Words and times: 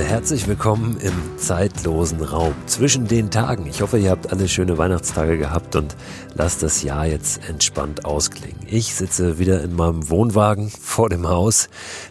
Herzlich 0.00 0.48
willkommen 0.48 0.96
im 1.02 1.12
zeitlosen 1.36 2.22
Raum 2.22 2.54
zwischen 2.64 3.08
den 3.08 3.30
Tagen. 3.30 3.66
Ich 3.66 3.82
hoffe, 3.82 3.98
ihr 3.98 4.10
habt 4.10 4.32
alle 4.32 4.48
schöne 4.48 4.78
Weihnachtstage 4.78 5.36
gehabt 5.36 5.76
und 5.76 5.96
lasst 6.34 6.62
das 6.62 6.82
Jahr 6.82 7.04
jetzt 7.04 7.46
entspannt 7.46 8.06
ausklingen. 8.06 8.58
Ich 8.66 8.94
sitze 8.94 9.38
wieder 9.38 9.62
in 9.62 9.76
meinem 9.76 10.08
Wohnwagen 10.08 10.70
vor 10.70 11.10
dem 11.10 11.28
Haus. 11.28 11.68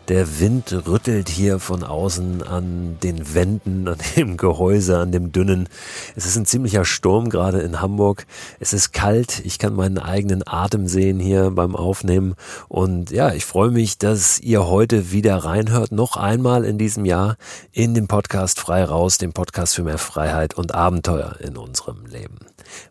Der 0.09 0.39
Wind 0.39 0.71
rüttelt 0.85 1.27
hier 1.27 1.57
von 1.57 1.83
außen 1.83 2.43
an 2.43 2.97
den 3.01 3.33
Wänden, 3.33 3.87
an 3.87 3.97
dem 4.15 4.37
Gehäuse, 4.37 4.99
an 4.99 5.11
dem 5.11 5.31
dünnen. 5.31 5.67
Es 6.15 6.27
ist 6.27 6.35
ein 6.35 6.45
ziemlicher 6.45 6.85
Sturm 6.85 7.29
gerade 7.29 7.61
in 7.61 7.81
Hamburg. 7.81 8.27
Es 8.59 8.73
ist 8.73 8.93
kalt. 8.93 9.41
Ich 9.43 9.57
kann 9.57 9.73
meinen 9.73 9.97
eigenen 9.97 10.43
Atem 10.45 10.87
sehen 10.87 11.19
hier 11.19 11.49
beim 11.49 11.75
Aufnehmen. 11.75 12.35
Und 12.67 13.09
ja, 13.09 13.33
ich 13.33 13.45
freue 13.45 13.71
mich, 13.71 13.97
dass 13.97 14.39
ihr 14.39 14.67
heute 14.67 15.11
wieder 15.11 15.37
reinhört. 15.37 15.91
Noch 15.91 16.15
einmal 16.15 16.63
in 16.63 16.77
diesem 16.77 17.05
Jahr 17.05 17.37
in 17.73 17.93
dem 17.93 18.07
Podcast 18.07 18.59
Frei 18.59 18.83
Raus, 18.83 19.17
dem 19.17 19.31
Podcast 19.31 19.75
für 19.75 19.83
mehr 19.83 19.97
Freiheit 19.97 20.55
und 20.55 20.75
Abenteuer 20.75 21.37
in 21.39 21.55
unserem 21.55 22.05
Leben. 22.05 22.39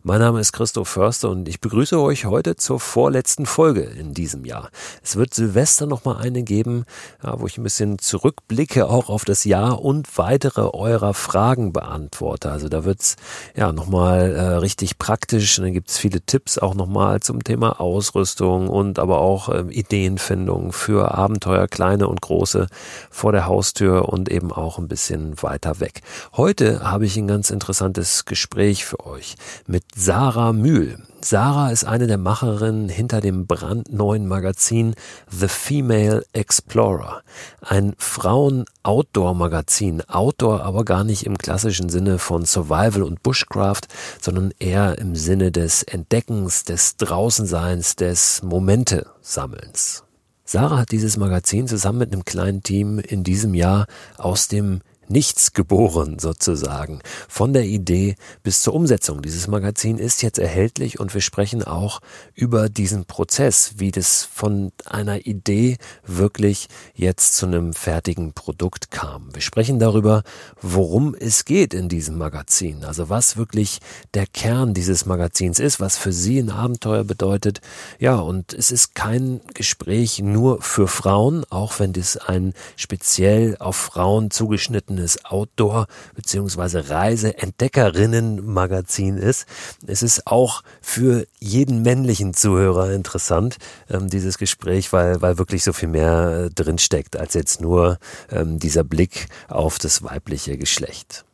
Mein 0.02 0.20
Name 0.20 0.40
ist 0.40 0.52
Christoph 0.52 0.88
Förster 0.88 1.30
und 1.30 1.48
ich 1.48 1.60
begrüße 1.60 2.00
euch 2.00 2.24
heute 2.24 2.56
zur 2.56 2.80
vorletzten 2.80 3.46
Folge 3.46 3.82
in 3.82 4.14
diesem 4.14 4.44
Jahr. 4.44 4.70
Es 5.02 5.16
wird 5.16 5.34
Silvester 5.34 5.86
nochmal 5.86 6.16
eine 6.18 6.42
geben, 6.42 6.84
wo 7.22 7.46
ich 7.46 7.58
ein 7.58 7.62
bisschen 7.62 7.98
zurückblicke 7.98 8.88
auch 8.88 9.08
auf 9.08 9.24
das 9.24 9.44
Jahr 9.44 9.82
und 9.82 10.18
weitere 10.18 10.62
eurer 10.62 11.14
Fragen 11.14 11.72
beantworte. 11.72 12.50
Also 12.50 12.68
da 12.68 12.84
wird's 12.84 13.16
ja 13.54 13.72
nochmal 13.72 14.34
äh, 14.34 14.40
richtig 14.56 14.98
praktisch. 14.98 15.58
Und 15.58 15.64
dann 15.64 15.74
gibt's 15.74 15.98
viele 15.98 16.20
Tipps 16.20 16.58
auch 16.58 16.74
nochmal 16.74 17.20
zum 17.20 17.44
Thema 17.44 17.80
Ausrüstung 17.80 18.68
und 18.68 18.98
aber 18.98 19.20
auch 19.20 19.48
äh, 19.48 19.64
Ideenfindung 19.70 20.72
für 20.72 21.14
Abenteuer, 21.14 21.68
kleine 21.68 22.08
und 22.08 22.20
große, 22.20 22.66
vor 23.10 23.32
der 23.32 23.46
Haustür 23.46 24.08
und 24.08 24.30
eben 24.30 24.52
auch 24.52 24.78
ein 24.78 24.88
bisschen 24.88 25.42
weiter 25.42 25.80
weg. 25.80 26.00
Heute 26.32 26.90
habe 26.90 27.06
ich 27.06 27.16
ein 27.16 27.28
ganz 27.28 27.50
interessantes 27.50 28.24
Gespräch 28.24 28.84
für 28.84 29.06
euch 29.06 29.36
mit 29.70 29.84
Sarah 29.94 30.52
Mühl. 30.52 30.98
Sarah 31.22 31.70
ist 31.70 31.84
eine 31.84 32.08
der 32.08 32.18
Macherinnen 32.18 32.88
hinter 32.88 33.20
dem 33.20 33.46
brandneuen 33.46 34.26
Magazin 34.26 34.96
The 35.30 35.46
Female 35.46 36.24
Explorer. 36.32 37.22
Ein 37.60 37.94
Frauen-Outdoor-Magazin. 37.98 40.02
Outdoor 40.08 40.62
aber 40.62 40.84
gar 40.84 41.04
nicht 41.04 41.24
im 41.26 41.38
klassischen 41.38 41.88
Sinne 41.88 42.18
von 42.18 42.46
Survival 42.46 43.04
und 43.04 43.22
Bushcraft, 43.22 43.82
sondern 44.20 44.52
eher 44.58 44.98
im 44.98 45.14
Sinne 45.14 45.52
des 45.52 45.84
Entdeckens, 45.84 46.64
des 46.64 46.96
Draußenseins, 46.96 47.94
des 47.94 48.42
Momente-Sammelns. 48.42 50.02
Sarah 50.44 50.78
hat 50.78 50.90
dieses 50.90 51.16
Magazin 51.16 51.68
zusammen 51.68 52.00
mit 52.00 52.12
einem 52.12 52.24
kleinen 52.24 52.64
Team 52.64 52.98
in 52.98 53.22
diesem 53.22 53.54
Jahr 53.54 53.86
aus 54.18 54.48
dem 54.48 54.80
nichts 55.10 55.52
geboren 55.52 56.18
sozusagen. 56.18 57.00
Von 57.28 57.52
der 57.52 57.64
Idee 57.64 58.14
bis 58.42 58.62
zur 58.62 58.74
Umsetzung. 58.74 59.22
Dieses 59.22 59.48
Magazin 59.48 59.98
ist 59.98 60.22
jetzt 60.22 60.38
erhältlich 60.38 61.00
und 61.00 61.12
wir 61.12 61.20
sprechen 61.20 61.64
auch 61.64 62.00
über 62.34 62.68
diesen 62.68 63.04
Prozess, 63.04 63.74
wie 63.76 63.90
das 63.90 64.24
von 64.24 64.72
einer 64.86 65.26
Idee 65.26 65.76
wirklich 66.06 66.68
jetzt 66.94 67.36
zu 67.36 67.46
einem 67.46 67.72
fertigen 67.72 68.32
Produkt 68.32 68.90
kam. 68.90 69.34
Wir 69.34 69.42
sprechen 69.42 69.78
darüber, 69.78 70.22
worum 70.62 71.14
es 71.18 71.44
geht 71.44 71.74
in 71.74 71.88
diesem 71.88 72.16
Magazin. 72.16 72.84
Also 72.84 73.08
was 73.08 73.36
wirklich 73.36 73.80
der 74.14 74.26
Kern 74.26 74.74
dieses 74.74 75.06
Magazins 75.06 75.58
ist, 75.58 75.80
was 75.80 75.96
für 75.96 76.12
Sie 76.12 76.38
ein 76.38 76.50
Abenteuer 76.50 77.04
bedeutet. 77.04 77.60
Ja, 77.98 78.16
und 78.16 78.52
es 78.52 78.70
ist 78.70 78.94
kein 78.94 79.40
Gespräch 79.54 80.20
nur 80.20 80.62
für 80.62 80.86
Frauen, 80.86 81.44
auch 81.50 81.80
wenn 81.80 81.92
das 81.92 82.16
ein 82.16 82.54
speziell 82.76 83.56
auf 83.58 83.76
Frauen 83.76 84.30
zugeschnittenes 84.30 84.99
eigenes 85.00 85.24
Outdoor- 85.24 85.86
bzw. 86.14 86.92
Reise-Entdeckerinnen-Magazin 86.92 89.16
ist. 89.16 89.46
Es 89.86 90.02
ist 90.02 90.26
auch 90.26 90.60
für 90.80 91.24
jeden 91.38 91.80
männlichen 91.82 92.34
Zuhörer 92.34 92.92
interessant, 92.92 93.56
ähm, 93.88 94.10
dieses 94.10 94.36
Gespräch, 94.38 94.92
weil, 94.92 95.22
weil 95.22 95.38
wirklich 95.38 95.62
so 95.64 95.72
viel 95.72 95.88
mehr 95.88 96.46
äh, 96.46 96.50
drinsteckt 96.50 97.16
als 97.16 97.32
jetzt 97.34 97.62
nur 97.62 97.98
ähm, 98.30 98.58
dieser 98.58 98.84
Blick 98.84 99.28
auf 99.48 99.78
das 99.78 100.02
weibliche 100.02 100.58
Geschlecht. 100.58 101.24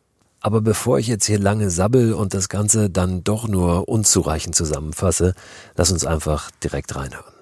Aber 0.41 0.61
bevor 0.61 1.01
ich 1.01 1.09
jetzt 1.09 1.27
hier 1.27 1.41
lange 1.41 1.71
sabbel 1.71 2.13
und 2.13 2.35
das 2.35 2.49
Ganze 2.49 2.89
dann 2.89 3.25
doch 3.25 3.49
nur 3.49 3.89
unzureichend 3.89 4.55
zusammenfasse, 4.55 5.35
lass 5.75 5.91
uns 5.91 6.07
einfach 6.07 6.53
direkt 6.63 6.95
reinhören. 6.95 7.36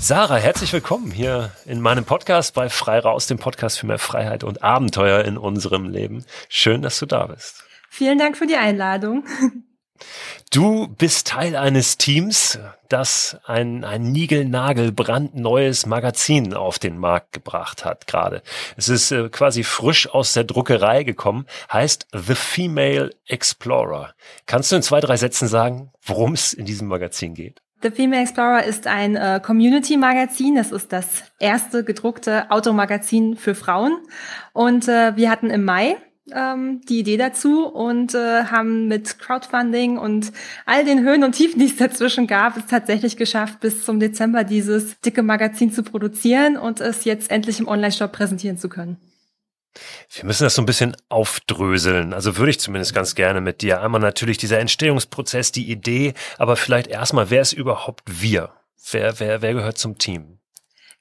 Sarah, 0.00 0.36
herzlich 0.36 0.72
willkommen 0.72 1.10
hier 1.10 1.50
in 1.66 1.80
meinem 1.80 2.04
Podcast 2.04 2.54
bei 2.54 2.68
Frei 2.70 3.00
Raus, 3.00 3.26
dem 3.26 3.38
Podcast 3.38 3.80
für 3.80 3.86
mehr 3.86 3.98
Freiheit 3.98 4.44
und 4.44 4.62
Abenteuer 4.62 5.24
in 5.24 5.36
unserem 5.36 5.88
Leben. 5.88 6.24
Schön, 6.48 6.82
dass 6.82 6.98
du 6.98 7.06
da 7.06 7.26
bist. 7.26 7.64
Vielen 7.90 8.18
Dank 8.18 8.36
für 8.36 8.46
die 8.46 8.56
Einladung. 8.56 9.24
Du 10.50 10.86
bist 10.86 11.26
Teil 11.26 11.56
eines 11.56 11.98
Teams, 11.98 12.58
das 12.88 13.36
ein, 13.44 13.84
ein 13.84 14.12
Nigel-Nagel 14.12 14.92
brandneues 14.92 15.86
Magazin 15.86 16.54
auf 16.54 16.78
den 16.78 16.96
Markt 16.98 17.32
gebracht 17.32 17.84
hat 17.84 18.06
gerade. 18.06 18.42
Es 18.76 18.88
ist 18.88 19.10
äh, 19.10 19.28
quasi 19.28 19.64
frisch 19.64 20.08
aus 20.08 20.32
der 20.32 20.44
Druckerei 20.44 21.02
gekommen, 21.02 21.46
heißt 21.72 22.06
The 22.12 22.36
Female 22.36 23.10
Explorer. 23.26 24.14
Kannst 24.46 24.70
du 24.70 24.76
in 24.76 24.82
zwei, 24.82 25.00
drei 25.00 25.16
Sätzen 25.16 25.48
sagen, 25.48 25.90
worum 26.00 26.32
es 26.32 26.52
in 26.52 26.64
diesem 26.64 26.86
Magazin 26.88 27.34
geht? 27.34 27.60
The 27.80 27.90
Female 27.90 28.22
Explorer 28.22 28.64
ist 28.64 28.88
ein 28.88 29.14
äh, 29.14 29.40
Community-Magazin. 29.44 30.56
Das 30.56 30.72
ist 30.72 30.92
das 30.92 31.24
erste 31.38 31.84
gedruckte 31.84 32.50
Automagazin 32.50 33.36
für 33.36 33.54
Frauen. 33.54 33.96
Und 34.52 34.88
äh, 34.88 35.16
wir 35.16 35.30
hatten 35.30 35.50
im 35.50 35.64
Mai 35.64 35.96
ähm, 36.34 36.80
die 36.88 36.98
Idee 36.98 37.16
dazu 37.16 37.66
und 37.66 38.14
äh, 38.14 38.44
haben 38.44 38.88
mit 38.88 39.18
Crowdfunding 39.18 39.96
und 39.96 40.32
all 40.66 40.84
den 40.84 41.02
Höhen 41.02 41.22
und 41.22 41.32
Tiefen, 41.32 41.60
die 41.60 41.66
es 41.66 41.76
dazwischen 41.76 42.26
gab, 42.26 42.56
es 42.56 42.66
tatsächlich 42.66 43.16
geschafft, 43.16 43.60
bis 43.60 43.84
zum 43.84 44.00
Dezember 44.00 44.42
dieses 44.42 44.98
dicke 45.00 45.22
Magazin 45.22 45.72
zu 45.72 45.82
produzieren 45.82 46.56
und 46.56 46.80
es 46.80 47.04
jetzt 47.04 47.30
endlich 47.30 47.60
im 47.60 47.68
Online-Shop 47.68 48.12
präsentieren 48.12 48.58
zu 48.58 48.68
können. 48.68 48.96
Wir 50.10 50.24
müssen 50.24 50.44
das 50.44 50.54
so 50.54 50.62
ein 50.62 50.66
bisschen 50.66 50.96
aufdröseln. 51.08 52.12
Also 52.12 52.36
würde 52.36 52.50
ich 52.50 52.60
zumindest 52.60 52.94
ganz 52.94 53.14
gerne 53.14 53.40
mit 53.40 53.62
dir. 53.62 53.82
Einmal 53.82 54.00
natürlich 54.00 54.38
dieser 54.38 54.58
Entstehungsprozess, 54.58 55.52
die 55.52 55.70
Idee, 55.70 56.14
aber 56.38 56.56
vielleicht 56.56 56.88
erstmal, 56.88 57.30
wer 57.30 57.42
ist 57.42 57.52
überhaupt 57.52 58.02
wir? 58.06 58.52
Wer, 58.90 59.20
wer, 59.20 59.42
wer 59.42 59.54
gehört 59.54 59.78
zum 59.78 59.98
Team? 59.98 60.37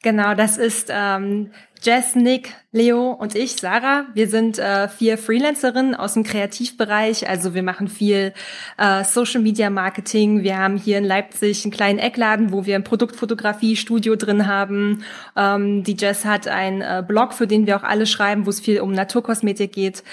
Genau, 0.03 0.35
das 0.35 0.57
ist 0.57 0.89
ähm, 0.91 1.51
Jess, 1.81 2.15
Nick, 2.15 2.53
Leo 2.71 3.11
und 3.11 3.33
ich, 3.33 3.53
Sarah. 3.53 4.05
Wir 4.13 4.27
sind 4.27 4.59
äh, 4.59 4.87
vier 4.87 5.17
Freelancerinnen 5.17 5.95
aus 5.95 6.13
dem 6.13 6.23
Kreativbereich. 6.23 7.27
Also 7.27 7.55
wir 7.55 7.63
machen 7.63 7.87
viel 7.87 8.33
äh, 8.77 9.03
Social 9.03 9.41
Media 9.41 9.71
Marketing. 9.71 10.43
Wir 10.43 10.57
haben 10.59 10.77
hier 10.77 10.99
in 10.99 11.03
Leipzig 11.03 11.65
einen 11.65 11.71
kleinen 11.71 11.97
Eckladen, 11.97 12.51
wo 12.51 12.67
wir 12.67 12.75
ein 12.75 12.83
Produktfotografie-Studio 12.83 14.15
drin 14.15 14.47
haben. 14.47 15.03
Ähm, 15.35 15.83
die 15.83 15.97
Jess 15.97 16.25
hat 16.25 16.47
einen 16.47 16.81
äh, 16.81 17.03
Blog, 17.05 17.33
für 17.33 17.47
den 17.47 17.65
wir 17.65 17.75
auch 17.77 17.83
alle 17.83 18.05
schreiben, 18.05 18.45
wo 18.45 18.51
es 18.51 18.59
viel 18.59 18.81
um 18.81 18.91
Naturkosmetik 18.91 19.71
geht. 19.71 20.03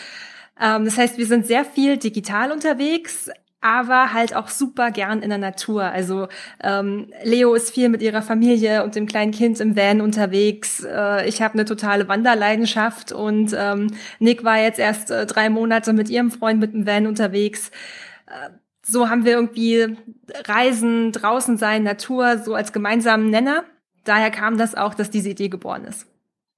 Ähm, 0.58 0.86
das 0.86 0.96
heißt, 0.96 1.18
wir 1.18 1.26
sind 1.26 1.46
sehr 1.46 1.66
viel 1.66 1.98
digital 1.98 2.52
unterwegs, 2.52 3.28
aber 3.64 4.12
halt 4.12 4.36
auch 4.36 4.48
super 4.48 4.90
gern 4.90 5.22
in 5.22 5.30
der 5.30 5.38
Natur. 5.38 5.84
Also 5.84 6.28
ähm, 6.62 7.08
Leo 7.22 7.54
ist 7.54 7.70
viel 7.70 7.88
mit 7.88 8.02
ihrer 8.02 8.20
Familie 8.20 8.84
und 8.84 8.94
dem 8.94 9.06
kleinen 9.06 9.32
Kind 9.32 9.58
im 9.58 9.74
Van 9.74 10.02
unterwegs. 10.02 10.84
Äh, 10.84 11.26
ich 11.26 11.40
habe 11.40 11.54
eine 11.54 11.64
totale 11.64 12.06
Wanderleidenschaft 12.06 13.12
und 13.12 13.56
ähm, 13.58 13.86
Nick 14.18 14.44
war 14.44 14.58
jetzt 14.58 14.78
erst 14.78 15.10
äh, 15.10 15.24
drei 15.24 15.48
Monate 15.48 15.94
mit 15.94 16.10
ihrem 16.10 16.30
Freund 16.30 16.60
mit 16.60 16.74
dem 16.74 16.86
Van 16.86 17.06
unterwegs. 17.06 17.70
Äh, 18.26 18.50
so 18.82 19.08
haben 19.08 19.24
wir 19.24 19.32
irgendwie 19.32 19.96
Reisen, 20.46 21.12
draußen 21.12 21.56
sein, 21.56 21.84
Natur 21.84 22.36
so 22.36 22.54
als 22.54 22.74
gemeinsamen 22.74 23.30
Nenner. 23.30 23.64
Daher 24.04 24.30
kam 24.30 24.58
das 24.58 24.74
auch, 24.74 24.92
dass 24.92 25.08
diese 25.08 25.30
Idee 25.30 25.48
geboren 25.48 25.84
ist. 25.84 26.06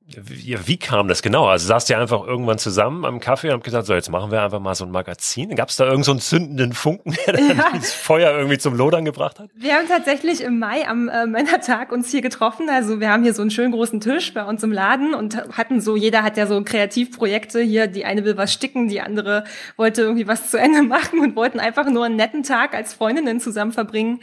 Ja, 0.09 0.59
wie 0.67 0.77
kam 0.77 1.09
das 1.09 1.21
genau? 1.21 1.47
Also 1.47 1.67
saßt 1.67 1.91
ihr 1.91 1.99
einfach 1.99 2.25
irgendwann 2.25 2.59
zusammen 2.59 3.05
am 3.05 3.19
Kaffee 3.19 3.49
und 3.49 3.55
habt 3.55 3.65
gesagt, 3.65 3.87
so 3.87 3.95
jetzt 3.95 4.09
machen 4.09 4.31
wir 4.31 4.41
einfach 4.41 4.61
mal 4.61 4.77
so 4.77 4.85
ein 4.85 4.93
Magazin. 4.93 5.57
Gab 5.57 5.69
es 5.69 5.77
da 5.77 5.85
irgendeinen 5.85 6.05
so 6.05 6.11
einen 6.13 6.21
zündenden 6.21 6.73
Funken, 6.75 7.17
der 7.27 7.41
ja. 7.41 7.71
das 7.75 7.93
Feuer 7.93 8.31
irgendwie 8.31 8.59
zum 8.59 8.77
Lodern 8.77 9.05
gebracht 9.05 9.41
hat? 9.41 9.51
Wir 9.57 9.75
haben 9.75 9.89
tatsächlich 9.89 10.43
im 10.43 10.61
Mai 10.61 10.87
am 10.87 11.09
äh, 11.09 11.27
Männertag 11.27 11.91
uns 11.91 12.09
hier 12.09 12.23
getroffen. 12.23 12.71
Also 12.71 13.01
wir 13.01 13.11
haben 13.11 13.25
hier 13.25 13.35
so 13.35 13.43
einen 13.43 13.51
schönen 13.51 13.73
großen 13.73 14.01
Tisch 14.01 14.33
bei 14.33 14.45
uns 14.45 14.63
im 14.63 14.71
Laden 14.71 15.13
und 15.13 15.37
hatten 15.57 15.81
so, 15.81 15.97
jeder 15.97 16.23
hat 16.23 16.37
ja 16.37 16.47
so 16.47 16.63
Kreativprojekte 16.63 17.61
hier. 17.61 17.89
Die 17.89 18.05
eine 18.05 18.25
will 18.25 18.37
was 18.37 18.53
sticken, 18.53 18.87
die 18.87 19.01
andere 19.01 19.43
wollte 19.77 20.03
irgendwie 20.03 20.29
was 20.29 20.53
zu 20.53 20.57
Ende 20.57 20.83
machen 20.85 21.19
und 21.19 21.35
wollten 21.35 21.59
einfach 21.59 21.91
nur 21.91 22.05
einen 22.05 22.17
netten 22.17 22.45
Tag 22.45 22.75
als 22.75 22.95
Freundinnen 22.95 23.41
zusammen 23.41 23.73
verbringen. 23.73 24.21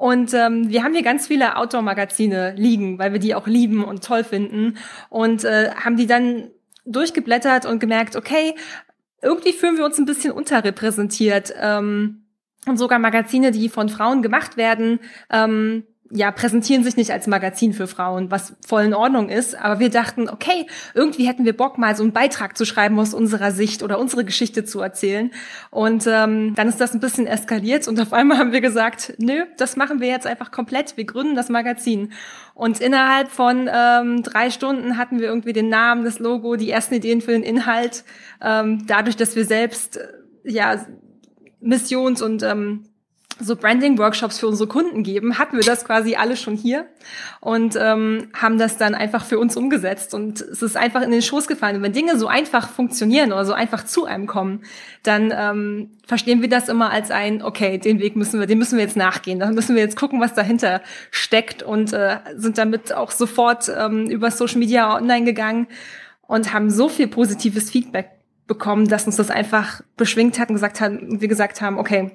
Und 0.00 0.32
ähm, 0.32 0.70
wir 0.70 0.82
haben 0.82 0.94
hier 0.94 1.02
ganz 1.02 1.26
viele 1.26 1.56
Outdoor-Magazine 1.56 2.54
liegen, 2.56 2.98
weil 2.98 3.12
wir 3.12 3.20
die 3.20 3.34
auch 3.34 3.46
lieben 3.46 3.84
und 3.84 4.02
toll 4.02 4.24
finden. 4.24 4.78
Und 5.10 5.44
äh, 5.44 5.72
haben 5.72 5.98
die 5.98 6.06
dann 6.06 6.48
durchgeblättert 6.86 7.66
und 7.66 7.80
gemerkt, 7.80 8.16
okay, 8.16 8.54
irgendwie 9.20 9.52
fühlen 9.52 9.76
wir 9.76 9.84
uns 9.84 9.98
ein 9.98 10.06
bisschen 10.06 10.32
unterrepräsentiert. 10.32 11.52
Ähm, 11.60 12.24
und 12.66 12.78
sogar 12.78 12.98
Magazine, 12.98 13.50
die 13.50 13.68
von 13.68 13.90
Frauen 13.90 14.22
gemacht 14.22 14.56
werden, 14.56 15.00
ähm, 15.30 15.84
ja, 16.12 16.32
präsentieren 16.32 16.82
sich 16.82 16.96
nicht 16.96 17.12
als 17.12 17.28
Magazin 17.28 17.72
für 17.72 17.86
Frauen, 17.86 18.32
was 18.32 18.54
voll 18.66 18.82
in 18.82 18.94
Ordnung 18.94 19.28
ist. 19.28 19.54
Aber 19.54 19.78
wir 19.78 19.90
dachten, 19.90 20.28
okay, 20.28 20.66
irgendwie 20.92 21.28
hätten 21.28 21.44
wir 21.44 21.56
Bock, 21.56 21.78
mal 21.78 21.94
so 21.94 22.02
einen 22.02 22.12
Beitrag 22.12 22.58
zu 22.58 22.64
schreiben 22.64 22.98
aus 22.98 23.14
unserer 23.14 23.52
Sicht 23.52 23.84
oder 23.84 23.98
unsere 23.98 24.24
Geschichte 24.24 24.64
zu 24.64 24.80
erzählen. 24.80 25.30
Und 25.70 26.08
ähm, 26.08 26.54
dann 26.56 26.68
ist 26.68 26.80
das 26.80 26.94
ein 26.94 27.00
bisschen 27.00 27.28
eskaliert 27.28 27.86
und 27.86 28.00
auf 28.00 28.12
einmal 28.12 28.38
haben 28.38 28.50
wir 28.50 28.60
gesagt, 28.60 29.14
nö, 29.18 29.44
das 29.56 29.76
machen 29.76 30.00
wir 30.00 30.08
jetzt 30.08 30.26
einfach 30.26 30.50
komplett. 30.50 30.96
Wir 30.96 31.04
gründen 31.04 31.36
das 31.36 31.48
Magazin. 31.48 32.12
Und 32.54 32.80
innerhalb 32.80 33.30
von 33.30 33.70
ähm, 33.72 34.24
drei 34.24 34.50
Stunden 34.50 34.98
hatten 34.98 35.20
wir 35.20 35.28
irgendwie 35.28 35.52
den 35.52 35.68
Namen, 35.68 36.04
das 36.04 36.18
Logo, 36.18 36.56
die 36.56 36.70
ersten 36.70 36.94
Ideen 36.94 37.20
für 37.20 37.32
den 37.32 37.44
Inhalt. 37.44 38.04
Ähm, 38.42 38.84
dadurch, 38.86 39.16
dass 39.16 39.36
wir 39.36 39.44
selbst 39.44 39.98
äh, 39.98 40.08
ja 40.44 40.84
Missions- 41.60 42.20
und 42.20 42.42
ähm, 42.42 42.89
so 43.40 43.56
Branding-Workshops 43.56 44.38
für 44.38 44.46
unsere 44.46 44.68
Kunden 44.68 45.02
geben, 45.02 45.38
hatten 45.38 45.56
wir 45.56 45.64
das 45.64 45.84
quasi 45.84 46.14
alle 46.16 46.36
schon 46.36 46.56
hier 46.56 46.86
und 47.40 47.76
ähm, 47.80 48.28
haben 48.34 48.58
das 48.58 48.76
dann 48.76 48.94
einfach 48.94 49.24
für 49.24 49.38
uns 49.38 49.56
umgesetzt. 49.56 50.14
Und 50.14 50.40
es 50.40 50.62
ist 50.62 50.76
einfach 50.76 51.02
in 51.02 51.10
den 51.10 51.22
Schoß 51.22 51.48
gefallen. 51.48 51.76
Und 51.76 51.82
wenn 51.82 51.92
Dinge 51.92 52.18
so 52.18 52.26
einfach 52.28 52.68
funktionieren 52.68 53.32
oder 53.32 53.44
so 53.44 53.52
einfach 53.52 53.84
zu 53.84 54.04
einem 54.04 54.26
kommen, 54.26 54.62
dann 55.02 55.32
ähm, 55.36 55.90
verstehen 56.06 56.42
wir 56.42 56.48
das 56.48 56.68
immer 56.68 56.90
als 56.90 57.10
ein, 57.10 57.42
okay, 57.42 57.78
den 57.78 57.98
Weg 57.98 58.16
müssen 58.16 58.40
wir, 58.40 58.46
den 58.46 58.58
müssen 58.58 58.76
wir 58.76 58.84
jetzt 58.84 58.96
nachgehen. 58.96 59.40
Dann 59.40 59.54
müssen 59.54 59.74
wir 59.74 59.82
jetzt 59.82 59.96
gucken, 59.96 60.20
was 60.20 60.34
dahinter 60.34 60.82
steckt 61.10 61.62
und 61.62 61.92
äh, 61.92 62.18
sind 62.36 62.58
damit 62.58 62.92
auch 62.92 63.10
sofort 63.10 63.70
ähm, 63.74 64.06
über 64.06 64.30
Social 64.30 64.58
Media 64.58 64.96
online 64.96 65.24
gegangen 65.24 65.66
und 66.26 66.52
haben 66.52 66.70
so 66.70 66.88
viel 66.88 67.08
positives 67.08 67.70
Feedback 67.70 68.10
bekommen, 68.46 68.88
dass 68.88 69.06
uns 69.06 69.14
das 69.14 69.30
einfach 69.30 69.80
beschwingt 69.96 70.38
hat 70.40 70.48
und 70.48 70.56
gesagt 70.56 70.80
haben, 70.80 71.20
wir 71.20 71.28
gesagt 71.28 71.60
haben, 71.60 71.78
okay, 71.78 72.10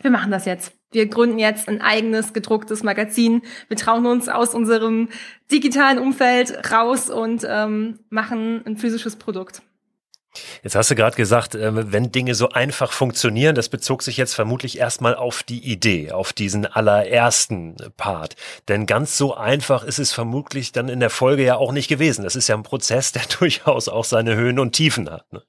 wir 0.00 0.10
machen 0.10 0.30
das 0.30 0.44
jetzt. 0.44 0.72
Wir 0.90 1.06
gründen 1.06 1.38
jetzt 1.38 1.68
ein 1.68 1.82
eigenes 1.82 2.32
gedrucktes 2.32 2.82
Magazin. 2.82 3.42
Wir 3.68 3.76
trauen 3.76 4.06
uns 4.06 4.28
aus 4.28 4.54
unserem 4.54 5.08
digitalen 5.52 5.98
Umfeld 5.98 6.72
raus 6.72 7.10
und 7.10 7.46
ähm, 7.48 7.98
machen 8.08 8.62
ein 8.64 8.76
physisches 8.76 9.16
Produkt. 9.16 9.62
Jetzt 10.62 10.76
hast 10.76 10.90
du 10.90 10.94
gerade 10.94 11.16
gesagt, 11.16 11.54
ähm, 11.54 11.92
wenn 11.92 12.12
Dinge 12.12 12.34
so 12.34 12.50
einfach 12.50 12.92
funktionieren, 12.92 13.54
das 13.54 13.68
bezog 13.68 14.02
sich 14.02 14.16
jetzt 14.16 14.34
vermutlich 14.34 14.78
erstmal 14.78 15.14
auf 15.14 15.42
die 15.42 15.58
Idee, 15.58 16.12
auf 16.12 16.32
diesen 16.32 16.66
allerersten 16.66 17.76
Part. 17.96 18.36
Denn 18.68 18.86
ganz 18.86 19.16
so 19.16 19.34
einfach 19.34 19.84
ist 19.84 19.98
es 19.98 20.12
vermutlich 20.12 20.72
dann 20.72 20.88
in 20.88 21.00
der 21.00 21.10
Folge 21.10 21.44
ja 21.44 21.56
auch 21.56 21.72
nicht 21.72 21.88
gewesen. 21.88 22.24
Das 22.24 22.36
ist 22.36 22.48
ja 22.48 22.56
ein 22.56 22.62
Prozess, 22.62 23.12
der 23.12 23.22
durchaus 23.38 23.88
auch 23.88 24.04
seine 24.04 24.36
Höhen 24.36 24.58
und 24.58 24.72
Tiefen 24.72 25.10
hat. 25.10 25.32
Ne? 25.32 25.42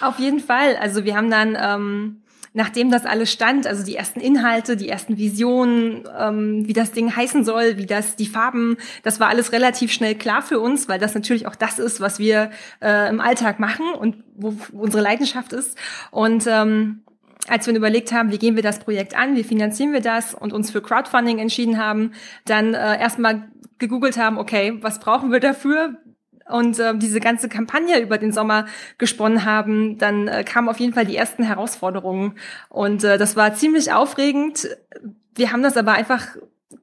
Auf 0.00 0.18
jeden 0.18 0.40
Fall. 0.40 0.76
Also 0.76 1.04
wir 1.04 1.16
haben 1.16 1.30
dann 1.30 1.56
ähm, 1.60 2.22
nachdem 2.52 2.90
das 2.90 3.06
alles 3.06 3.32
stand, 3.32 3.66
also 3.66 3.84
die 3.84 3.96
ersten 3.96 4.20
Inhalte, 4.20 4.76
die 4.76 4.88
ersten 4.88 5.16
Visionen, 5.16 6.08
ähm, 6.18 6.66
wie 6.66 6.72
das 6.72 6.92
Ding 6.92 7.14
heißen 7.14 7.44
soll, 7.44 7.76
wie 7.78 7.86
das, 7.86 8.16
die 8.16 8.26
Farben, 8.26 8.76
das 9.02 9.20
war 9.20 9.28
alles 9.28 9.52
relativ 9.52 9.92
schnell 9.92 10.14
klar 10.14 10.42
für 10.42 10.60
uns, 10.60 10.88
weil 10.88 10.98
das 10.98 11.14
natürlich 11.14 11.46
auch 11.46 11.56
das 11.56 11.78
ist, 11.78 12.00
was 12.00 12.18
wir 12.18 12.50
äh, 12.80 13.08
im 13.08 13.20
Alltag 13.20 13.58
machen 13.58 13.86
und 13.98 14.16
wo 14.34 14.54
unsere 14.72 15.02
Leidenschaft 15.02 15.52
ist. 15.52 15.76
Und 16.10 16.46
ähm, 16.46 17.02
als 17.48 17.66
wir 17.66 17.74
überlegt 17.74 18.12
haben, 18.12 18.30
wie 18.30 18.38
gehen 18.38 18.56
wir 18.56 18.62
das 18.62 18.78
Projekt 18.78 19.16
an, 19.16 19.36
wie 19.36 19.44
finanzieren 19.44 19.92
wir 19.92 20.00
das 20.00 20.34
und 20.34 20.52
uns 20.52 20.70
für 20.70 20.82
Crowdfunding 20.82 21.38
entschieden 21.38 21.78
haben, 21.78 22.12
dann 22.44 22.74
äh, 22.74 23.00
erstmal 23.00 23.48
gegoogelt 23.78 24.18
haben, 24.18 24.38
okay, 24.38 24.78
was 24.80 24.98
brauchen 24.98 25.32
wir 25.32 25.40
dafür? 25.40 25.96
Und 26.48 26.78
äh, 26.78 26.96
diese 26.96 27.20
ganze 27.20 27.48
Kampagne 27.48 28.00
über 28.00 28.18
den 28.18 28.32
Sommer 28.32 28.66
gesponnen 28.98 29.44
haben, 29.44 29.98
dann 29.98 30.28
äh, 30.28 30.44
kamen 30.44 30.68
auf 30.68 30.80
jeden 30.80 30.94
Fall 30.94 31.06
die 31.06 31.16
ersten 31.16 31.42
Herausforderungen. 31.42 32.34
Und 32.68 33.04
äh, 33.04 33.18
das 33.18 33.36
war 33.36 33.54
ziemlich 33.54 33.92
aufregend. 33.92 34.68
Wir 35.34 35.52
haben 35.52 35.62
das 35.62 35.76
aber 35.76 35.92
einfach 35.92 36.36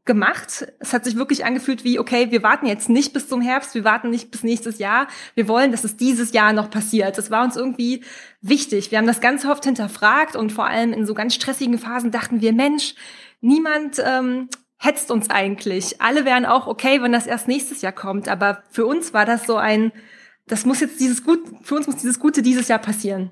gemacht. 0.06 0.68
Es 0.80 0.94
hat 0.94 1.04
sich 1.04 1.16
wirklich 1.16 1.46
angefühlt 1.46 1.84
wie, 1.84 2.00
okay, 2.00 2.32
wir 2.32 2.44
warten 2.44 2.68
jetzt 2.68 2.90
nicht 2.90 3.14
bis 3.14 3.28
zum 3.28 3.42
Herbst, 3.42 3.76
wir 3.76 3.84
warten 3.84 4.10
nicht 4.10 4.32
bis 4.32 4.44
nächstes 4.44 4.80
Jahr. 4.80 5.08
Wir 5.34 5.48
wollen, 5.48 5.72
dass 5.72 5.84
es 5.84 5.98
dieses 5.98 6.32
Jahr 6.32 6.54
noch 6.54 6.70
passiert. 6.70 7.18
Das 7.18 7.32
war 7.32 7.44
uns 7.44 7.56
irgendwie 7.56 8.04
wichtig. 8.42 8.92
Wir 8.92 9.00
haben 9.00 9.08
das 9.08 9.22
ganz 9.22 9.46
oft 9.46 9.66
hinterfragt 9.66 10.36
und 10.36 10.52
vor 10.52 10.66
allem 10.66 10.94
in 10.94 11.06
so 11.06 11.14
ganz 11.14 11.34
stressigen 11.34 11.78
Phasen 11.78 12.12
dachten 12.12 12.42
wir, 12.42 12.54
Mensch, 12.54 12.96
niemand 13.42 14.02
ähm, 14.04 14.48
hetzt 14.86 15.12
uns 15.12 15.30
eigentlich. 15.30 16.02
Alle 16.02 16.26
wären 16.26 16.46
auch 16.46 16.68
okay, 16.68 17.02
wenn 17.02 17.12
das 17.12 17.28
erst 17.28 17.48
nächstes 17.48 17.82
Jahr 17.82 17.92
kommt. 17.92 18.28
Aber 18.28 18.64
für 18.70 18.86
uns 18.86 19.14
war 19.14 19.26
das 19.26 19.46
so 19.46 19.58
ein, 19.58 19.92
das 20.48 20.66
muss 20.66 20.80
jetzt 20.80 21.00
dieses 21.00 21.24
Gut, 21.24 21.40
für 21.64 21.76
uns 21.76 21.88
muss 21.88 21.98
dieses 21.98 22.20
Gute 22.20 22.42
dieses 22.42 22.68
Jahr 22.68 22.80
passieren. 22.80 23.32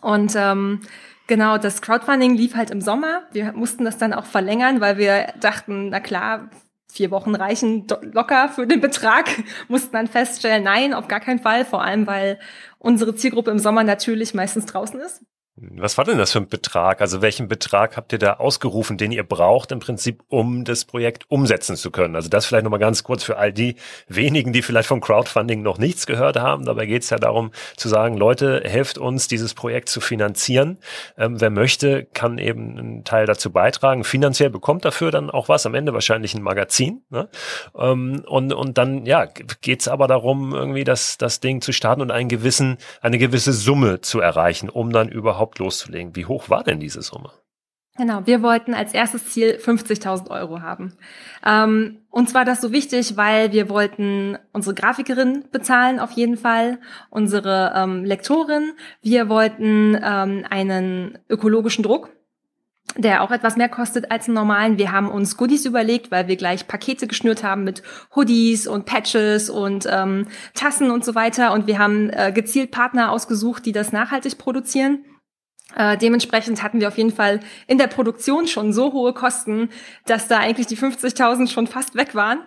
Und 0.00 0.34
ähm, 0.36 0.80
genau, 1.26 1.58
das 1.58 1.82
Crowdfunding 1.82 2.34
lief 2.34 2.54
halt 2.54 2.70
im 2.70 2.80
Sommer. 2.80 3.22
Wir 3.32 3.52
mussten 3.52 3.84
das 3.84 3.98
dann 3.98 4.12
auch 4.12 4.24
verlängern, 4.24 4.80
weil 4.80 4.98
wir 4.98 5.34
dachten, 5.40 5.90
na 5.90 6.00
klar, 6.00 6.50
vier 6.90 7.10
Wochen 7.10 7.34
reichen 7.34 7.86
locker 8.12 8.48
für 8.48 8.66
den 8.66 8.80
Betrag, 8.80 9.28
mussten 9.68 9.92
dann 9.92 10.06
feststellen, 10.06 10.64
nein, 10.64 10.94
auf 10.94 11.08
gar 11.08 11.20
keinen 11.20 11.40
Fall, 11.40 11.64
vor 11.64 11.82
allem 11.82 12.06
weil 12.06 12.38
unsere 12.78 13.14
Zielgruppe 13.14 13.50
im 13.50 13.58
Sommer 13.58 13.84
natürlich 13.84 14.34
meistens 14.34 14.66
draußen 14.66 14.98
ist. 15.00 15.22
Was 15.60 15.98
war 15.98 16.04
denn 16.04 16.18
das 16.18 16.32
für 16.32 16.38
ein 16.38 16.48
Betrag? 16.48 17.00
Also 17.00 17.20
welchen 17.20 17.48
Betrag 17.48 17.96
habt 17.96 18.12
ihr 18.12 18.18
da 18.18 18.34
ausgerufen, 18.34 18.96
den 18.96 19.10
ihr 19.10 19.24
braucht 19.24 19.72
im 19.72 19.80
Prinzip, 19.80 20.22
um 20.28 20.64
das 20.64 20.84
Projekt 20.84 21.24
umsetzen 21.28 21.76
zu 21.76 21.90
können? 21.90 22.14
Also 22.14 22.28
das 22.28 22.46
vielleicht 22.46 22.64
nochmal 22.64 22.78
ganz 22.78 23.02
kurz 23.02 23.24
für 23.24 23.38
all 23.38 23.52
die 23.52 23.76
wenigen, 24.06 24.52
die 24.52 24.62
vielleicht 24.62 24.88
vom 24.88 25.00
Crowdfunding 25.00 25.62
noch 25.62 25.78
nichts 25.78 26.06
gehört 26.06 26.36
haben. 26.36 26.64
Dabei 26.64 26.86
geht 26.86 27.02
es 27.02 27.10
ja 27.10 27.18
darum 27.18 27.50
zu 27.76 27.88
sagen, 27.88 28.16
Leute, 28.16 28.62
helft 28.64 28.98
uns, 28.98 29.26
dieses 29.26 29.54
Projekt 29.54 29.88
zu 29.88 30.00
finanzieren. 30.00 30.78
Ähm, 31.16 31.40
wer 31.40 31.50
möchte, 31.50 32.04
kann 32.04 32.38
eben 32.38 32.78
einen 32.78 33.04
Teil 33.04 33.26
dazu 33.26 33.50
beitragen. 33.50 34.04
Finanziell 34.04 34.50
bekommt 34.50 34.84
dafür 34.84 35.10
dann 35.10 35.28
auch 35.28 35.48
was, 35.48 35.66
am 35.66 35.74
Ende 35.74 35.92
wahrscheinlich 35.92 36.34
ein 36.34 36.42
Magazin. 36.42 37.02
Ne? 37.10 37.28
Ähm, 37.76 38.22
und, 38.26 38.52
und 38.52 38.78
dann 38.78 39.06
ja, 39.06 39.26
geht 39.60 39.80
es 39.80 39.88
aber 39.88 40.06
darum, 40.06 40.54
irgendwie 40.54 40.84
das, 40.84 41.18
das 41.18 41.40
Ding 41.40 41.60
zu 41.62 41.72
starten 41.72 42.02
und 42.02 42.10
einen 42.12 42.28
gewissen, 42.28 42.78
eine 43.00 43.18
gewisse 43.18 43.52
Summe 43.52 44.00
zu 44.02 44.20
erreichen, 44.20 44.68
um 44.68 44.92
dann 44.92 45.08
überhaupt 45.08 45.47
überhaupt 45.48 45.58
loszulegen. 45.58 46.14
Wie 46.14 46.26
hoch 46.26 46.50
war 46.50 46.62
denn 46.62 46.80
diese 46.80 47.02
Summe? 47.02 47.30
Genau, 47.96 48.26
wir 48.26 48.42
wollten 48.42 48.74
als 48.74 48.94
erstes 48.94 49.26
Ziel 49.26 49.58
50.000 49.60 50.30
Euro 50.30 50.60
haben. 50.60 50.92
Ähm, 51.44 51.98
uns 52.10 52.32
war 52.32 52.44
das 52.44 52.60
so 52.60 52.70
wichtig, 52.70 53.16
weil 53.16 53.50
wir 53.50 53.68
wollten 53.68 54.38
unsere 54.52 54.74
Grafikerin 54.74 55.44
bezahlen 55.50 55.98
auf 55.98 56.12
jeden 56.12 56.36
Fall, 56.36 56.78
unsere 57.10 57.72
ähm, 57.74 58.04
Lektorin. 58.04 58.72
Wir 59.02 59.28
wollten 59.28 59.98
ähm, 60.00 60.44
einen 60.48 61.18
ökologischen 61.28 61.82
Druck, 61.82 62.10
der 62.96 63.24
auch 63.24 63.32
etwas 63.32 63.56
mehr 63.56 63.68
kostet 63.68 64.12
als 64.12 64.28
einen 64.28 64.36
normalen. 64.36 64.78
Wir 64.78 64.92
haben 64.92 65.10
uns 65.10 65.36
Goodies 65.36 65.64
überlegt, 65.64 66.12
weil 66.12 66.28
wir 66.28 66.36
gleich 66.36 66.68
Pakete 66.68 67.08
geschnürt 67.08 67.42
haben 67.42 67.64
mit 67.64 67.82
Hoodies 68.14 68.68
und 68.68 68.86
Patches 68.86 69.50
und 69.50 69.88
ähm, 69.90 70.28
Tassen 70.54 70.92
und 70.92 71.04
so 71.04 71.16
weiter. 71.16 71.52
Und 71.52 71.66
wir 71.66 71.80
haben 71.80 72.10
äh, 72.10 72.30
gezielt 72.32 72.70
Partner 72.70 73.10
ausgesucht, 73.10 73.66
die 73.66 73.72
das 73.72 73.90
nachhaltig 73.90 74.38
produzieren. 74.38 75.04
Äh, 75.76 75.98
dementsprechend 75.98 76.62
hatten 76.62 76.80
wir 76.80 76.88
auf 76.88 76.96
jeden 76.96 77.12
Fall 77.12 77.40
in 77.66 77.76
der 77.76 77.88
Produktion 77.88 78.46
schon 78.46 78.72
so 78.72 78.92
hohe 78.92 79.12
Kosten, 79.12 79.68
dass 80.06 80.26
da 80.26 80.38
eigentlich 80.38 80.66
die 80.66 80.78
50.000 80.78 81.50
schon 81.50 81.66
fast 81.66 81.94
weg 81.94 82.14
waren. 82.14 82.40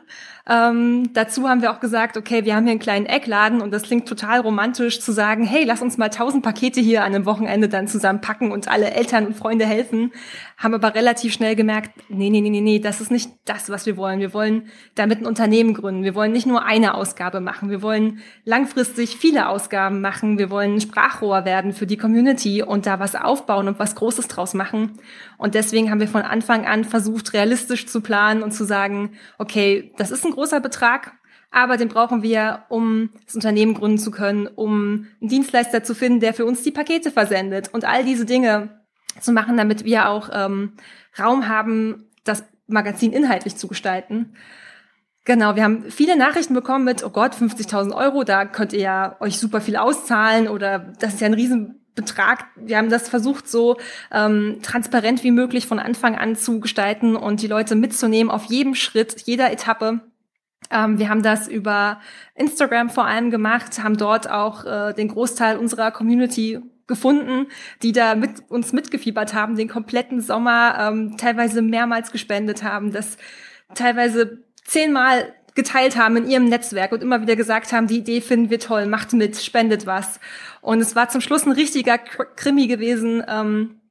Ähm, 0.49 1.13
dazu 1.13 1.47
haben 1.47 1.61
wir 1.61 1.71
auch 1.71 1.79
gesagt, 1.79 2.17
okay, 2.17 2.45
wir 2.45 2.55
haben 2.55 2.63
hier 2.63 2.71
einen 2.71 2.79
kleinen 2.79 3.05
Eckladen 3.05 3.61
und 3.61 3.71
das 3.71 3.83
klingt 3.83 4.07
total 4.07 4.39
romantisch 4.39 4.99
zu 4.99 5.11
sagen, 5.11 5.45
hey, 5.45 5.63
lass 5.63 5.83
uns 5.83 5.99
mal 5.99 6.09
tausend 6.09 6.43
Pakete 6.43 6.81
hier 6.81 7.03
an 7.03 7.13
einem 7.13 7.25
Wochenende 7.27 7.69
dann 7.69 7.87
zusammenpacken 7.87 8.51
und 8.51 8.67
alle 8.67 8.91
Eltern 8.91 9.27
und 9.27 9.35
Freunde 9.35 9.65
helfen. 9.65 10.11
Haben 10.61 10.75
aber 10.75 10.93
relativ 10.93 11.33
schnell 11.33 11.55
gemerkt, 11.55 11.89
nee, 12.07 12.29
nee, 12.29 12.39
nee, 12.39 12.51
nee, 12.51 12.61
nee, 12.61 12.77
das 12.77 13.01
ist 13.01 13.09
nicht 13.09 13.31
das, 13.45 13.71
was 13.71 13.87
wir 13.87 13.97
wollen. 13.97 14.19
Wir 14.19 14.31
wollen 14.31 14.67
damit 14.93 15.19
ein 15.19 15.25
Unternehmen 15.25 15.73
gründen. 15.73 16.03
Wir 16.03 16.13
wollen 16.13 16.31
nicht 16.31 16.45
nur 16.45 16.63
eine 16.63 16.93
Ausgabe 16.93 17.39
machen. 17.39 17.71
Wir 17.71 17.81
wollen 17.81 18.19
langfristig 18.45 19.17
viele 19.17 19.47
Ausgaben 19.47 20.01
machen. 20.01 20.37
Wir 20.37 20.51
wollen 20.51 20.79
Sprachrohr 20.79 21.45
werden 21.45 21.73
für 21.73 21.87
die 21.87 21.97
Community 21.97 22.61
und 22.61 22.85
da 22.85 22.99
was 22.99 23.15
aufbauen 23.15 23.67
und 23.67 23.79
was 23.79 23.95
Großes 23.95 24.27
draus 24.27 24.53
machen. 24.53 24.99
Und 25.39 25.55
deswegen 25.55 25.89
haben 25.89 25.99
wir 25.99 26.07
von 26.07 26.21
Anfang 26.21 26.67
an 26.67 26.83
versucht, 26.83 27.33
realistisch 27.33 27.87
zu 27.87 28.01
planen 28.01 28.43
und 28.43 28.51
zu 28.51 28.63
sagen, 28.63 29.13
okay, 29.39 29.91
das 29.97 30.11
ist 30.11 30.25
ein 30.25 30.31
großer 30.31 30.59
Betrag, 30.59 31.13
aber 31.49 31.77
den 31.77 31.89
brauchen 31.89 32.23
wir, 32.23 32.65
um 32.69 33.09
das 33.25 33.35
Unternehmen 33.35 33.73
gründen 33.73 33.97
zu 33.97 34.11
können, 34.11 34.47
um 34.47 35.07
einen 35.19 35.29
Dienstleister 35.29 35.83
zu 35.83 35.95
finden, 35.95 36.19
der 36.19 36.33
für 36.33 36.45
uns 36.45 36.63
die 36.63 36.71
Pakete 36.71 37.11
versendet 37.11 37.73
und 37.73 37.83
all 37.83 38.05
diese 38.05 38.25
Dinge 38.25 38.80
zu 39.21 39.31
machen, 39.31 39.57
damit 39.57 39.85
wir 39.85 40.09
auch 40.09 40.29
ähm, 40.33 40.73
Raum 41.17 41.47
haben, 41.47 42.09
das 42.23 42.43
Magazin 42.67 43.13
inhaltlich 43.13 43.55
zu 43.55 43.67
gestalten. 43.67 44.33
Genau, 45.23 45.55
wir 45.55 45.63
haben 45.63 45.91
viele 45.91 46.17
Nachrichten 46.17 46.55
bekommen 46.55 46.83
mit, 46.83 47.03
oh 47.03 47.11
Gott, 47.11 47.35
50.000 47.35 47.95
Euro, 47.95 48.23
da 48.23 48.45
könnt 48.45 48.73
ihr 48.73 48.79
ja 48.79 49.17
euch 49.19 49.37
super 49.37 49.61
viel 49.61 49.75
auszahlen 49.75 50.47
oder 50.47 50.79
das 50.99 51.13
ist 51.13 51.21
ja 51.21 51.27
ein 51.27 51.35
riesen 51.35 51.81
Betrag, 51.93 52.45
wir 52.55 52.77
haben 52.77 52.89
das 52.89 53.09
versucht, 53.09 53.49
so 53.49 53.77
ähm, 54.11 54.59
transparent 54.63 55.23
wie 55.23 55.31
möglich 55.31 55.67
von 55.67 55.77
Anfang 55.77 56.15
an 56.15 56.35
zu 56.35 56.59
gestalten 56.59 57.15
und 57.15 57.41
die 57.41 57.47
Leute 57.47 57.75
mitzunehmen 57.75 58.31
auf 58.31 58.45
jedem 58.45 58.75
Schritt, 58.75 59.21
jeder 59.25 59.51
Etappe. 59.51 59.99
Ähm, 60.71 60.97
wir 60.97 61.09
haben 61.09 61.21
das 61.21 61.47
über 61.47 61.99
Instagram 62.33 62.89
vor 62.89 63.05
allem 63.05 63.29
gemacht, 63.29 63.83
haben 63.83 63.97
dort 63.97 64.29
auch 64.29 64.65
äh, 64.65 64.93
den 64.93 65.09
Großteil 65.09 65.57
unserer 65.57 65.91
Community 65.91 66.61
gefunden, 66.91 67.47
die 67.81 67.91
da 67.91 68.13
mit 68.13 68.49
uns 68.49 68.71
mitgefiebert 68.73 69.33
haben, 69.33 69.55
den 69.55 69.67
kompletten 69.67 70.21
Sommer 70.21 70.77
ähm, 70.79 71.17
teilweise 71.17 71.63
mehrmals 71.63 72.11
gespendet 72.11 72.61
haben. 72.61 72.91
Das 72.91 73.17
teilweise 73.73 74.43
zehnmal 74.63 75.33
geteilt 75.55 75.97
haben 75.97 76.17
in 76.17 76.29
ihrem 76.29 76.45
Netzwerk 76.45 76.91
und 76.91 77.01
immer 77.01 77.21
wieder 77.21 77.35
gesagt 77.35 77.73
haben, 77.73 77.87
die 77.87 77.97
Idee 77.97 78.21
finden 78.21 78.49
wir 78.49 78.59
toll, 78.59 78.85
macht 78.85 79.13
mit, 79.13 79.37
spendet 79.37 79.85
was. 79.85 80.19
Und 80.61 80.79
es 80.79 80.95
war 80.95 81.09
zum 81.09 81.21
Schluss 81.21 81.45
ein 81.45 81.51
richtiger 81.51 81.97
Krimi 81.97 82.67
gewesen. 82.67 83.23
Ähm, 83.27 83.81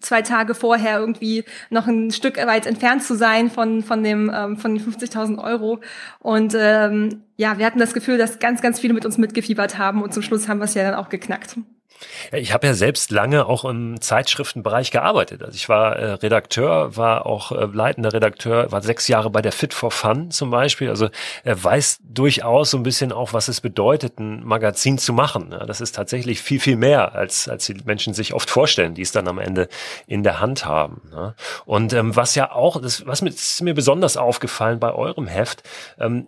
zwei 0.00 0.22
Tage 0.22 0.54
vorher 0.54 0.98
irgendwie 0.98 1.44
noch 1.70 1.86
ein 1.86 2.10
Stück 2.10 2.36
weit 2.36 2.66
entfernt 2.66 3.02
zu 3.02 3.14
sein 3.14 3.50
von 3.50 3.82
von 3.82 4.02
dem 4.02 4.30
ähm, 4.34 4.56
von 4.56 4.74
den 4.74 4.84
50.000 4.84 5.42
Euro 5.42 5.80
und 6.18 6.54
ähm, 6.54 7.22
ja 7.36 7.58
wir 7.58 7.64
hatten 7.64 7.78
das 7.78 7.94
Gefühl 7.94 8.18
dass 8.18 8.38
ganz 8.38 8.60
ganz 8.60 8.78
viele 8.78 8.94
mit 8.94 9.06
uns 9.06 9.18
mitgefiebert 9.18 9.78
haben 9.78 10.02
und 10.02 10.12
zum 10.12 10.22
Schluss 10.22 10.48
haben 10.48 10.58
wir 10.58 10.64
es 10.64 10.74
ja 10.74 10.82
dann 10.82 10.94
auch 10.94 11.08
geknackt 11.08 11.56
ich 12.32 12.52
habe 12.52 12.66
ja 12.66 12.74
selbst 12.74 13.10
lange 13.10 13.46
auch 13.46 13.64
im 13.64 14.00
Zeitschriftenbereich 14.00 14.90
gearbeitet. 14.90 15.42
Also 15.42 15.54
ich 15.54 15.68
war 15.68 15.96
äh, 15.96 16.12
Redakteur, 16.12 16.96
war 16.96 17.26
auch 17.26 17.52
äh, 17.52 17.66
leitender 17.72 18.12
Redakteur, 18.12 18.70
war 18.72 18.82
sechs 18.82 19.08
Jahre 19.08 19.30
bei 19.30 19.42
der 19.42 19.52
Fit 19.52 19.74
for 19.74 19.90
Fun 19.90 20.30
zum 20.30 20.50
Beispiel. 20.50 20.88
Also 20.90 21.08
er 21.44 21.62
weiß 21.62 22.00
durchaus 22.02 22.70
so 22.70 22.76
ein 22.76 22.82
bisschen 22.82 23.12
auch, 23.12 23.32
was 23.32 23.48
es 23.48 23.60
bedeutet, 23.60 24.18
ein 24.18 24.44
Magazin 24.44 24.98
zu 24.98 25.12
machen. 25.12 25.52
Ja, 25.52 25.66
das 25.66 25.80
ist 25.80 25.94
tatsächlich 25.94 26.40
viel, 26.40 26.60
viel 26.60 26.76
mehr, 26.76 27.14
als, 27.14 27.48
als 27.48 27.66
die 27.66 27.74
Menschen 27.84 28.14
sich 28.14 28.34
oft 28.34 28.50
vorstellen, 28.50 28.94
die 28.94 29.02
es 29.02 29.12
dann 29.12 29.28
am 29.28 29.38
Ende 29.38 29.68
in 30.06 30.22
der 30.22 30.40
Hand 30.40 30.64
haben. 30.64 31.02
Ja. 31.12 31.34
Und 31.64 31.92
ähm, 31.92 32.16
was 32.16 32.34
ja 32.34 32.52
auch, 32.52 32.80
das, 32.80 33.06
was 33.06 33.22
mir, 33.22 33.30
ist 33.30 33.62
mir 33.62 33.74
besonders 33.74 34.16
aufgefallen 34.16 34.80
bei 34.80 34.92
eurem 34.92 35.26
Heft, 35.26 35.62
ähm, 35.98 36.26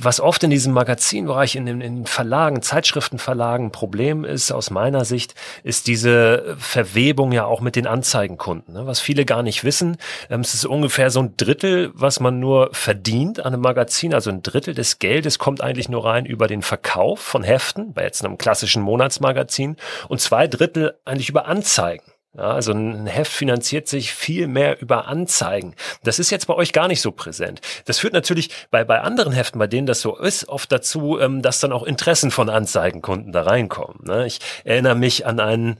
was 0.00 0.20
oft 0.20 0.44
in 0.44 0.50
diesem 0.50 0.72
Magazinbereich, 0.72 1.56
in 1.56 1.66
den, 1.66 1.80
in 1.80 2.06
Verlagen, 2.06 2.62
Zeitschriftenverlagen 2.62 3.72
Problem 3.72 4.24
ist, 4.24 4.52
aus 4.52 4.70
meiner 4.70 5.04
Sicht, 5.04 5.34
ist 5.64 5.88
diese 5.88 6.56
Verwebung 6.58 7.32
ja 7.32 7.44
auch 7.44 7.60
mit 7.60 7.74
den 7.74 7.88
Anzeigenkunden. 7.88 8.74
Ne? 8.74 8.86
Was 8.86 9.00
viele 9.00 9.24
gar 9.24 9.42
nicht 9.42 9.64
wissen, 9.64 9.96
ähm, 10.30 10.40
es 10.40 10.54
ist 10.54 10.64
ungefähr 10.64 11.10
so 11.10 11.20
ein 11.20 11.36
Drittel, 11.36 11.90
was 11.94 12.20
man 12.20 12.38
nur 12.38 12.70
verdient 12.72 13.40
an 13.40 13.54
einem 13.54 13.62
Magazin. 13.62 14.14
Also 14.14 14.30
ein 14.30 14.42
Drittel 14.42 14.74
des 14.74 15.00
Geldes 15.00 15.40
kommt 15.40 15.62
eigentlich 15.62 15.88
nur 15.88 16.04
rein 16.04 16.26
über 16.26 16.46
den 16.46 16.62
Verkauf 16.62 17.18
von 17.18 17.42
Heften, 17.42 17.92
bei 17.92 18.04
jetzt 18.04 18.24
einem 18.24 18.38
klassischen 18.38 18.82
Monatsmagazin. 18.82 19.76
Und 20.08 20.20
zwei 20.20 20.46
Drittel 20.46 20.94
eigentlich 21.04 21.28
über 21.28 21.46
Anzeigen. 21.46 22.04
Ja, 22.38 22.52
also 22.52 22.70
ein 22.70 23.06
Heft 23.08 23.32
finanziert 23.32 23.88
sich 23.88 24.14
viel 24.14 24.46
mehr 24.46 24.80
über 24.80 25.08
Anzeigen. 25.08 25.74
Das 26.04 26.20
ist 26.20 26.30
jetzt 26.30 26.46
bei 26.46 26.54
euch 26.54 26.72
gar 26.72 26.86
nicht 26.86 27.00
so 27.00 27.10
präsent. 27.10 27.60
Das 27.86 27.98
führt 27.98 28.12
natürlich 28.12 28.50
bei, 28.70 28.84
bei 28.84 29.00
anderen 29.00 29.32
Heften, 29.32 29.58
bei 29.58 29.66
denen 29.66 29.88
das 29.88 30.00
so 30.00 30.16
ist, 30.16 30.48
oft 30.48 30.70
dazu, 30.70 31.18
ähm, 31.18 31.42
dass 31.42 31.58
dann 31.58 31.72
auch 31.72 31.82
Interessen 31.82 32.30
von 32.30 32.48
Anzeigenkunden 32.48 33.32
da 33.32 33.42
reinkommen. 33.42 34.04
Ne? 34.04 34.24
Ich 34.26 34.38
erinnere 34.62 34.94
mich 34.94 35.26
an 35.26 35.40
einen 35.40 35.78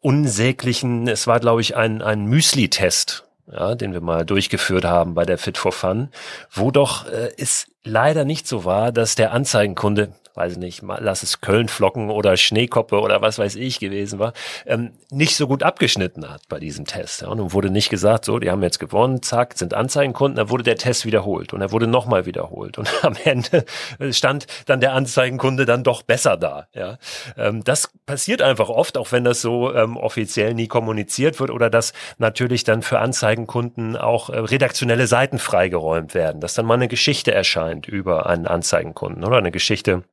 unsäglichen, 0.00 1.06
es 1.06 1.28
war 1.28 1.38
glaube 1.38 1.60
ich 1.60 1.76
ein, 1.76 2.02
ein 2.02 2.24
Müsli-Test, 2.24 3.22
ja, 3.52 3.76
den 3.76 3.92
wir 3.92 4.00
mal 4.00 4.26
durchgeführt 4.26 4.84
haben 4.84 5.14
bei 5.14 5.24
der 5.24 5.38
Fit 5.38 5.56
for 5.56 5.70
Fun, 5.70 6.08
wo 6.50 6.72
doch 6.72 7.06
äh, 7.06 7.30
es 7.38 7.68
leider 7.84 8.24
nicht 8.24 8.46
so 8.46 8.64
war, 8.64 8.92
dass 8.92 9.14
der 9.14 9.32
Anzeigenkunde 9.32 10.12
weiß 10.34 10.52
ich 10.52 10.58
nicht, 10.58 10.82
lass 10.82 11.22
es 11.22 11.40
Kölnflocken 11.40 12.10
oder 12.10 12.36
Schneekoppe 12.36 13.00
oder 13.00 13.20
was 13.20 13.38
weiß 13.38 13.56
ich 13.56 13.78
gewesen 13.80 14.18
war, 14.18 14.32
ähm, 14.66 14.92
nicht 15.10 15.36
so 15.36 15.46
gut 15.46 15.62
abgeschnitten 15.62 16.28
hat 16.28 16.42
bei 16.48 16.58
diesem 16.58 16.86
Test. 16.86 17.22
Ja. 17.22 17.28
Und 17.28 17.38
nun 17.38 17.52
wurde 17.52 17.70
nicht 17.70 17.90
gesagt, 17.90 18.24
so, 18.24 18.38
die 18.38 18.50
haben 18.50 18.62
jetzt 18.62 18.78
gewonnen, 18.78 19.22
zack, 19.22 19.58
sind 19.58 19.74
Anzeigenkunden, 19.74 20.36
dann 20.36 20.50
wurde 20.50 20.64
der 20.64 20.76
Test 20.76 21.04
wiederholt 21.04 21.52
und 21.52 21.60
er 21.60 21.70
wurde 21.70 21.86
nochmal 21.86 22.26
wiederholt. 22.26 22.78
Und 22.78 22.90
am 23.04 23.14
Ende 23.24 23.64
stand 24.10 24.46
dann 24.66 24.80
der 24.80 24.94
Anzeigenkunde 24.94 25.66
dann 25.66 25.84
doch 25.84 26.02
besser 26.02 26.36
da. 26.36 26.66
Ja. 26.74 26.98
Ähm, 27.36 27.62
das 27.64 27.90
passiert 28.06 28.42
einfach 28.42 28.68
oft, 28.68 28.96
auch 28.96 29.12
wenn 29.12 29.24
das 29.24 29.42
so 29.42 29.74
ähm, 29.74 29.96
offiziell 29.96 30.54
nie 30.54 30.66
kommuniziert 30.66 31.40
wird 31.40 31.50
oder 31.50 31.68
dass 31.68 31.92
natürlich 32.18 32.64
dann 32.64 32.82
für 32.82 33.00
Anzeigenkunden 33.00 33.96
auch 33.96 34.30
äh, 34.30 34.38
redaktionelle 34.38 35.06
Seiten 35.06 35.38
freigeräumt 35.38 36.14
werden, 36.14 36.40
dass 36.40 36.54
dann 36.54 36.66
mal 36.66 36.74
eine 36.74 36.88
Geschichte 36.88 37.32
erscheint 37.34 37.71
über 37.80 38.26
einen 38.26 38.46
Anzeigenkunden 38.46 39.24
oder 39.24 39.38
eine 39.38 39.50
Geschichte 39.50 40.04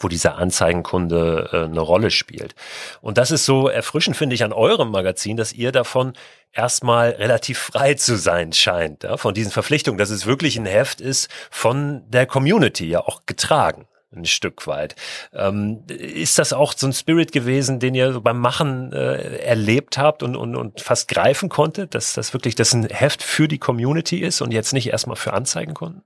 wo 0.00 0.08
dieser 0.08 0.38
Anzeigenkunde 0.38 1.50
äh, 1.52 1.64
eine 1.64 1.80
Rolle 1.80 2.10
spielt. 2.10 2.54
Und 3.00 3.18
das 3.18 3.30
ist 3.30 3.44
so 3.44 3.68
erfrischend, 3.68 4.16
finde 4.16 4.34
ich, 4.34 4.42
an 4.42 4.52
eurem 4.52 4.90
Magazin, 4.90 5.36
dass 5.36 5.52
ihr 5.52 5.72
davon 5.72 6.14
erstmal 6.52 7.10
relativ 7.10 7.58
frei 7.58 7.94
zu 7.94 8.16
sein 8.16 8.52
scheint, 8.52 9.04
ja, 9.04 9.16
von 9.16 9.34
diesen 9.34 9.52
Verpflichtungen, 9.52 9.98
dass 9.98 10.10
es 10.10 10.26
wirklich 10.26 10.56
ein 10.56 10.66
Heft 10.66 11.00
ist 11.00 11.28
von 11.50 12.02
der 12.08 12.26
Community 12.26 12.86
ja 12.86 13.00
auch 13.00 13.22
getragen 13.26 13.86
ein 14.16 14.26
Stück 14.26 14.68
weit. 14.68 14.94
Ähm, 15.32 15.82
ist 15.88 16.38
das 16.38 16.52
auch 16.52 16.74
so 16.76 16.86
ein 16.86 16.92
Spirit 16.92 17.32
gewesen, 17.32 17.80
den 17.80 17.94
ihr 17.94 18.20
beim 18.20 18.38
Machen 18.38 18.92
äh, 18.92 19.38
erlebt 19.38 19.98
habt 19.98 20.22
und, 20.22 20.36
und, 20.36 20.54
und 20.54 20.80
fast 20.80 21.08
greifen 21.08 21.48
konntet, 21.48 21.96
dass 21.96 22.12
das 22.12 22.32
wirklich 22.32 22.54
das 22.54 22.72
ein 22.74 22.86
Heft 22.86 23.24
für 23.24 23.48
die 23.48 23.58
Community 23.58 24.20
ist 24.20 24.40
und 24.40 24.52
jetzt 24.52 24.72
nicht 24.72 24.88
erstmal 24.88 25.16
für 25.16 25.32
Anzeigenkunden? 25.32 26.02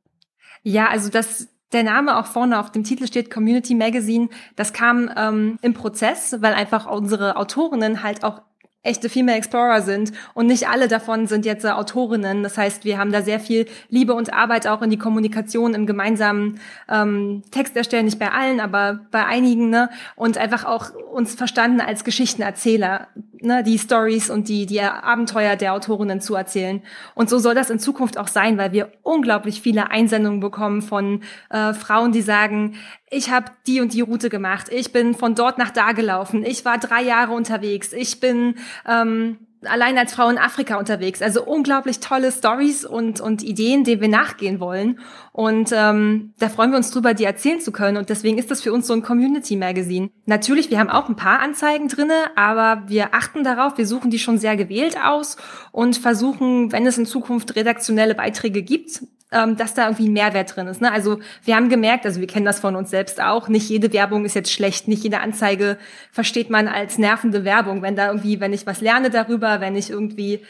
Ja, 0.62 0.88
also 0.88 1.08
das 1.10 1.48
der 1.72 1.82
Name 1.82 2.16
auch 2.16 2.26
vorne 2.26 2.58
auf 2.58 2.72
dem 2.72 2.84
Titel 2.84 3.06
steht 3.06 3.30
Community 3.30 3.74
Magazine. 3.74 4.28
Das 4.56 4.72
kam 4.72 5.10
ähm, 5.16 5.58
im 5.60 5.74
Prozess, 5.74 6.36
weil 6.40 6.54
einfach 6.54 6.90
unsere 6.90 7.36
Autorinnen 7.36 8.02
halt 8.02 8.24
auch 8.24 8.40
echte 8.82 9.08
Female 9.08 9.36
Explorer 9.36 9.82
sind 9.82 10.12
und 10.34 10.46
nicht 10.46 10.68
alle 10.68 10.88
davon 10.88 11.26
sind 11.26 11.44
jetzt 11.44 11.64
äh, 11.64 11.70
Autorinnen. 11.70 12.42
Das 12.42 12.56
heißt, 12.56 12.84
wir 12.84 12.96
haben 12.96 13.12
da 13.12 13.22
sehr 13.22 13.40
viel 13.40 13.66
Liebe 13.88 14.14
und 14.14 14.32
Arbeit 14.32 14.66
auch 14.66 14.82
in 14.82 14.90
die 14.90 14.98
Kommunikation 14.98 15.74
im 15.74 15.86
gemeinsamen 15.86 16.60
ähm, 16.88 17.42
Text 17.50 17.76
erstellen, 17.76 18.06
nicht 18.06 18.18
bei 18.18 18.30
allen, 18.30 18.60
aber 18.60 19.00
bei 19.10 19.26
einigen, 19.26 19.68
ne? 19.68 19.90
Und 20.14 20.38
einfach 20.38 20.64
auch 20.64 20.94
uns 21.12 21.34
verstanden 21.34 21.80
als 21.80 22.04
Geschichtenerzähler, 22.04 23.08
ne? 23.40 23.62
Die 23.62 23.78
Stories 23.78 24.30
und 24.30 24.48
die 24.48 24.66
die 24.66 24.80
Abenteuer 24.80 25.56
der 25.56 25.74
Autorinnen 25.74 26.20
zu 26.20 26.34
erzählen. 26.34 26.82
Und 27.14 27.28
so 27.28 27.38
soll 27.38 27.54
das 27.54 27.70
in 27.70 27.78
Zukunft 27.78 28.18
auch 28.18 28.28
sein, 28.28 28.58
weil 28.58 28.72
wir 28.72 28.92
unglaublich 29.02 29.60
viele 29.60 29.90
Einsendungen 29.90 30.40
bekommen 30.40 30.82
von 30.82 31.22
äh, 31.50 31.74
Frauen, 31.74 32.12
die 32.12 32.22
sagen, 32.22 32.76
ich 33.10 33.30
habe 33.30 33.46
die 33.66 33.80
und 33.80 33.94
die 33.94 34.02
Route 34.02 34.30
gemacht, 34.30 34.68
ich 34.70 34.92
bin 34.92 35.14
von 35.14 35.34
dort 35.34 35.58
nach 35.58 35.70
da 35.70 35.92
gelaufen, 35.92 36.44
ich 36.44 36.64
war 36.64 36.78
drei 36.78 37.02
Jahre 37.02 37.32
unterwegs, 37.32 37.92
ich 37.92 38.20
bin 38.20 38.56
ähm, 38.86 39.38
allein 39.64 39.98
als 39.98 40.14
Frau 40.14 40.28
in 40.28 40.38
Afrika 40.38 40.76
unterwegs. 40.78 41.22
Also 41.22 41.44
unglaublich 41.44 42.00
tolle 42.00 42.30
Stories 42.30 42.84
und, 42.84 43.20
und 43.20 43.42
Ideen, 43.42 43.84
denen 43.84 44.00
wir 44.00 44.08
nachgehen 44.08 44.60
wollen. 44.60 45.00
Und 45.32 45.70
ähm, 45.72 46.34
da 46.38 46.48
freuen 46.48 46.70
wir 46.70 46.76
uns 46.76 46.90
drüber, 46.90 47.14
die 47.14 47.24
erzählen 47.24 47.60
zu 47.60 47.72
können. 47.72 47.96
Und 47.96 48.08
deswegen 48.08 48.38
ist 48.38 48.50
das 48.50 48.62
für 48.62 48.72
uns 48.72 48.86
so 48.86 48.92
ein 48.92 49.02
Community-Magazin. 49.02 50.10
Natürlich, 50.26 50.70
wir 50.70 50.78
haben 50.78 50.90
auch 50.90 51.08
ein 51.08 51.16
paar 51.16 51.40
Anzeigen 51.40 51.88
drinne, 51.88 52.14
aber 52.36 52.84
wir 52.86 53.14
achten 53.14 53.44
darauf, 53.44 53.78
wir 53.78 53.86
suchen 53.86 54.10
die 54.10 54.18
schon 54.18 54.38
sehr 54.38 54.56
gewählt 54.56 54.96
aus 55.02 55.36
und 55.72 55.96
versuchen, 55.96 56.72
wenn 56.72 56.86
es 56.86 56.98
in 56.98 57.06
Zukunft 57.06 57.56
redaktionelle 57.56 58.14
Beiträge 58.14 58.62
gibt, 58.62 59.02
ähm, 59.30 59.56
dass 59.56 59.74
da 59.74 59.84
irgendwie 59.84 60.08
ein 60.08 60.12
Mehrwert 60.12 60.56
drin 60.56 60.66
ist. 60.66 60.80
Ne? 60.80 60.90
Also 60.90 61.18
wir 61.44 61.56
haben 61.56 61.68
gemerkt, 61.68 62.06
also 62.06 62.20
wir 62.20 62.26
kennen 62.26 62.46
das 62.46 62.60
von 62.60 62.76
uns 62.76 62.90
selbst 62.90 63.20
auch, 63.20 63.48
nicht 63.48 63.68
jede 63.68 63.92
Werbung 63.92 64.24
ist 64.24 64.34
jetzt 64.34 64.52
schlecht, 64.52 64.88
nicht 64.88 65.02
jede 65.02 65.20
Anzeige 65.20 65.78
versteht 66.12 66.50
man 66.50 66.68
als 66.68 66.98
nervende 66.98 67.44
Werbung. 67.44 67.82
Wenn 67.82 67.96
da 67.96 68.06
irgendwie, 68.08 68.40
wenn 68.40 68.52
ich 68.52 68.66
was 68.66 68.80
lerne 68.80 69.10
darüber, 69.10 69.60
wenn 69.60 69.76
ich 69.76 69.90
irgendwie 69.90 70.42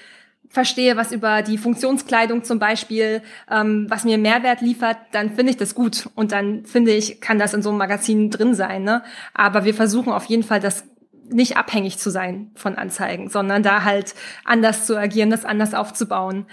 verstehe, 0.51 0.97
was 0.97 1.13
über 1.13 1.43
die 1.43 1.59
Funktionskleidung 1.59 2.45
zum 2.45 2.59
Beispiel, 2.59 3.23
ähm, 3.51 3.87
was 3.89 4.05
mir 4.05 4.19
Mehrwert 4.19 4.61
liefert, 4.61 4.97
dann 5.13 5.35
finde 5.35 5.51
ich 5.51 5.57
das 5.59 5.75
gut. 5.75 6.09
Und 6.15 6.33
dann 6.33 6.65
finde 6.65 6.93
ich, 6.93 7.21
kann 7.21 7.39
das 7.39 7.55
in 7.55 7.63
so 7.63 7.69
einem 7.69 7.79
Magazin 7.79 8.31
drin 8.31 8.55
sein. 8.55 8.83
Ne? 8.83 9.03
Aber 9.35 9.65
wir 9.65 9.75
versuchen 9.75 10.13
auf 10.13 10.25
jeden 10.25 10.43
Fall, 10.43 10.61
das 10.61 10.85
nicht 11.31 11.59
abhängig 11.59 11.99
zu 11.99 12.11
sein 12.11 12.51
von 12.55 12.77
Anzeigen, 12.77 13.29
sondern 13.29 13.63
da 13.63 13.85
halt 13.85 14.15
anders 14.45 14.87
zu 14.87 14.97
agieren, 14.97 15.29
das 15.29 15.45
anders 15.45 15.75
aufzubauen. 15.75 16.47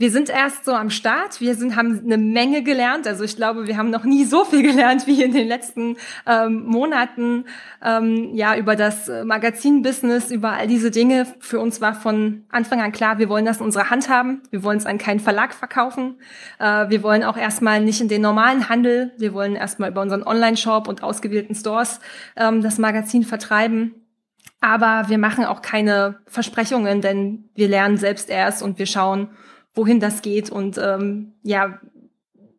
Wir 0.00 0.12
sind 0.12 0.30
erst 0.30 0.64
so 0.64 0.74
am 0.74 0.90
Start. 0.90 1.40
Wir 1.40 1.56
sind, 1.56 1.74
haben 1.74 2.00
eine 2.04 2.18
Menge 2.18 2.62
gelernt. 2.62 3.08
Also 3.08 3.24
ich 3.24 3.34
glaube, 3.34 3.66
wir 3.66 3.76
haben 3.76 3.90
noch 3.90 4.04
nie 4.04 4.24
so 4.24 4.44
viel 4.44 4.62
gelernt 4.70 5.08
wie 5.08 5.24
in 5.24 5.32
den 5.32 5.48
letzten 5.48 5.96
ähm, 6.24 6.64
Monaten. 6.66 7.46
Ähm, 7.84 8.32
ja, 8.32 8.56
über 8.56 8.76
das 8.76 9.10
Magazin-Business, 9.24 10.30
über 10.30 10.52
all 10.52 10.68
diese 10.68 10.92
Dinge. 10.92 11.26
Für 11.40 11.58
uns 11.58 11.80
war 11.80 11.94
von 11.94 12.44
Anfang 12.48 12.80
an 12.80 12.92
klar, 12.92 13.18
wir 13.18 13.28
wollen 13.28 13.44
das 13.44 13.58
in 13.58 13.64
unserer 13.64 13.90
Hand 13.90 14.08
haben. 14.08 14.40
Wir 14.50 14.62
wollen 14.62 14.78
es 14.78 14.86
an 14.86 14.98
keinen 14.98 15.18
Verlag 15.18 15.52
verkaufen. 15.52 16.20
Äh, 16.60 16.88
wir 16.88 17.02
wollen 17.02 17.24
auch 17.24 17.36
erstmal 17.36 17.80
nicht 17.80 18.00
in 18.00 18.08
den 18.08 18.22
normalen 18.22 18.68
Handel. 18.68 19.12
Wir 19.18 19.34
wollen 19.34 19.56
erstmal 19.56 19.90
über 19.90 20.02
unseren 20.02 20.22
Online-Shop 20.22 20.86
und 20.86 21.02
ausgewählten 21.02 21.56
Stores 21.56 21.98
ähm, 22.36 22.62
das 22.62 22.78
Magazin 22.78 23.24
vertreiben. 23.24 23.96
Aber 24.60 25.08
wir 25.08 25.18
machen 25.18 25.44
auch 25.44 25.60
keine 25.60 26.20
Versprechungen, 26.26 27.00
denn 27.00 27.48
wir 27.56 27.66
lernen 27.66 27.96
selbst 27.96 28.30
erst 28.30 28.62
und 28.62 28.78
wir 28.78 28.86
schauen, 28.86 29.30
wohin 29.78 30.00
das 30.00 30.20
geht 30.20 30.50
und 30.50 30.76
ähm, 30.76 31.32
ja, 31.42 31.80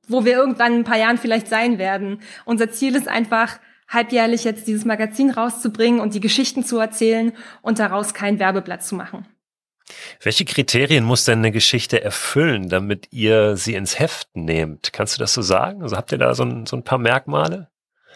wo 0.07 0.25
wir 0.25 0.33
irgendwann 0.33 0.73
in 0.73 0.79
ein 0.79 0.83
paar 0.85 0.97
Jahren 0.97 1.19
vielleicht 1.19 1.47
sein 1.47 1.77
werden. 1.77 2.21
Unser 2.45 2.71
Ziel 2.71 2.95
ist 2.95 3.07
einfach, 3.07 3.59
halbjährlich 3.87 4.43
jetzt 4.43 4.67
dieses 4.67 4.85
Magazin 4.85 5.31
rauszubringen 5.31 5.99
und 5.99 6.13
die 6.13 6.19
Geschichten 6.19 6.63
zu 6.63 6.77
erzählen 6.77 7.33
und 7.61 7.79
daraus 7.79 8.13
kein 8.13 8.39
Werbeblatt 8.39 8.83
zu 8.83 8.95
machen. 8.95 9.27
Welche 10.21 10.45
Kriterien 10.45 11.03
muss 11.03 11.25
denn 11.25 11.39
eine 11.39 11.51
Geschichte 11.51 12.01
erfüllen, 12.01 12.69
damit 12.69 13.07
ihr 13.11 13.57
sie 13.57 13.73
ins 13.73 13.97
Heft 13.99 14.29
nehmt? 14.35 14.93
Kannst 14.93 15.15
du 15.15 15.19
das 15.19 15.33
so 15.33 15.41
sagen? 15.41 15.81
Also 15.81 15.97
habt 15.97 16.11
ihr 16.11 16.19
da 16.19 16.35
so 16.35 16.43
ein, 16.43 16.67
so 16.67 16.77
ein 16.77 16.83
paar 16.83 16.99
Merkmale? 16.99 17.69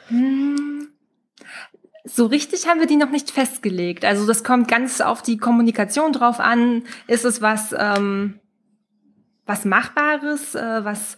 Hm. 0.07 0.89
So 2.05 2.27
richtig 2.27 2.67
haben 2.67 2.79
wir 2.79 2.87
die 2.87 2.97
noch 2.97 3.09
nicht 3.09 3.31
festgelegt. 3.31 4.05
Also 4.05 4.27
das 4.27 4.43
kommt 4.43 4.67
ganz 4.67 5.01
auf 5.01 5.23
die 5.23 5.37
Kommunikation 5.37 6.11
drauf 6.11 6.39
an. 6.39 6.83
Ist 7.07 7.25
es 7.25 7.41
was, 7.41 7.73
ähm, 7.75 8.39
was 9.45 9.65
Machbares, 9.65 10.55
äh, 10.55 10.85
was 10.85 11.17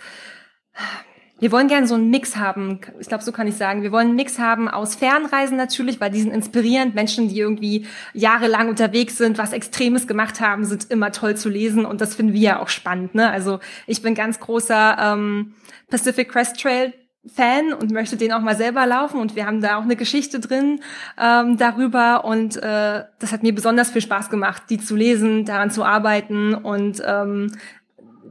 wir 1.39 1.51
wollen 1.51 1.67
gerne 1.67 1.85
so 1.85 1.95
einen 1.95 2.09
Mix 2.09 2.37
haben. 2.37 2.79
Ich 2.99 3.09
glaube, 3.09 3.23
so 3.23 3.33
kann 3.33 3.47
ich 3.47 3.55
sagen. 3.55 3.83
Wir 3.83 3.91
wollen 3.91 4.07
einen 4.07 4.15
Mix 4.15 4.39
haben 4.39 4.69
aus 4.69 4.95
Fernreisen 4.95 5.57
natürlich, 5.57 5.99
weil 5.99 6.09
die 6.09 6.21
sind 6.21 6.33
inspirierend. 6.33 6.95
Menschen, 6.95 7.27
die 7.27 7.37
irgendwie 7.37 7.85
jahrelang 8.13 8.69
unterwegs 8.69 9.17
sind, 9.17 9.37
was 9.37 9.51
Extremes 9.51 10.07
gemacht 10.07 10.39
haben, 10.39 10.63
sind 10.63 10.89
immer 10.89 11.11
toll 11.11 11.35
zu 11.35 11.49
lesen 11.49 11.85
und 11.85 11.99
das 11.99 12.15
finden 12.15 12.33
wir 12.33 12.39
ja 12.39 12.59
auch 12.61 12.69
spannend. 12.69 13.15
Ne? 13.15 13.29
Also 13.29 13.59
ich 13.85 14.01
bin 14.01 14.15
ganz 14.15 14.39
großer 14.39 14.97
ähm, 14.97 15.55
Pacific 15.89 16.29
Crest 16.29 16.59
Trail 16.59 16.93
Fan 17.27 17.73
und 17.73 17.91
möchte 17.91 18.17
den 18.17 18.31
auch 18.31 18.41
mal 18.41 18.55
selber 18.55 18.85
laufen 18.85 19.19
und 19.19 19.35
wir 19.35 19.47
haben 19.47 19.59
da 19.59 19.77
auch 19.77 19.81
eine 19.81 19.95
Geschichte 19.95 20.39
drin 20.39 20.81
ähm, 21.19 21.57
darüber 21.57 22.23
und 22.23 22.55
äh, 22.57 23.03
das 23.19 23.31
hat 23.31 23.41
mir 23.41 23.53
besonders 23.53 23.89
viel 23.89 24.03
Spaß 24.03 24.29
gemacht, 24.29 24.63
die 24.69 24.77
zu 24.77 24.95
lesen, 24.95 25.43
daran 25.43 25.71
zu 25.71 25.83
arbeiten 25.83 26.53
und 26.53 27.01
ähm, 27.03 27.51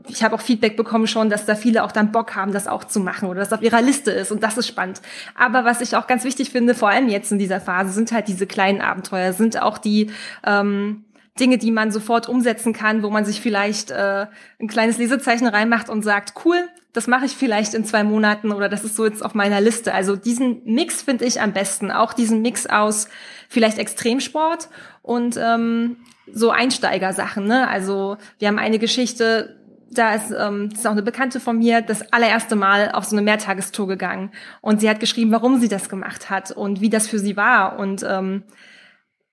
ich 0.06 0.22
habe 0.22 0.34
auch 0.34 0.40
Feedback 0.40 0.76
bekommen 0.76 1.06
schon, 1.06 1.30
dass 1.30 1.46
da 1.46 1.54
viele 1.54 1.82
auch 1.84 1.92
dann 1.92 2.12
Bock 2.12 2.34
haben, 2.36 2.52
das 2.52 2.66
auch 2.66 2.84
zu 2.84 3.00
machen 3.00 3.28
oder 3.28 3.40
das 3.40 3.52
auf 3.52 3.62
ihrer 3.62 3.80
Liste 3.80 4.10
ist 4.10 4.30
und 4.30 4.42
das 4.42 4.58
ist 4.58 4.66
spannend. 4.66 5.00
Aber 5.34 5.64
was 5.64 5.80
ich 5.80 5.96
auch 5.96 6.06
ganz 6.06 6.24
wichtig 6.24 6.50
finde, 6.50 6.74
vor 6.74 6.90
allem 6.90 7.08
jetzt 7.08 7.32
in 7.32 7.38
dieser 7.38 7.60
Phase, 7.60 7.92
sind 7.92 8.12
halt 8.12 8.28
diese 8.28 8.46
kleinen 8.46 8.80
Abenteuer, 8.80 9.32
sind 9.32 9.60
auch 9.60 9.78
die 9.78 10.10
ähm, 10.44 11.04
Dinge, 11.40 11.58
die 11.58 11.70
man 11.70 11.90
sofort 11.90 12.28
umsetzen 12.28 12.72
kann, 12.72 13.02
wo 13.02 13.10
man 13.10 13.24
sich 13.24 13.40
vielleicht 13.40 13.90
äh, 13.90 14.26
ein 14.60 14.68
kleines 14.68 14.98
Lesezeichen 14.98 15.46
reinmacht 15.46 15.88
und 15.88 16.02
sagt, 16.02 16.34
cool, 16.44 16.68
das 16.92 17.08
mache 17.08 17.24
ich 17.24 17.32
vielleicht 17.32 17.74
in 17.74 17.84
zwei 17.84 18.04
Monaten 18.04 18.52
oder 18.52 18.68
das 18.68 18.84
ist 18.84 18.94
so 18.94 19.04
jetzt 19.04 19.24
auf 19.24 19.34
meiner 19.34 19.60
Liste. 19.60 19.92
Also 19.92 20.14
diesen 20.14 20.62
Mix 20.64 21.02
finde 21.02 21.24
ich 21.24 21.40
am 21.40 21.52
besten. 21.52 21.90
Auch 21.90 22.12
diesen 22.12 22.40
Mix 22.40 22.66
aus 22.66 23.08
vielleicht 23.48 23.78
Extremsport 23.78 24.68
und 25.02 25.36
ähm, 25.36 25.96
so 26.32 26.50
Einsteigersachen. 26.50 27.46
Ne? 27.46 27.68
Also 27.68 28.16
wir 28.38 28.46
haben 28.46 28.60
eine 28.60 28.78
Geschichte, 28.78 29.56
da 29.94 30.14
ist, 30.14 30.30
ähm, 30.30 30.70
das 30.70 30.80
ist 30.80 30.86
auch 30.86 30.92
eine 30.92 31.02
Bekannte 31.02 31.40
von 31.40 31.58
mir, 31.58 31.80
das 31.80 32.12
allererste 32.12 32.56
Mal 32.56 32.92
auf 32.92 33.04
so 33.04 33.16
eine 33.16 33.24
Mehrtagestour 33.24 33.88
gegangen. 33.88 34.32
Und 34.60 34.80
sie 34.80 34.88
hat 34.88 35.00
geschrieben, 35.00 35.32
warum 35.32 35.60
sie 35.60 35.68
das 35.68 35.88
gemacht 35.88 36.30
hat 36.30 36.50
und 36.50 36.80
wie 36.80 36.90
das 36.90 37.08
für 37.08 37.18
sie 37.18 37.36
war. 37.36 37.78
Und 37.78 38.04
ähm, 38.08 38.42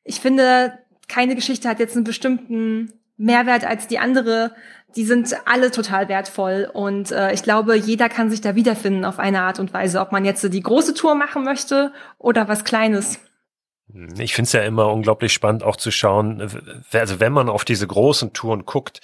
ich 0.04 0.20
finde, 0.20 0.80
keine 1.08 1.36
Geschichte 1.36 1.68
hat 1.70 1.80
jetzt 1.80 1.96
einen 1.96 2.06
bestimmten 2.06 2.94
Mehrwert 3.18 3.66
als 3.66 3.88
die 3.88 4.00
andere. 4.00 4.56
Die 4.96 5.06
sind 5.06 5.36
alle 5.46 5.72
total 5.72 6.10
wertvoll. 6.10 6.70
Und 6.74 7.12
äh, 7.12 7.34
ich 7.34 7.44
glaube, 7.44 7.76
jeder 7.76 8.10
kann 8.10 8.30
sich 8.30 8.42
da 8.42 8.56
wiederfinden 8.56 9.06
auf 9.06 9.20
eine 9.20 9.42
Art 9.42 9.60
und 9.60 9.74
Weise, 9.74 10.00
ob 10.00 10.12
man 10.12 10.26
jetzt 10.26 10.44
die 10.54 10.62
große 10.62 10.94
Tour 10.94 11.16
machen 11.16 11.44
möchte 11.44 11.94
oder 12.18 12.48
was 12.48 12.64
Kleines. 12.64 13.20
Ich 14.18 14.34
finde 14.34 14.48
es 14.48 14.54
ja 14.54 14.62
immer 14.62 14.88
unglaublich 14.88 15.34
spannend, 15.34 15.64
auch 15.64 15.76
zu 15.76 15.92
schauen, 15.92 16.42
also 16.94 17.20
wenn 17.20 17.34
man 17.34 17.50
auf 17.50 17.66
diese 17.66 17.86
großen 17.86 18.32
Touren 18.32 18.66
guckt, 18.66 19.02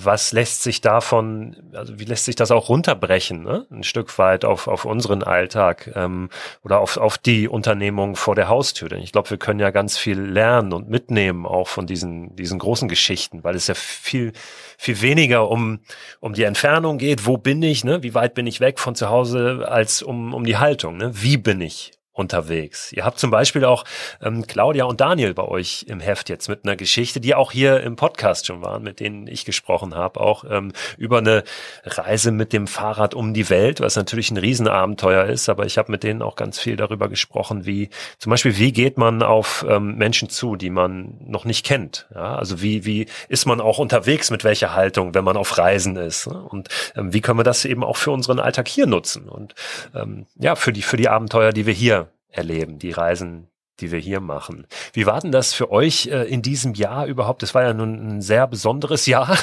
was 0.00 0.30
lässt 0.30 0.62
sich 0.62 0.80
davon, 0.80 1.56
also 1.72 1.98
wie 1.98 2.04
lässt 2.04 2.24
sich 2.24 2.36
das 2.36 2.52
auch 2.52 2.68
runterbrechen, 2.68 3.42
ne? 3.42 3.66
ein 3.70 3.82
Stück 3.82 4.16
weit 4.16 4.44
auf, 4.44 4.68
auf 4.68 4.84
unseren 4.84 5.24
Alltag 5.24 5.90
ähm, 5.96 6.30
oder 6.62 6.78
auf, 6.78 6.96
auf 6.98 7.18
die 7.18 7.48
Unternehmung 7.48 8.14
vor 8.14 8.36
der 8.36 8.48
Haustür. 8.48 8.88
Denn 8.88 9.00
ich 9.00 9.10
glaube, 9.10 9.30
wir 9.30 9.38
können 9.38 9.58
ja 9.58 9.70
ganz 9.70 9.98
viel 9.98 10.20
lernen 10.20 10.72
und 10.72 10.88
mitnehmen 10.88 11.46
auch 11.46 11.66
von 11.66 11.86
diesen, 11.86 12.36
diesen 12.36 12.60
großen 12.60 12.88
Geschichten, 12.88 13.42
weil 13.42 13.56
es 13.56 13.66
ja 13.66 13.74
viel, 13.74 14.32
viel 14.78 15.02
weniger 15.02 15.50
um, 15.50 15.80
um 16.20 16.32
die 16.32 16.44
Entfernung 16.44 16.98
geht, 16.98 17.26
wo 17.26 17.36
bin 17.36 17.60
ich, 17.60 17.82
ne? 17.82 18.04
wie 18.04 18.14
weit 18.14 18.34
bin 18.34 18.46
ich 18.46 18.60
weg 18.60 18.78
von 18.78 18.94
zu 18.94 19.08
Hause, 19.08 19.66
als 19.68 20.02
um, 20.02 20.32
um 20.32 20.44
die 20.44 20.58
Haltung, 20.58 20.96
ne? 20.96 21.10
wie 21.12 21.38
bin 21.38 21.60
ich 21.60 21.97
unterwegs. 22.18 22.92
Ihr 22.92 23.04
habt 23.04 23.18
zum 23.18 23.30
Beispiel 23.30 23.64
auch 23.64 23.84
ähm, 24.20 24.46
Claudia 24.46 24.84
und 24.84 25.00
Daniel 25.00 25.34
bei 25.34 25.44
euch 25.44 25.86
im 25.88 26.00
Heft 26.00 26.28
jetzt 26.28 26.48
mit 26.48 26.64
einer 26.64 26.76
Geschichte, 26.76 27.20
die 27.20 27.34
auch 27.34 27.52
hier 27.52 27.80
im 27.80 27.96
Podcast 27.96 28.46
schon 28.46 28.60
waren, 28.60 28.82
mit 28.82 29.00
denen 29.00 29.28
ich 29.28 29.44
gesprochen 29.44 29.94
habe, 29.94 30.20
auch 30.20 30.44
ähm, 30.50 30.72
über 30.96 31.18
eine 31.18 31.44
Reise 31.84 32.32
mit 32.32 32.52
dem 32.52 32.66
Fahrrad 32.66 33.14
um 33.14 33.34
die 33.34 33.48
Welt, 33.50 33.80
was 33.80 33.94
natürlich 33.94 34.30
ein 34.30 34.36
Riesenabenteuer 34.36 35.26
ist, 35.26 35.48
aber 35.48 35.64
ich 35.64 35.78
habe 35.78 35.92
mit 35.92 36.02
denen 36.02 36.22
auch 36.22 36.34
ganz 36.34 36.58
viel 36.58 36.76
darüber 36.76 37.08
gesprochen, 37.08 37.66
wie 37.66 37.88
zum 38.18 38.30
Beispiel, 38.30 38.58
wie 38.58 38.72
geht 38.72 38.98
man 38.98 39.22
auf 39.22 39.64
ähm, 39.68 39.96
Menschen 39.96 40.28
zu, 40.28 40.56
die 40.56 40.70
man 40.70 41.14
noch 41.24 41.44
nicht 41.44 41.64
kennt. 41.64 42.08
Ja? 42.14 42.36
Also 42.36 42.60
wie, 42.60 42.84
wie 42.84 43.06
ist 43.28 43.46
man 43.46 43.60
auch 43.60 43.78
unterwegs, 43.78 44.30
mit 44.30 44.42
welcher 44.42 44.74
Haltung, 44.74 45.14
wenn 45.14 45.24
man 45.24 45.36
auf 45.36 45.56
Reisen 45.56 45.96
ist. 45.96 46.26
Ne? 46.26 46.42
Und 46.42 46.68
ähm, 46.96 47.12
wie 47.12 47.20
können 47.20 47.38
wir 47.38 47.44
das 47.44 47.64
eben 47.64 47.84
auch 47.84 47.96
für 47.96 48.10
unseren 48.10 48.40
Alltag 48.40 48.66
hier 48.66 48.86
nutzen 48.86 49.28
und 49.28 49.54
ähm, 49.94 50.26
ja, 50.36 50.56
für 50.56 50.72
die, 50.72 50.82
für 50.82 50.96
die 50.96 51.08
Abenteuer, 51.08 51.52
die 51.52 51.66
wir 51.66 51.74
hier 51.74 52.07
erleben, 52.28 52.78
die 52.78 52.90
Reisen, 52.90 53.48
die 53.80 53.92
wir 53.92 53.98
hier 53.98 54.20
machen. 54.20 54.66
Wie 54.92 55.06
war 55.06 55.20
denn 55.20 55.32
das 55.32 55.54
für 55.54 55.70
euch 55.70 56.06
äh, 56.06 56.24
in 56.24 56.42
diesem 56.42 56.74
Jahr 56.74 57.06
überhaupt? 57.06 57.42
Das 57.42 57.54
war 57.54 57.62
ja 57.62 57.74
nun 57.74 57.94
ein 57.94 58.22
sehr 58.22 58.46
besonderes 58.46 59.06
Jahr, 59.06 59.36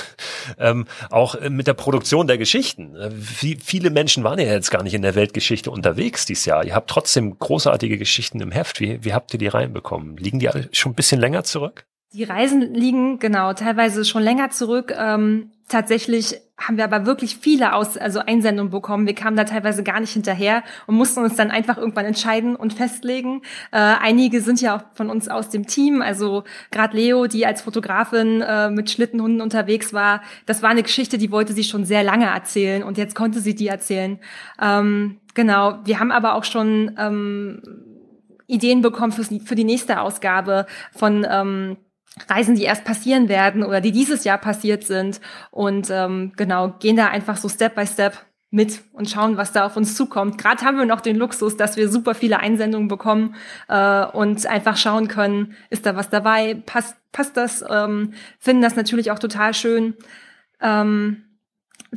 ähm, 0.57 0.85
auch 1.09 1.35
äh, 1.35 1.49
mit 1.49 1.67
der 1.67 1.73
Produktion 1.73 2.27
der 2.27 2.37
Geschichten. 2.37 2.95
Äh, 2.95 3.11
wie, 3.13 3.55
viele 3.55 3.89
Menschen 3.89 4.23
waren 4.23 4.39
ja 4.39 4.45
jetzt 4.45 4.71
gar 4.71 4.83
nicht 4.83 4.93
in 4.93 5.01
der 5.01 5.15
Weltgeschichte 5.15 5.71
unterwegs 5.71 6.25
dieses 6.25 6.45
Jahr. 6.45 6.65
Ihr 6.65 6.75
habt 6.75 6.89
trotzdem 6.89 7.37
großartige 7.37 7.97
Geschichten 7.97 8.41
im 8.41 8.51
Heft. 8.51 8.79
Wie, 8.79 9.03
wie 9.03 9.13
habt 9.13 9.33
ihr 9.33 9.39
die 9.39 9.47
reinbekommen? 9.47 10.17
Liegen 10.17 10.39
die 10.39 10.49
schon 10.71 10.91
ein 10.91 10.95
bisschen 10.95 11.21
länger 11.21 11.43
zurück? 11.43 11.85
Die 12.13 12.23
Reisen 12.23 12.73
liegen 12.73 13.19
genau 13.19 13.53
teilweise 13.53 14.05
schon 14.05 14.23
länger 14.23 14.49
zurück. 14.49 14.93
Ähm, 14.97 15.51
tatsächlich 15.67 16.35
haben 16.57 16.77
wir 16.77 16.85
aber 16.85 17.05
wirklich 17.05 17.35
viele 17.37 17.73
Aus 17.73 17.97
also 17.97 18.19
Einsendungen 18.19 18.71
bekommen. 18.71 19.05
Wir 19.07 19.15
kamen 19.15 19.35
da 19.35 19.43
teilweise 19.43 19.83
gar 19.83 19.99
nicht 19.99 20.13
hinterher 20.13 20.63
und 20.87 20.95
mussten 20.95 21.21
uns 21.21 21.35
dann 21.35 21.51
einfach 21.51 21.77
irgendwann 21.77 22.05
entscheiden 22.05 22.55
und 22.55 22.73
festlegen. 22.73 23.41
Äh, 23.71 23.77
einige 23.77 24.39
sind 24.39 24.61
ja 24.61 24.77
auch 24.77 24.83
von 24.95 25.09
uns 25.09 25.27
aus 25.27 25.49
dem 25.49 25.67
Team. 25.67 26.01
Also 26.01 26.43
gerade 26.71 26.95
Leo, 26.95 27.27
die 27.27 27.45
als 27.45 27.61
Fotografin 27.61 28.41
äh, 28.41 28.69
mit 28.69 28.89
Schlittenhunden 28.89 29.41
unterwegs 29.41 29.91
war, 29.91 30.21
das 30.45 30.63
war 30.63 30.69
eine 30.69 30.83
Geschichte, 30.83 31.17
die 31.17 31.31
wollte 31.31 31.51
sie 31.51 31.65
schon 31.65 31.83
sehr 31.83 32.03
lange 32.03 32.25
erzählen 32.25 32.83
und 32.83 32.97
jetzt 32.97 33.15
konnte 33.15 33.41
sie 33.41 33.53
die 33.53 33.67
erzählen. 33.67 34.19
Ähm, 34.61 35.19
genau. 35.33 35.79
Wir 35.83 35.99
haben 35.99 36.11
aber 36.11 36.35
auch 36.35 36.45
schon 36.45 36.95
ähm, 36.97 37.61
Ideen 38.47 38.81
bekommen 38.81 39.11
für, 39.11 39.55
die 39.55 39.63
nächste 39.63 39.99
Ausgabe 39.99 40.67
von 40.93 41.25
ähm, 41.29 41.77
Reisen, 42.29 42.55
die 42.55 42.63
erst 42.63 42.85
passieren 42.85 43.27
werden 43.29 43.63
oder 43.63 43.81
die 43.81 43.91
dieses 43.91 44.23
Jahr 44.23 44.37
passiert 44.37 44.83
sind. 44.83 45.19
Und 45.51 45.89
ähm, 45.89 46.31
genau, 46.35 46.69
gehen 46.79 46.95
da 46.95 47.07
einfach 47.07 47.37
so 47.37 47.49
Step 47.49 47.75
by 47.75 47.85
Step 47.85 48.25
mit 48.51 48.83
und 48.93 49.09
schauen, 49.09 49.35
was 49.35 49.51
da 49.51 49.65
auf 49.65 49.75
uns 49.75 49.95
zukommt. 49.95 50.37
Gerade 50.37 50.63
haben 50.63 50.77
wir 50.77 50.85
noch 50.85 51.01
den 51.01 51.17
Luxus, 51.17 51.57
dass 51.57 51.75
wir 51.75 51.89
super 51.89 52.15
viele 52.15 52.39
Einsendungen 52.39 52.87
bekommen 52.87 53.35
äh, 53.67 54.05
und 54.05 54.45
einfach 54.45 54.77
schauen 54.77 55.09
können, 55.09 55.55
ist 55.69 55.85
da 55.85 55.97
was 55.97 56.09
dabei, 56.09 56.55
passt, 56.65 56.95
passt 57.11 57.35
das, 57.35 57.65
ähm, 57.69 58.13
finden 58.39 58.61
das 58.61 58.77
natürlich 58.77 59.11
auch 59.11 59.19
total 59.19 59.53
schön. 59.53 59.95
Ähm, 60.61 61.24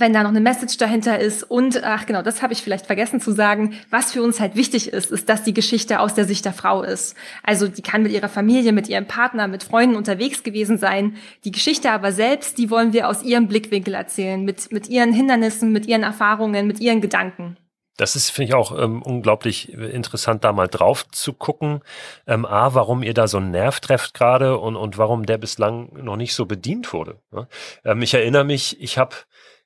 wenn 0.01 0.13
da 0.13 0.23
noch 0.23 0.31
eine 0.31 0.41
Message 0.41 0.77
dahinter 0.77 1.19
ist. 1.19 1.43
Und, 1.43 1.83
ach 1.83 2.07
genau, 2.07 2.23
das 2.23 2.43
habe 2.43 2.53
ich 2.53 2.63
vielleicht 2.63 2.87
vergessen 2.87 3.21
zu 3.21 3.33
sagen, 3.33 3.75
was 3.91 4.13
für 4.13 4.23
uns 4.23 4.41
halt 4.41 4.57
wichtig 4.57 4.93
ist, 4.93 5.11
ist, 5.11 5.29
dass 5.29 5.43
die 5.43 5.55
Geschichte 5.55 6.01
aus 6.01 6.15
der 6.15 6.25
Sicht 6.25 6.45
der 6.45 6.53
Frau 6.53 6.83
ist. 6.83 7.17
Also 7.43 7.69
die 7.69 7.83
kann 7.83 8.03
mit 8.03 8.13
ihrer 8.13 8.29
Familie, 8.29 8.73
mit 8.73 8.89
ihrem 8.89 9.07
Partner, 9.07 9.49
mit 9.49 9.63
Freunden 9.63 9.97
unterwegs 9.97 10.43
gewesen 10.43 10.79
sein. 10.79 11.17
Die 11.45 11.53
Geschichte 11.53 11.91
aber 11.91 12.13
selbst, 12.13 12.59
die 12.59 12.71
wollen 12.71 12.93
wir 12.93 13.09
aus 13.09 13.23
ihrem 13.23 13.49
Blickwinkel 13.49 13.95
erzählen, 13.95 14.45
mit, 14.45 14.73
mit 14.73 14.89
ihren 14.89 15.13
Hindernissen, 15.13 15.73
mit 15.73 15.87
ihren 15.87 16.03
Erfahrungen, 16.03 16.67
mit 16.67 16.81
ihren 16.81 17.01
Gedanken. 17.01 17.57
Das 17.99 18.15
ist, 18.15 18.31
finde 18.31 18.51
ich, 18.51 18.55
auch 18.55 18.79
ähm, 18.79 19.03
unglaublich 19.03 19.73
interessant, 19.73 20.45
da 20.45 20.53
mal 20.53 20.69
drauf 20.69 21.09
zu 21.11 21.33
gucken. 21.33 21.81
Ähm, 22.29 22.47
A, 22.47 22.73
warum 22.75 23.03
ihr 23.03 23.13
da 23.13 23.27
so 23.27 23.39
einen 23.39 23.51
Nerv 23.51 23.81
trefft 23.81 24.15
gerade 24.15 24.57
und, 24.57 24.77
und 24.77 24.99
warum 24.99 25.27
der 25.27 25.37
bislang 25.37 25.91
noch 26.05 26.17
nicht 26.17 26.35
so 26.35 26.47
bedient 26.47 26.93
wurde. 26.93 27.19
Ne? 27.33 27.49
Ähm, 27.85 28.01
ich 28.01 28.15
erinnere 28.15 28.45
mich, 28.45 28.81
ich 28.81 28.99
habe 28.99 29.17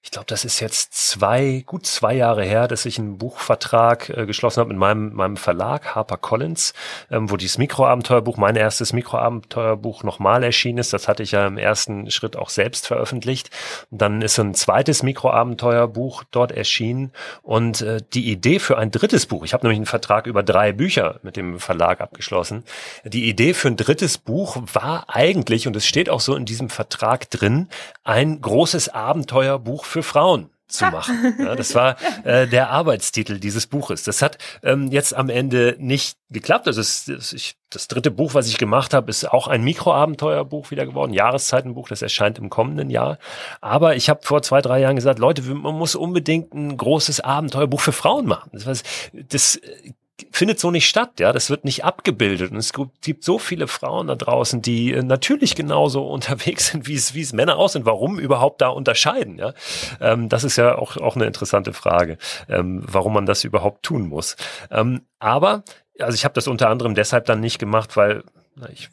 ich 0.05 0.11
glaube, 0.11 0.27
das 0.27 0.45
ist 0.45 0.59
jetzt 0.59 0.95
zwei, 0.95 1.63
gut 1.65 1.87
zwei 1.87 2.15
Jahre 2.15 2.43
her, 2.43 2.67
dass 2.67 2.87
ich 2.87 2.99
einen 2.99 3.19
Buchvertrag 3.19 4.09
äh, 4.09 4.27
geschlossen 4.27 4.59
habe 4.59 4.71
mit 4.71 4.79
meinem, 4.79 5.13
meinem 5.15 5.37
Verlag 5.37 5.95
Harper 5.95 6.17
Collins, 6.17 6.75
ähm, 7.09 7.31
wo 7.31 7.37
dieses 7.37 7.57
Mikroabenteuerbuch, 7.57 8.37
mein 8.37 8.57
erstes 8.57 8.93
Mikroabenteuerbuch 8.93 10.03
nochmal 10.03 10.43
erschienen 10.43 10.79
ist. 10.79 10.93
Das 10.93 11.07
hatte 11.07 11.23
ich 11.23 11.31
ja 11.31 11.47
im 11.47 11.57
ersten 11.57 12.11
Schritt 12.11 12.37
auch 12.37 12.49
selbst 12.49 12.89
veröffentlicht. 12.89 13.51
Und 13.93 14.03
dann 14.03 14.23
ist 14.23 14.41
ein 14.41 14.55
zweites 14.55 15.05
Mikroabenteuerbuch 15.05 16.25
dort 16.33 16.51
erschienen 16.51 17.13
und 17.43 17.81
äh, 17.83 18.01
die 18.13 18.29
Idee 18.29 18.59
für 18.59 18.79
ein 18.79 18.91
drittes 18.91 19.27
Buch, 19.27 19.45
ich 19.45 19.55
habe 19.55 19.65
nämlich 19.65 19.79
einen 19.79 19.87
Vertrag 19.87 20.27
über 20.27 20.43
drei 20.43 20.73
Bücher 20.73 21.21
mit 21.23 21.37
dem 21.37 21.61
Verlag 21.61 22.01
abgeschlossen. 22.01 22.65
Die 23.05 23.29
Idee 23.29 23.55
für 23.55 23.69
ein 23.69 23.77
drittes 23.77 24.19
Buch 24.19 24.57
war 24.73 25.05
eigentlich, 25.07 25.69
und 25.69 25.77
es 25.77 25.87
steht 25.87 26.11
auch 26.11 26.21
so 26.21 26.35
in 26.35 26.45
diesem 26.45 26.71
Vertrag 26.71 27.31
drin, 27.31 27.69
ein 28.03 28.41
großes 28.41 28.89
Abenteuerbuch 28.89 29.92
für 29.93 30.03
Frauen 30.03 30.49
zu 30.73 30.87
machen. 30.87 31.35
Ja, 31.39 31.55
das 31.55 31.75
war 31.77 31.97
äh, 32.25 32.49
der 32.49 32.71
Arbeitstitel 32.71 33.39
dieses 33.39 33.67
Buches. 33.67 34.03
Das 34.05 34.23
hat 34.23 34.39
ähm, 34.63 34.91
jetzt 34.91 35.15
am 35.15 35.29
Ende 35.29 35.77
nicht 35.79 36.17
geklappt. 36.31 36.67
Also 36.67 36.81
das, 36.81 37.05
das, 37.05 37.33
ich, 37.33 37.57
das 37.71 37.89
dritte 37.89 38.11
Buch, 38.11 38.35
was 38.35 38.49
ich 38.49 38.59
gemacht 38.59 38.95
habe, 38.95 39.11
ist 39.11 39.31
auch 39.31 39.49
ein 39.49 39.63
Mikroabenteuerbuch 39.63 40.71
wieder 40.71 40.87
geworden, 40.87 41.13
Jahreszeitenbuch. 41.13 41.89
Das 41.89 42.01
erscheint 42.01 42.39
im 42.39 42.49
kommenden 42.49 42.89
Jahr. 42.91 43.19
Aber 43.61 43.97
ich 43.97 44.09
habe 44.09 44.21
vor 44.23 44.43
zwei, 44.43 44.63
drei 44.63 44.81
Jahren 44.81 44.97
gesagt, 44.97 45.19
Leute, 45.19 45.43
man 45.43 45.75
muss 45.75 45.95
unbedingt 45.95 46.55
ein 46.55 46.77
großes 46.77 47.21
Abenteuerbuch 47.21 47.81
für 47.81 47.93
Frauen 47.93 48.27
machen. 48.27 48.51
Das, 48.53 48.83
das 49.13 49.61
findet 50.31 50.61
so 50.61 50.71
nicht 50.71 50.89
statt, 50.89 51.21
ja, 51.21 51.33
das 51.33 51.51
wird 51.51 51.65
nicht 51.65 51.85
abgebildet 51.85 52.53
und 52.53 52.59
es 52.59 52.73
gibt 52.73 53.25
so 53.25 53.39
viele 53.39 53.67
Frauen 53.67 54.07
da 54.07 54.15
draußen, 54.15 54.63
die 54.63 54.93
äh, 54.93 55.03
natürlich 55.03 55.55
genauso 55.55 56.07
unterwegs 56.09 56.69
sind, 56.69 56.87
wie 56.87 56.95
es 56.95 57.15
wie 57.15 57.21
es 57.21 57.33
Männer 57.33 57.57
auch 57.57 57.69
sind. 57.69 57.87
Warum 57.87 58.19
überhaupt 58.19 58.61
da 58.61 58.69
unterscheiden, 58.69 59.39
ja? 59.39 59.55
Ähm, 60.01 60.29
das 60.29 60.45
ist 60.45 60.57
ja 60.57 60.77
auch 60.77 60.97
auch 60.97 61.17
eine 61.17 61.27
interessante 61.27 61.73
Frage, 61.73 62.19
ähm, 62.49 62.83
warum 62.87 63.15
man 63.15 63.27
das 63.27 63.45
überhaupt 63.45 63.83
tun 63.83 64.09
muss. 64.09 64.37
Ähm, 64.71 65.03
aber 65.19 65.65
also 65.99 66.15
ich 66.15 66.25
habe 66.25 66.35
das 66.35 66.49
unter 66.49 66.69
anderem 66.69 66.95
deshalb 66.95 67.27
dann 67.27 67.41
nicht 67.41 67.59
gemacht, 67.59 67.97
weil 67.97 68.25
na, 68.57 68.69
ich 68.71 68.91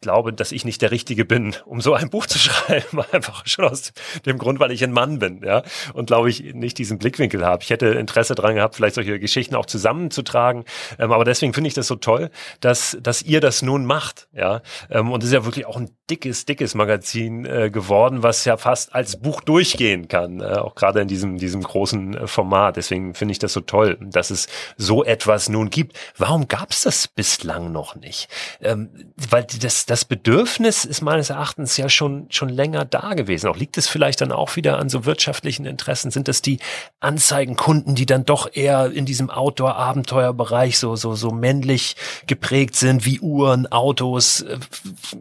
glaube, 0.00 0.32
dass 0.32 0.52
ich 0.52 0.64
nicht 0.64 0.82
der 0.82 0.90
Richtige 0.90 1.24
bin, 1.24 1.54
um 1.64 1.80
so 1.80 1.94
ein 1.94 2.10
Buch 2.10 2.26
zu 2.26 2.38
schreiben. 2.38 3.00
Einfach 3.12 3.46
schon 3.46 3.64
aus 3.64 3.92
dem 4.26 4.38
Grund, 4.38 4.60
weil 4.60 4.72
ich 4.72 4.82
ein 4.84 4.92
Mann 4.92 5.18
bin, 5.18 5.42
ja. 5.44 5.62
Und 5.92 6.06
glaube 6.06 6.30
ich, 6.30 6.54
nicht 6.54 6.78
diesen 6.78 6.98
Blickwinkel 6.98 7.44
habe. 7.44 7.62
Ich 7.62 7.70
hätte 7.70 7.86
Interesse 7.86 8.34
daran 8.34 8.54
gehabt, 8.54 8.76
vielleicht 8.76 8.94
solche 8.94 9.18
Geschichten 9.18 9.54
auch 9.54 9.66
zusammenzutragen. 9.66 10.64
Ähm, 10.98 11.12
aber 11.12 11.24
deswegen 11.24 11.52
finde 11.52 11.68
ich 11.68 11.74
das 11.74 11.86
so 11.86 11.96
toll, 11.96 12.30
dass, 12.60 12.96
dass 13.00 13.22
ihr 13.22 13.40
das 13.40 13.62
nun 13.62 13.84
macht, 13.84 14.28
ja. 14.32 14.62
Ähm, 14.90 15.10
und 15.10 15.22
es 15.22 15.28
ist 15.28 15.34
ja 15.34 15.44
wirklich 15.44 15.66
auch 15.66 15.76
ein 15.76 15.90
dickes, 16.10 16.44
dickes 16.44 16.74
Magazin 16.74 17.44
äh, 17.44 17.70
geworden, 17.70 18.22
was 18.22 18.44
ja 18.44 18.56
fast 18.56 18.94
als 18.94 19.20
Buch 19.20 19.40
durchgehen 19.40 20.08
kann. 20.08 20.40
Äh, 20.40 20.56
auch 20.56 20.74
gerade 20.74 21.00
in 21.00 21.08
diesem, 21.08 21.38
diesem 21.38 21.62
großen 21.62 22.16
äh, 22.16 22.26
Format. 22.26 22.76
Deswegen 22.76 23.14
finde 23.14 23.32
ich 23.32 23.38
das 23.38 23.52
so 23.52 23.60
toll, 23.60 23.96
dass 24.00 24.30
es 24.30 24.48
so 24.76 25.04
etwas 25.04 25.48
nun 25.48 25.70
gibt. 25.70 25.98
Warum 26.16 26.48
gab 26.48 26.70
es 26.72 26.82
das 26.82 27.08
bislang 27.08 27.72
noch 27.72 27.94
nicht? 27.94 28.28
Ähm, 28.60 29.12
weil 29.30 29.44
das, 29.60 29.79
das 29.86 30.04
Bedürfnis 30.04 30.84
ist 30.84 31.00
meines 31.00 31.30
Erachtens 31.30 31.76
ja 31.76 31.88
schon, 31.88 32.26
schon 32.30 32.48
länger 32.48 32.84
da 32.84 33.14
gewesen. 33.14 33.48
Auch 33.48 33.56
liegt 33.56 33.78
es 33.78 33.88
vielleicht 33.88 34.20
dann 34.20 34.32
auch 34.32 34.56
wieder 34.56 34.78
an 34.78 34.88
so 34.88 35.04
wirtschaftlichen 35.04 35.66
Interessen? 35.66 36.10
Sind 36.10 36.28
das 36.28 36.42
die 36.42 36.58
Anzeigenkunden, 37.00 37.94
die 37.94 38.06
dann 38.06 38.24
doch 38.24 38.48
eher 38.52 38.90
in 38.90 39.06
diesem 39.06 39.30
Outdoor-Abenteuerbereich 39.30 40.78
so, 40.78 40.96
so, 40.96 41.14
so 41.14 41.30
männlich 41.30 41.96
geprägt 42.26 42.76
sind, 42.76 43.04
wie 43.06 43.20
Uhren, 43.20 43.70
Autos? 43.70 44.42
Äh, 44.42 44.58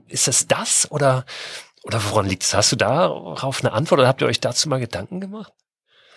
ist 0.08 0.28
es 0.28 0.48
das 0.48 0.92
oder, 0.92 1.26
oder 1.84 2.02
woran 2.10 2.26
liegt 2.26 2.44
es? 2.44 2.54
Hast 2.54 2.72
du 2.72 2.76
darauf 2.76 3.64
eine 3.64 3.74
Antwort 3.74 4.00
oder 4.00 4.08
habt 4.08 4.22
ihr 4.22 4.28
euch 4.28 4.40
dazu 4.40 4.70
mal 4.70 4.80
Gedanken 4.80 5.20
gemacht? 5.22 5.54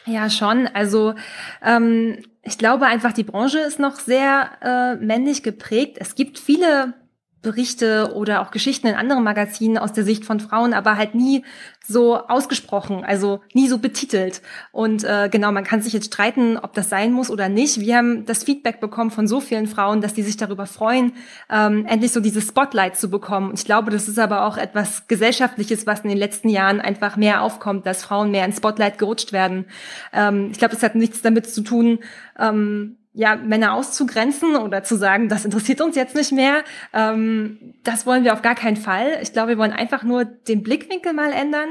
Ja, 0.07 0.31
schon. 0.31 0.67
Also 0.67 1.15
ähm, 1.63 2.25
ich 2.43 2.59
glaube 2.59 2.87
einfach, 2.87 3.13
die 3.13 3.23
Branche 3.23 3.59
ist 3.61 3.79
noch 3.79 3.97
sehr 3.97 4.51
äh, 4.61 4.97
männlich 4.97 5.43
geprägt. 5.43 5.97
Es 6.01 6.15
gibt 6.15 6.39
viele 6.39 6.95
Berichte 7.43 8.13
oder 8.15 8.41
auch 8.41 8.53
Geschichten 8.53 8.87
in 8.87 8.95
anderen 8.95 9.25
Magazinen 9.25 9.77
aus 9.77 9.93
der 9.93 10.05
Sicht 10.05 10.25
von 10.25 10.39
Frauen, 10.39 10.73
aber 10.73 10.97
halt 10.97 11.15
nie 11.15 11.45
so 11.87 12.17
ausgesprochen, 12.17 13.05
also 13.05 13.41
nie 13.53 13.67
so 13.67 13.79
betitelt. 13.79 14.41
Und 14.71 15.03
äh, 15.03 15.29
genau, 15.31 15.51
man 15.51 15.65
kann 15.65 15.83
sich 15.83 15.93
jetzt 15.93 16.07
streiten, 16.07 16.57
ob 16.57 16.73
das 16.75 16.89
sein 16.89 17.13
muss 17.13 17.31
oder 17.31 17.49
nicht. 17.49 17.81
Wir 17.81 17.97
haben 17.97 18.25
das 18.25 18.45
Feedback 18.45 18.79
bekommen 18.79 19.11
von 19.11 19.27
so 19.27 19.41
vielen 19.41 19.67
Frauen, 19.67 20.01
dass 20.01 20.15
die 20.15 20.23
sich 20.23 20.37
darüber 20.37 20.67
freuen, 20.67 21.13
ähm, 21.51 21.85
endlich 21.87 22.13
so 22.13 22.21
dieses 22.21 22.47
Spotlight 22.47 22.97
zu 22.97 23.11
bekommen. 23.11 23.51
Und 23.51 23.59
ich 23.59 23.65
glaube, 23.65 23.91
das 23.91 24.09
ist 24.09 24.21
aber 24.21 24.47
auch 24.47 24.57
etwas 24.57 25.09
Gesellschaftliches, 25.09 25.87
was 25.87 26.01
in 26.01 26.09
den 26.09 26.19
letzten 26.19 26.49
Jahren 26.49 26.81
einfach 26.81 27.17
mehr 27.17 27.43
aufkommt, 27.43 27.85
dass 27.87 28.05
Frauen 28.05 28.31
mehr 28.31 28.45
ins 28.45 28.59
Spotlight 28.59 28.99
gerutscht 28.99 29.33
werden. 29.33 29.67
Ähm, 30.13 30.51
ich 30.53 30.59
glaube, 30.59 30.77
es 30.77 30.83
hat 30.85 30.95
nichts 30.95 31.23
damit 31.23 31.51
zu 31.51 31.63
tun, 31.63 31.99
ähm, 32.39 32.97
ja, 33.15 33.37
Männer 33.37 33.75
auszugrenzen 33.75 34.57
oder 34.57 34.83
zu 34.83 34.97
sagen, 34.97 35.29
das 35.29 35.45
interessiert 35.45 35.81
uns 35.81 35.97
jetzt 35.97 36.15
nicht 36.15 36.33
mehr. 36.33 36.65
Ähm, 36.93 37.75
das 37.85 38.07
wollen 38.07 38.25
wir 38.25 38.33
auf 38.33 38.43
gar 38.43 38.55
keinen 38.55 38.77
Fall. 38.77 39.19
Ich 39.23 39.33
glaube, 39.33 39.51
wir 39.51 39.59
wollen 39.59 39.73
einfach 39.73 40.03
nur 40.03 40.25
den 40.25 40.63
Blickwinkel 40.63 41.13
mal 41.13 41.33
ändern. 41.33 41.71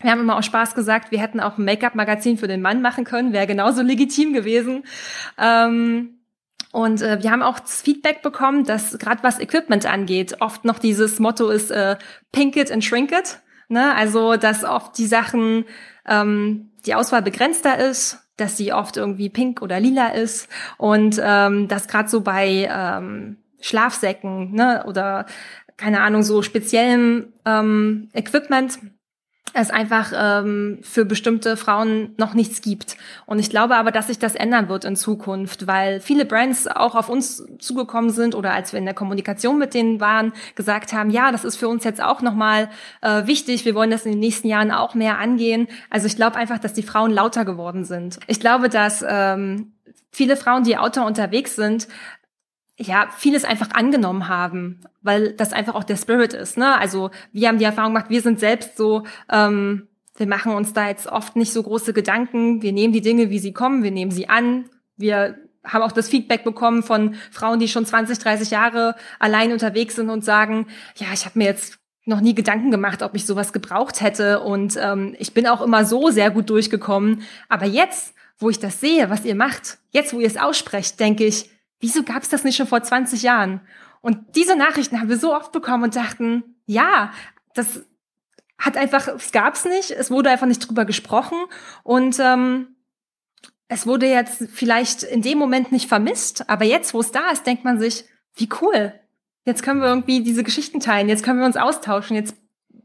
Wir 0.00 0.12
haben 0.12 0.20
immer 0.20 0.38
auch 0.38 0.42
Spaß 0.44 0.76
gesagt, 0.76 1.10
wir 1.10 1.20
hätten 1.20 1.40
auch 1.40 1.58
ein 1.58 1.64
Make-up-Magazin 1.64 2.38
für 2.38 2.46
den 2.46 2.62
Mann 2.62 2.80
machen 2.80 3.04
können, 3.04 3.32
wäre 3.32 3.48
genauso 3.48 3.82
legitim 3.82 4.32
gewesen. 4.32 4.84
Ähm, 5.36 6.20
und 6.70 7.02
äh, 7.02 7.20
wir 7.22 7.32
haben 7.32 7.42
auch 7.42 7.58
das 7.58 7.82
Feedback 7.82 8.22
bekommen, 8.22 8.64
dass 8.64 8.98
gerade 8.98 9.24
was 9.24 9.40
Equipment 9.40 9.86
angeht, 9.86 10.36
oft 10.40 10.64
noch 10.64 10.78
dieses 10.78 11.18
Motto 11.18 11.48
ist 11.48 11.72
äh, 11.72 11.96
Pink 12.30 12.56
it 12.56 12.70
and 12.70 12.84
shrink 12.84 13.10
it. 13.10 13.40
Ne? 13.68 13.94
Also, 13.96 14.36
dass 14.36 14.62
oft 14.62 14.96
die 14.96 15.06
Sachen, 15.06 15.64
ähm, 16.06 16.70
die 16.86 16.94
Auswahl 16.94 17.22
begrenzter 17.22 17.78
ist 17.78 18.27
dass 18.38 18.56
sie 18.56 18.72
oft 18.72 18.96
irgendwie 18.96 19.28
pink 19.28 19.60
oder 19.62 19.78
lila 19.80 20.08
ist 20.08 20.48
und 20.78 21.20
ähm, 21.22 21.68
dass 21.68 21.88
gerade 21.88 22.08
so 22.08 22.22
bei 22.22 22.68
ähm, 22.70 23.36
Schlafsäcken 23.60 24.52
ne, 24.52 24.84
oder 24.86 25.26
keine 25.76 26.00
Ahnung 26.00 26.22
so 26.22 26.42
speziellem 26.42 27.32
ähm, 27.44 28.08
Equipment 28.12 28.78
es 29.60 29.70
einfach 29.70 30.12
ähm, 30.14 30.78
für 30.82 31.04
bestimmte 31.04 31.56
Frauen 31.56 32.14
noch 32.16 32.34
nichts 32.34 32.60
gibt. 32.60 32.96
Und 33.26 33.38
ich 33.38 33.50
glaube 33.50 33.76
aber, 33.76 33.90
dass 33.90 34.06
sich 34.06 34.18
das 34.18 34.34
ändern 34.34 34.68
wird 34.68 34.84
in 34.84 34.96
Zukunft, 34.96 35.66
weil 35.66 36.00
viele 36.00 36.24
Brands 36.24 36.66
auch 36.66 36.94
auf 36.94 37.08
uns 37.08 37.44
zugekommen 37.58 38.10
sind 38.10 38.34
oder 38.34 38.52
als 38.52 38.72
wir 38.72 38.78
in 38.78 38.84
der 38.84 38.94
Kommunikation 38.94 39.58
mit 39.58 39.74
denen 39.74 40.00
waren, 40.00 40.32
gesagt 40.54 40.92
haben, 40.92 41.10
ja, 41.10 41.32
das 41.32 41.44
ist 41.44 41.56
für 41.56 41.68
uns 41.68 41.84
jetzt 41.84 42.02
auch 42.02 42.22
nochmal 42.22 42.68
äh, 43.00 43.26
wichtig, 43.26 43.64
wir 43.64 43.74
wollen 43.74 43.90
das 43.90 44.06
in 44.06 44.12
den 44.12 44.20
nächsten 44.20 44.48
Jahren 44.48 44.70
auch 44.70 44.94
mehr 44.94 45.18
angehen. 45.18 45.68
Also 45.90 46.06
ich 46.06 46.16
glaube 46.16 46.36
einfach, 46.36 46.58
dass 46.58 46.72
die 46.72 46.82
Frauen 46.82 47.10
lauter 47.10 47.44
geworden 47.44 47.84
sind. 47.84 48.18
Ich 48.26 48.40
glaube, 48.40 48.68
dass 48.68 49.04
ähm, 49.06 49.72
viele 50.10 50.36
Frauen, 50.36 50.64
die 50.64 50.76
Outdoor 50.76 51.06
unterwegs 51.06 51.56
sind, 51.56 51.88
ja, 52.78 53.08
vieles 53.16 53.44
einfach 53.44 53.70
angenommen 53.72 54.28
haben, 54.28 54.80
weil 55.02 55.32
das 55.32 55.52
einfach 55.52 55.74
auch 55.74 55.84
der 55.84 55.96
Spirit 55.96 56.32
ist. 56.32 56.56
Ne? 56.56 56.78
Also 56.78 57.10
wir 57.32 57.48
haben 57.48 57.58
die 57.58 57.64
Erfahrung 57.64 57.92
gemacht, 57.92 58.10
wir 58.10 58.22
sind 58.22 58.38
selbst 58.38 58.76
so, 58.76 59.04
ähm, 59.30 59.88
wir 60.16 60.26
machen 60.26 60.52
uns 60.54 60.72
da 60.72 60.88
jetzt 60.88 61.08
oft 61.08 61.36
nicht 61.36 61.52
so 61.52 61.62
große 61.62 61.92
Gedanken. 61.92 62.62
Wir 62.62 62.72
nehmen 62.72 62.92
die 62.92 63.00
Dinge, 63.00 63.30
wie 63.30 63.38
sie 63.38 63.52
kommen, 63.52 63.82
wir 63.82 63.90
nehmen 63.90 64.10
sie 64.10 64.28
an. 64.28 64.68
Wir 64.96 65.36
haben 65.64 65.82
auch 65.82 65.92
das 65.92 66.08
Feedback 66.08 66.44
bekommen 66.44 66.82
von 66.82 67.14
Frauen, 67.30 67.58
die 67.58 67.68
schon 67.68 67.84
20, 67.84 68.18
30 68.18 68.50
Jahre 68.50 68.94
allein 69.18 69.52
unterwegs 69.52 69.96
sind 69.96 70.08
und 70.08 70.24
sagen, 70.24 70.66
ja, 70.96 71.08
ich 71.12 71.24
habe 71.24 71.38
mir 71.38 71.46
jetzt 71.46 71.78
noch 72.04 72.20
nie 72.20 72.34
Gedanken 72.34 72.70
gemacht, 72.70 73.02
ob 73.02 73.14
ich 73.14 73.26
sowas 73.26 73.52
gebraucht 73.52 74.00
hätte. 74.00 74.40
Und 74.40 74.78
ähm, 74.80 75.14
ich 75.18 75.34
bin 75.34 75.46
auch 75.46 75.60
immer 75.60 75.84
so 75.84 76.10
sehr 76.10 76.30
gut 76.30 76.48
durchgekommen. 76.48 77.22
Aber 77.48 77.66
jetzt, 77.66 78.14
wo 78.38 78.48
ich 78.50 78.58
das 78.58 78.80
sehe, 78.80 79.10
was 79.10 79.24
ihr 79.24 79.34
macht, 79.34 79.78
jetzt, 79.90 80.14
wo 80.14 80.20
ihr 80.20 80.26
es 80.26 80.36
aussprecht, 80.36 80.98
denke 81.00 81.24
ich, 81.24 81.50
wieso 81.80 82.02
gab 82.02 82.22
es 82.22 82.28
das 82.28 82.44
nicht 82.44 82.56
schon 82.56 82.66
vor 82.66 82.82
20 82.82 83.22
Jahren? 83.22 83.60
Und 84.00 84.36
diese 84.36 84.56
Nachrichten 84.56 85.00
haben 85.00 85.08
wir 85.08 85.18
so 85.18 85.34
oft 85.34 85.52
bekommen 85.52 85.84
und 85.84 85.96
dachten, 85.96 86.56
ja, 86.66 87.12
das 87.54 87.84
hat 88.58 88.76
einfach, 88.76 89.08
es 89.08 89.32
gab 89.32 89.54
es 89.54 89.64
nicht, 89.64 89.90
es 89.90 90.10
wurde 90.10 90.30
einfach 90.30 90.46
nicht 90.46 90.68
drüber 90.68 90.84
gesprochen 90.84 91.38
und 91.84 92.18
ähm, 92.20 92.76
es 93.68 93.86
wurde 93.86 94.06
jetzt 94.06 94.44
vielleicht 94.52 95.02
in 95.02 95.22
dem 95.22 95.38
Moment 95.38 95.72
nicht 95.72 95.88
vermisst, 95.88 96.48
aber 96.48 96.64
jetzt, 96.64 96.94
wo 96.94 97.00
es 97.00 97.12
da 97.12 97.30
ist, 97.30 97.46
denkt 97.46 97.64
man 97.64 97.78
sich, 97.78 98.04
wie 98.34 98.48
cool. 98.60 98.94
Jetzt 99.44 99.62
können 99.62 99.80
wir 99.80 99.88
irgendwie 99.88 100.22
diese 100.22 100.42
Geschichten 100.42 100.80
teilen, 100.80 101.08
jetzt 101.08 101.22
können 101.22 101.38
wir 101.38 101.46
uns 101.46 101.56
austauschen, 101.56 102.16
jetzt 102.16 102.34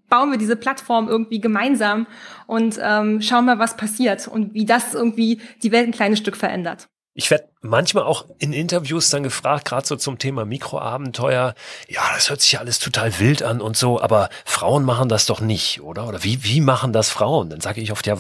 bauen 0.10 0.32
wir 0.32 0.38
diese 0.38 0.56
Plattform 0.56 1.08
irgendwie 1.08 1.41
gemeinsam 1.41 2.06
und 2.45 2.79
ähm, 2.82 3.21
schauen 3.21 3.45
mal, 3.45 3.60
was 3.60 3.77
passiert 3.77 4.27
und 4.27 4.53
wie 4.53 4.65
das 4.65 4.93
irgendwie 4.93 5.41
die 5.63 5.71
Welt 5.71 5.88
ein 5.88 5.93
kleines 5.93 6.19
Stück 6.19 6.38
verändert. 6.38 6.88
Ich 7.15 7.30
werde 7.30 7.47
manchmal 7.62 8.06
auch 8.06 8.26
in 8.39 8.54
Interviews 8.54 9.12
dann 9.12 9.21
gefragt, 9.21 9.65
gerade 9.65 9.86
so 9.86 9.95
zum 9.95 10.17
Thema 10.17 10.45
Mikroabenteuer, 10.45 11.54
ja, 11.88 12.02
das 12.15 12.32
hört 12.32 12.41
sich 12.41 12.54
ja 12.54 12.60
alles 12.60 12.80
total 12.80 13.19
wild 13.19 13.43
an 13.43 13.62
und 13.62 13.78
so, 13.78 14.02
aber 14.02 14.30
Frauen 14.45 14.84
machen 14.84 15.10
das 15.10 15.28
doch 15.28 15.39
nicht, 15.39 15.82
oder? 15.82 16.08
Oder 16.08 16.23
wie, 16.23 16.43
wie 16.43 16.60
machen 16.60 16.91
das 16.91 17.12
Frauen? 17.12 17.52
Dann 17.52 17.62
sage 17.62 17.82
ich 17.82 17.91
oft, 17.91 18.08
ja, 18.08 18.17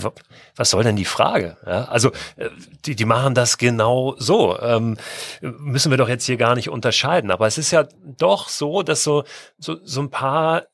was 0.55 0.69
soll 0.69 0.83
denn 0.83 0.95
die 0.95 1.05
Frage? 1.05 1.57
Ja, 1.65 1.85
also 1.85 2.11
äh, 2.35 2.49
die, 2.85 2.95
die 2.95 3.05
machen 3.05 3.33
das 3.33 3.57
genau 3.57 4.13
so. 4.19 4.59
Ähm, 4.59 4.97
müssen 5.41 5.89
wir 5.89 5.97
doch 5.97 6.09
jetzt 6.09 6.25
hier 6.25 6.37
gar 6.37 6.53
nicht 6.53 6.69
unterscheiden. 6.69 7.31
Aber 7.31 7.47
es 7.47 7.57
ist 7.57 7.71
ja 7.71 7.87
doch 8.03 8.47
so, 8.47 8.83
dass 8.83 9.03
so, 9.03 9.23
so, 9.57 9.77
so 9.83 10.01
ein 10.01 10.11
paar 10.11 10.67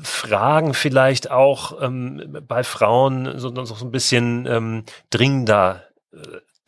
Fragen 0.00 0.74
vielleicht 0.74 1.32
auch 1.32 1.82
ähm, 1.82 2.38
bei 2.46 2.62
Frauen 2.62 3.36
so, 3.38 3.52
so 3.64 3.84
ein 3.84 3.90
bisschen 3.90 4.46
ähm, 4.46 4.84
dringender 5.10 5.82
äh, 6.12 6.18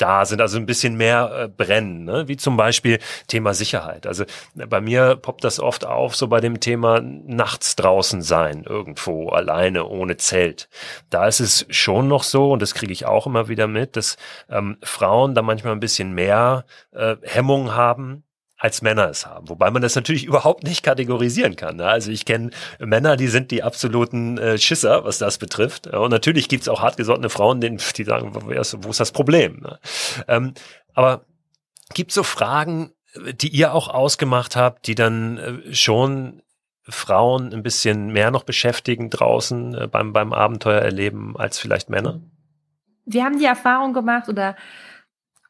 da 0.01 0.25
sind, 0.25 0.41
also 0.41 0.59
ein 0.59 0.67
bisschen 0.67 0.97
mehr 0.97 1.31
äh, 1.35 1.49
brennen, 1.49 2.05
ne? 2.05 2.29
wie 2.29 2.37
zum 2.37 2.57
Beispiel 2.57 2.99
Thema 3.27 3.55
Sicherheit. 3.55 4.07
Also 4.07 4.25
bei 4.55 4.81
mir 4.81 5.17
poppt 5.17 5.45
das 5.45 5.61
oft 5.61 5.85
auf, 5.85 6.17
so 6.17 6.29
bei 6.29 6.41
dem 6.41 6.61
Thema 6.61 7.01
nachts 7.01 7.77
draußen 7.77 8.23
sein, 8.23 8.65
irgendwo 8.67 9.29
alleine, 9.29 9.87
ohne 9.87 10.17
Zelt. 10.17 10.69
Da 11.11 11.27
ist 11.27 11.41
es 11.41 11.67
schon 11.71 12.09
noch 12.09 12.23
so, 12.23 12.51
und 12.53 12.63
das 12.63 12.75
kriege 12.75 12.93
ich 12.93 13.07
auch 13.07 13.27
immer 13.27 13.49
wieder 13.49 13.67
mit, 13.67 13.97
dass 13.97 14.17
ähm, 14.49 14.79
Frauen 14.83 15.35
da 15.35 15.43
manchmal 15.43 15.75
ein 15.75 15.81
bisschen 15.81 16.13
mehr 16.13 16.65
äh, 16.93 17.17
Hemmung 17.23 17.75
haben, 17.75 18.25
als 18.61 18.83
Männer 18.83 19.09
es 19.09 19.27
haben. 19.27 19.49
Wobei 19.49 19.71
man 19.71 19.81
das 19.81 19.97
natürlich 19.97 20.25
überhaupt 20.25 20.65
nicht 20.65 20.83
kategorisieren 20.83 21.57
kann. 21.57 21.77
Ne? 21.77 21.87
Also 21.87 22.11
ich 22.11 22.27
kenne 22.27 22.51
Männer, 22.79 23.17
die 23.17 23.29
sind 23.29 23.51
die 23.51 23.63
absoluten 23.63 24.37
äh, 24.37 24.59
Schisser, 24.59 25.03
was 25.05 25.17
das 25.17 25.39
betrifft. 25.39 25.87
Und 25.87 26.11
natürlich 26.11 26.49
gibt's 26.49 26.69
auch 26.69 26.83
hartgesottene 26.83 27.31
Frauen, 27.31 27.61
die 27.61 28.05
sagen, 28.05 28.33
wo 28.35 28.51
ist 28.91 29.01
das 29.01 29.13
Problem? 29.13 29.61
Ne? 29.61 29.79
Ähm, 30.29 30.53
aber 30.93 31.25
gibt 31.95 32.13
so 32.13 32.23
Fragen, 32.23 32.93
die 33.41 33.49
ihr 33.49 33.73
auch 33.73 33.89
ausgemacht 33.89 34.57
habt, 34.57 34.87
die 34.87 34.95
dann 34.95 35.39
äh, 35.39 35.75
schon 35.75 36.43
Frauen 36.83 37.55
ein 37.55 37.63
bisschen 37.63 38.13
mehr 38.13 38.31
noch 38.31 38.45
beschäftigen 38.45 39.09
draußen 39.09 39.75
äh, 39.75 39.87
beim, 39.87 40.13
beim 40.13 40.35
Abenteuer 40.35 40.81
erleben 40.81 41.35
als 41.37 41.59
vielleicht 41.59 41.89
Männer? 41.89 42.21
Wir 43.07 43.25
haben 43.25 43.39
die 43.39 43.47
Erfahrung 43.47 43.95
gemacht 43.95 44.29
oder 44.29 44.55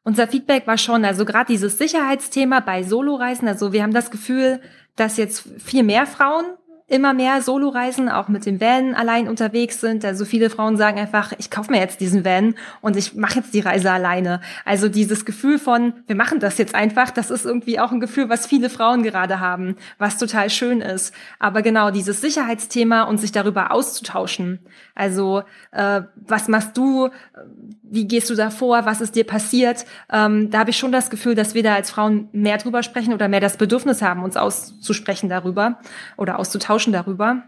Unser 0.02 0.26
Feedback 0.28 0.66
war 0.66 0.78
schon, 0.78 1.04
also 1.04 1.24
gerade 1.24 1.52
dieses 1.52 1.78
Sicherheitsthema 1.78 2.60
bei 2.60 2.82
Soloreisen, 2.82 3.48
also 3.48 3.72
wir 3.72 3.82
haben 3.82 3.92
das 3.92 4.10
Gefühl, 4.10 4.60
dass 4.96 5.16
jetzt 5.16 5.44
viel 5.58 5.82
mehr 5.82 6.06
Frauen 6.06 6.44
immer 6.90 7.14
mehr 7.14 7.40
Soloreisen, 7.40 8.08
auch 8.08 8.26
mit 8.28 8.44
dem 8.46 8.60
Van 8.60 8.94
allein 8.94 9.28
unterwegs 9.28 9.80
sind. 9.80 10.04
Also 10.04 10.24
viele 10.24 10.50
Frauen 10.50 10.76
sagen 10.76 10.98
einfach, 10.98 11.32
ich 11.38 11.48
kaufe 11.48 11.70
mir 11.70 11.78
jetzt 11.78 12.00
diesen 12.00 12.24
Van 12.24 12.56
und 12.80 12.96
ich 12.96 13.14
mache 13.14 13.36
jetzt 13.36 13.54
die 13.54 13.60
Reise 13.60 13.92
alleine. 13.92 14.40
Also 14.64 14.88
dieses 14.88 15.24
Gefühl 15.24 15.60
von, 15.60 15.94
wir 16.08 16.16
machen 16.16 16.40
das 16.40 16.58
jetzt 16.58 16.74
einfach, 16.74 17.10
das 17.10 17.30
ist 17.30 17.46
irgendwie 17.46 17.78
auch 17.78 17.92
ein 17.92 18.00
Gefühl, 18.00 18.28
was 18.28 18.46
viele 18.46 18.68
Frauen 18.68 19.04
gerade 19.04 19.38
haben, 19.38 19.76
was 19.98 20.18
total 20.18 20.50
schön 20.50 20.80
ist. 20.80 21.14
Aber 21.38 21.62
genau 21.62 21.92
dieses 21.92 22.20
Sicherheitsthema 22.20 23.04
und 23.04 23.18
sich 23.18 23.30
darüber 23.30 23.70
auszutauschen. 23.70 24.58
Also 24.96 25.44
äh, 25.70 26.02
was 26.16 26.48
machst 26.48 26.76
du? 26.76 27.08
Wie 27.92 28.06
gehst 28.06 28.30
du 28.30 28.34
da 28.34 28.50
vor? 28.50 28.86
Was 28.86 29.00
ist 29.00 29.16
dir 29.16 29.24
passiert? 29.24 29.84
Ähm, 30.12 30.50
da 30.50 30.60
habe 30.60 30.70
ich 30.70 30.78
schon 30.78 30.92
das 30.92 31.10
Gefühl, 31.10 31.34
dass 31.34 31.54
wir 31.54 31.62
da 31.62 31.74
als 31.74 31.90
Frauen 31.90 32.28
mehr 32.32 32.58
drüber 32.58 32.82
sprechen 32.82 33.12
oder 33.12 33.28
mehr 33.28 33.40
das 33.40 33.56
Bedürfnis 33.56 34.00
haben, 34.00 34.22
uns 34.22 34.36
auszusprechen 34.36 35.28
darüber 35.28 35.78
oder 36.16 36.38
auszutauschen 36.38 36.70
tauschen 36.70 36.92
darüber. 36.92 37.42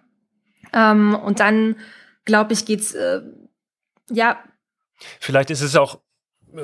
Ähm, 0.72 1.14
und 1.14 1.40
dann, 1.40 1.76
glaube 2.24 2.52
ich, 2.52 2.64
geht's 2.64 2.94
äh, 2.94 3.20
ja. 4.10 4.38
Vielleicht 5.20 5.50
ist 5.50 5.62
es 5.62 5.76
auch 5.76 6.00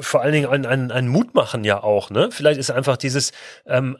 vor 0.01 0.21
allen 0.21 0.33
Dingen 0.33 0.49
ein, 0.49 0.67
ein, 0.67 0.91
ein 0.91 1.09
Mutmachen 1.09 1.65
ja 1.65 1.83
auch, 1.83 2.11
ne? 2.11 2.31
Vielleicht 2.31 2.61
ist 2.61 2.71
einfach 2.71 2.97
dieses 2.97 3.33
ähm, 3.65 3.97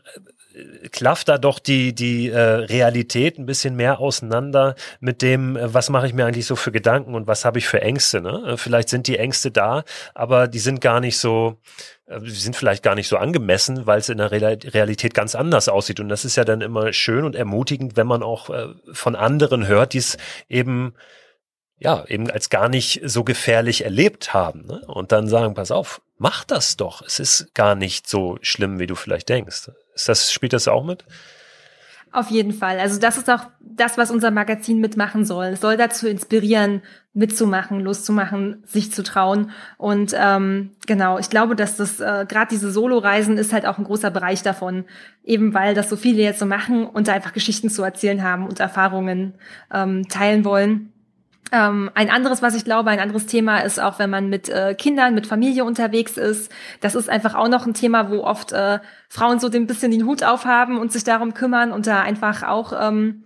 klafft 0.93 1.29
da 1.29 1.39
doch 1.39 1.59
die, 1.59 1.95
die 1.95 2.29
äh, 2.29 2.39
Realität 2.39 3.39
ein 3.39 3.47
bisschen 3.47 3.77
mehr 3.77 4.01
auseinander 4.01 4.75
mit 5.01 5.23
dem, 5.23 5.57
äh, 5.57 5.73
was 5.73 5.91
mache 5.91 6.07
ich 6.07 6.15
mir 6.15 6.27
eigentlich 6.27 6.47
so 6.47 6.57
für 6.57 6.73
Gedanken 6.73 7.15
und 7.15 7.27
was 7.27 7.45
habe 7.45 7.59
ich 7.59 7.69
für 7.69 7.81
Ängste. 7.81 8.21
Ne? 8.21 8.43
Äh, 8.47 8.57
vielleicht 8.57 8.89
sind 8.89 9.07
die 9.07 9.19
Ängste 9.19 9.51
da, 9.51 9.85
aber 10.15 10.49
die 10.49 10.59
sind 10.59 10.81
gar 10.81 11.01
nicht 11.01 11.19
so, 11.19 11.59
äh, 12.07 12.21
die 12.21 12.31
sind 12.31 12.57
vielleicht 12.57 12.83
gar 12.83 12.95
nicht 12.95 13.09
so 13.09 13.17
angemessen, 13.17 13.87
weil 13.87 13.99
es 13.99 14.09
in 14.09 14.19
der 14.19 14.31
Realität 14.31 15.15
ganz 15.15 15.35
anders 15.35 15.69
aussieht. 15.69 16.01
Und 16.01 16.09
das 16.09 16.25
ist 16.25 16.37
ja 16.37 16.45
dann 16.45 16.61
immer 16.61 16.93
schön 16.93 17.25
und 17.25 17.37
ermutigend, 17.37 17.97
wenn 17.97 18.07
man 18.07 18.23
auch 18.23 18.51
äh, 18.51 18.69
von 18.93 19.17
anderen 19.17 19.67
hört, 19.67 19.93
die 19.93 19.99
es 19.99 20.17
eben 20.49 20.95
ja, 21.81 22.05
eben 22.09 22.29
als 22.29 22.51
gar 22.51 22.69
nicht 22.69 23.01
so 23.05 23.23
gefährlich 23.23 23.85
erlebt 23.85 24.35
haben. 24.35 24.67
Ne? 24.67 24.83
Und 24.87 25.13
dann 25.13 25.29
sagen, 25.29 25.55
pass 25.55 25.71
auf, 25.71 26.01
mach 26.19 26.45
das 26.45 26.77
doch. 26.77 27.03
Es 27.03 27.21
ist 27.21 27.55
gar 27.55 27.75
nicht 27.75 28.09
so 28.09 28.39
schlimm, 28.43 28.79
wie 28.79 28.87
du 28.87 28.97
vielleicht 28.97 29.29
denkst. 29.29 29.71
Ist 29.99 30.09
das, 30.09 30.33
spielt 30.33 30.53
das 30.53 30.69
auch 30.69 30.85
mit? 30.85 31.05
Auf 32.13 32.31
jeden 32.31 32.53
Fall. 32.53 32.79
Also 32.79 33.01
das 33.01 33.19
ist 33.19 33.29
auch 33.29 33.47
das, 33.61 33.99
was 33.99 34.13
unser 34.13 34.31
Magazin 34.31 34.81
mitmachen 34.81 35.25
soll. 35.25 35.47
Es 35.47 35.61
soll 35.61 35.77
dazu 35.77 36.07
inspirieren, 36.07 36.83
mitzumachen, 37.15 37.81
loszumachen, 37.81 38.63
sich 38.65 38.93
zu 38.93 39.03
trauen. 39.03 39.51
Und 39.77 40.15
ähm, 40.17 40.71
genau, 40.87 41.19
ich 41.19 41.31
glaube, 41.31 41.57
dass 41.57 41.77
das 41.77 41.99
äh, 41.99 42.25
gerade 42.29 42.49
diese 42.51 42.71
Solo-Reisen 42.71 43.37
ist 43.39 43.53
halt 43.53 43.67
auch 43.67 43.77
ein 43.77 43.85
großer 43.85 44.11
Bereich 44.13 44.43
davon, 44.43 44.85
eben 45.25 45.53
weil 45.53 45.75
das 45.75 45.91
so 45.91 45.97
viele 45.97 46.23
jetzt 46.23 46.39
so 46.39 46.47
machen 46.47 46.87
und 46.87 47.09
da 47.09 47.13
einfach 47.13 47.33
Geschichten 47.33 47.69
zu 47.69 47.83
erzählen 47.83 48.23
haben 48.23 48.47
und 48.47 48.61
Erfahrungen 48.61 49.35
ähm, 49.75 50.09
teilen 50.09 50.45
wollen. 50.45 50.93
Ähm, 51.51 51.91
ein 51.95 52.11
anderes, 52.11 52.43
was 52.43 52.55
ich 52.55 52.65
glaube, 52.65 52.91
ein 52.91 53.01
anderes 53.01 53.27
Thema 53.27 53.61
ist 53.61 53.81
auch, 53.81 53.99
wenn 53.99 54.11
man 54.11 54.29
mit 54.29 54.49
äh, 54.49 54.75
Kindern, 54.75 55.15
mit 55.15 55.27
Familie 55.27 55.65
unterwegs 55.65 56.17
ist. 56.17 56.53
Das 56.81 56.95
ist 56.95 57.09
einfach 57.09 57.35
auch 57.35 57.49
noch 57.49 57.67
ein 57.67 57.75
Thema, 57.75 58.11
wo 58.11 58.23
oft 58.23 58.53
äh, 58.53 58.81
Frauen 59.09 59.41
so 59.41 59.49
ein 59.49 59.67
bisschen 59.67 59.91
den 59.91 60.05
Hut 60.05 60.23
aufhaben 60.23 60.79
und 60.79 60.93
sich 60.93 61.05
darum 61.05 61.33
kümmern 61.33 61.73
und 61.73 61.87
da 61.87 62.03
einfach 62.03 62.43
auch 62.43 62.73
ähm, 62.79 63.25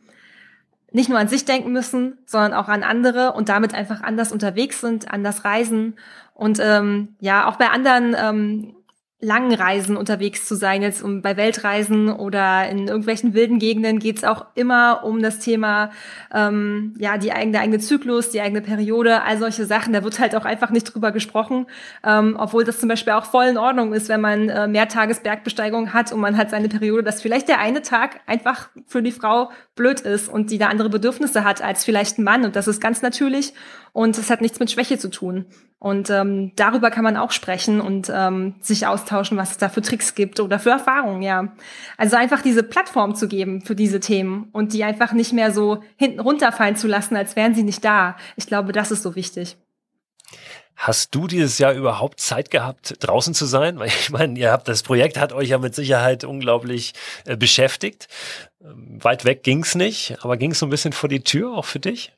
nicht 0.93 1.09
nur 1.09 1.19
an 1.19 1.29
sich 1.29 1.45
denken 1.45 1.73
müssen, 1.73 2.19
sondern 2.27 2.55
auch 2.55 2.69
an 2.69 2.83
andere 2.83 3.33
und 3.33 3.49
damit 3.49 3.75
einfach 3.75 4.03
anders 4.03 4.31
unterwegs 4.31 4.81
sind, 4.81 5.11
anders 5.11 5.45
reisen 5.45 5.97
und 6.35 6.61
ähm, 6.61 7.17
ja 7.19 7.49
auch 7.49 7.57
bei 7.57 7.71
anderen 7.71 8.15
ähm, 8.17 8.75
langen 9.25 9.55
Reisen 9.55 9.97
unterwegs 9.97 10.47
zu 10.47 10.57
sein, 10.57 10.83
jetzt 10.83 11.01
um 11.01 11.23
bei 11.23 11.37
Weltreisen 11.37 12.11
oder 12.11 12.69
in 12.69 12.89
irgendwelchen 12.89 13.35
wilden 13.35 13.61
Gegenden 13.61 14.01
geht 14.01 14.19
es 14.19 14.25
auch 14.25 14.47
immer 14.57 15.05
um 15.05 15.23
das 15.23 15.39
Thema, 15.39 15.91
ähm, 16.35 16.95
ja, 16.99 17.17
die 17.19 17.31
eigene, 17.31 17.53
der 17.53 17.61
eigene 17.61 17.79
Zyklus, 17.79 18.31
die 18.31 18.41
eigene 18.41 18.63
Periode, 18.63 19.23
all 19.23 19.39
solche 19.39 19.65
Sachen. 19.65 19.93
Da 19.93 20.03
wird 20.03 20.19
halt 20.19 20.35
auch 20.35 20.45
einfach 20.45 20.71
nicht 20.71 20.93
drüber 20.93 21.13
gesprochen, 21.13 21.67
ähm, 22.05 22.37
obwohl 22.37 22.65
das 22.65 22.81
zum 22.81 22.89
Beispiel 22.89 23.13
auch 23.13 23.27
voll 23.27 23.45
in 23.45 23.59
Ordnung 23.59 23.93
ist, 23.93 24.09
wenn 24.09 24.21
man 24.21 24.49
äh, 24.49 24.67
Mehrtagesbergbesteigung 24.67 25.95
hat 25.95 26.13
und 26.13 26.19
man 26.19 26.37
hat 26.37 26.51
seine 26.51 26.69
Periode, 26.69 27.05
dass 27.05 27.23
vielleicht 27.23 27.47
der 27.47 27.61
eine 27.61 27.83
Tag 27.83 28.21
einfach 28.27 28.71
für 28.89 29.03
die 29.03 29.13
Frau 29.13 29.53
blöd 29.77 30.01
ist 30.01 30.29
und 30.29 30.51
die 30.51 30.59
da 30.59 30.67
andere 30.67 30.91
Bedürfnisse 30.91 31.45
hat 31.45 31.63
als 31.63 31.85
vielleicht 31.85 32.19
ein 32.19 32.25
Mann 32.25 32.45
und 32.45 32.57
das 32.57 32.67
ist 32.67 32.81
ganz 32.81 33.03
natürlich 33.03 33.55
und 33.93 34.17
es 34.17 34.31
hat 34.31 34.41
nichts 34.41 34.59
mit 34.59 34.71
Schwäche 34.71 34.99
zu 34.99 35.11
tun. 35.11 35.47
Und 35.79 36.11
ähm, 36.11 36.53
darüber 36.57 36.91
kann 36.91 37.05
man 37.05 37.17
auch 37.17 37.33
sprechen 37.33 37.81
und 37.81 38.11
ähm, 38.15 38.55
sich 38.61 38.87
austauschen, 38.87 39.37
was 39.37 39.51
es 39.51 39.59
da 39.59 39.69
für 39.69 39.83
Tricks 39.83 40.15
gibt 40.15 40.39
oder 40.39 40.59
für 40.59 40.71
Erfahrungen, 40.71 41.23
ja. 41.23 41.53
Also 41.99 42.17
einfach 42.17 42.41
diese 42.41 42.63
Plattform 42.63 43.17
zu 43.17 43.27
geben 43.27 43.63
für 43.63 43.75
diese 43.75 43.99
Themen 43.99 44.49
und 44.53 44.73
die 44.73 44.85
einfach 44.85 45.13
nicht 45.13 45.33
mehr 45.33 45.51
so 45.51 45.83
hinten 45.97 46.21
runterfallen 46.21 46.77
zu 46.77 46.87
lassen, 46.87 47.17
als 47.17 47.37
wären 47.37 47.55
sie 47.55 47.65
nicht 47.65 47.85
da. 47.85 48.17
Ich 48.37 48.47
glaube, 48.47 48.73
das 48.73 48.93
ist 48.93 49.03
so 49.03 49.17
wichtig. 49.17 49.57
Hast 50.77 51.15
du 51.15 51.27
dieses 51.27 51.59
Jahr 51.59 51.75
überhaupt 51.75 52.21
Zeit 52.21 52.51
gehabt, 52.51 52.95
draußen 53.01 53.35
zu 53.35 53.47
sein? 53.47 53.79
Weil 53.79 53.89
ich 53.89 54.11
meine, 54.11 54.39
ihr 54.39 54.53
habt 54.53 54.69
das 54.69 54.83
Projekt 54.83 55.19
hat 55.19 55.33
euch 55.33 55.51
ja 55.51 55.59
mit 55.59 55.75
Sicherheit 55.75 56.25
unglaublich 56.25 56.95
äh, 57.27 57.37
beschäftigt. 57.37 58.09
Ähm, 58.61 58.99
weit 59.03 59.25
weg 59.25 59.43
ging's 59.43 59.75
nicht, 59.75 60.17
aber 60.23 60.37
ging's 60.37 60.61
so 60.61 60.67
ein 60.67 60.71
bisschen 60.71 60.93
vor 60.93 61.09
die 61.09 61.25
Tür 61.25 61.53
auch 61.55 61.67
für 61.67 61.81
dich? 61.81 62.13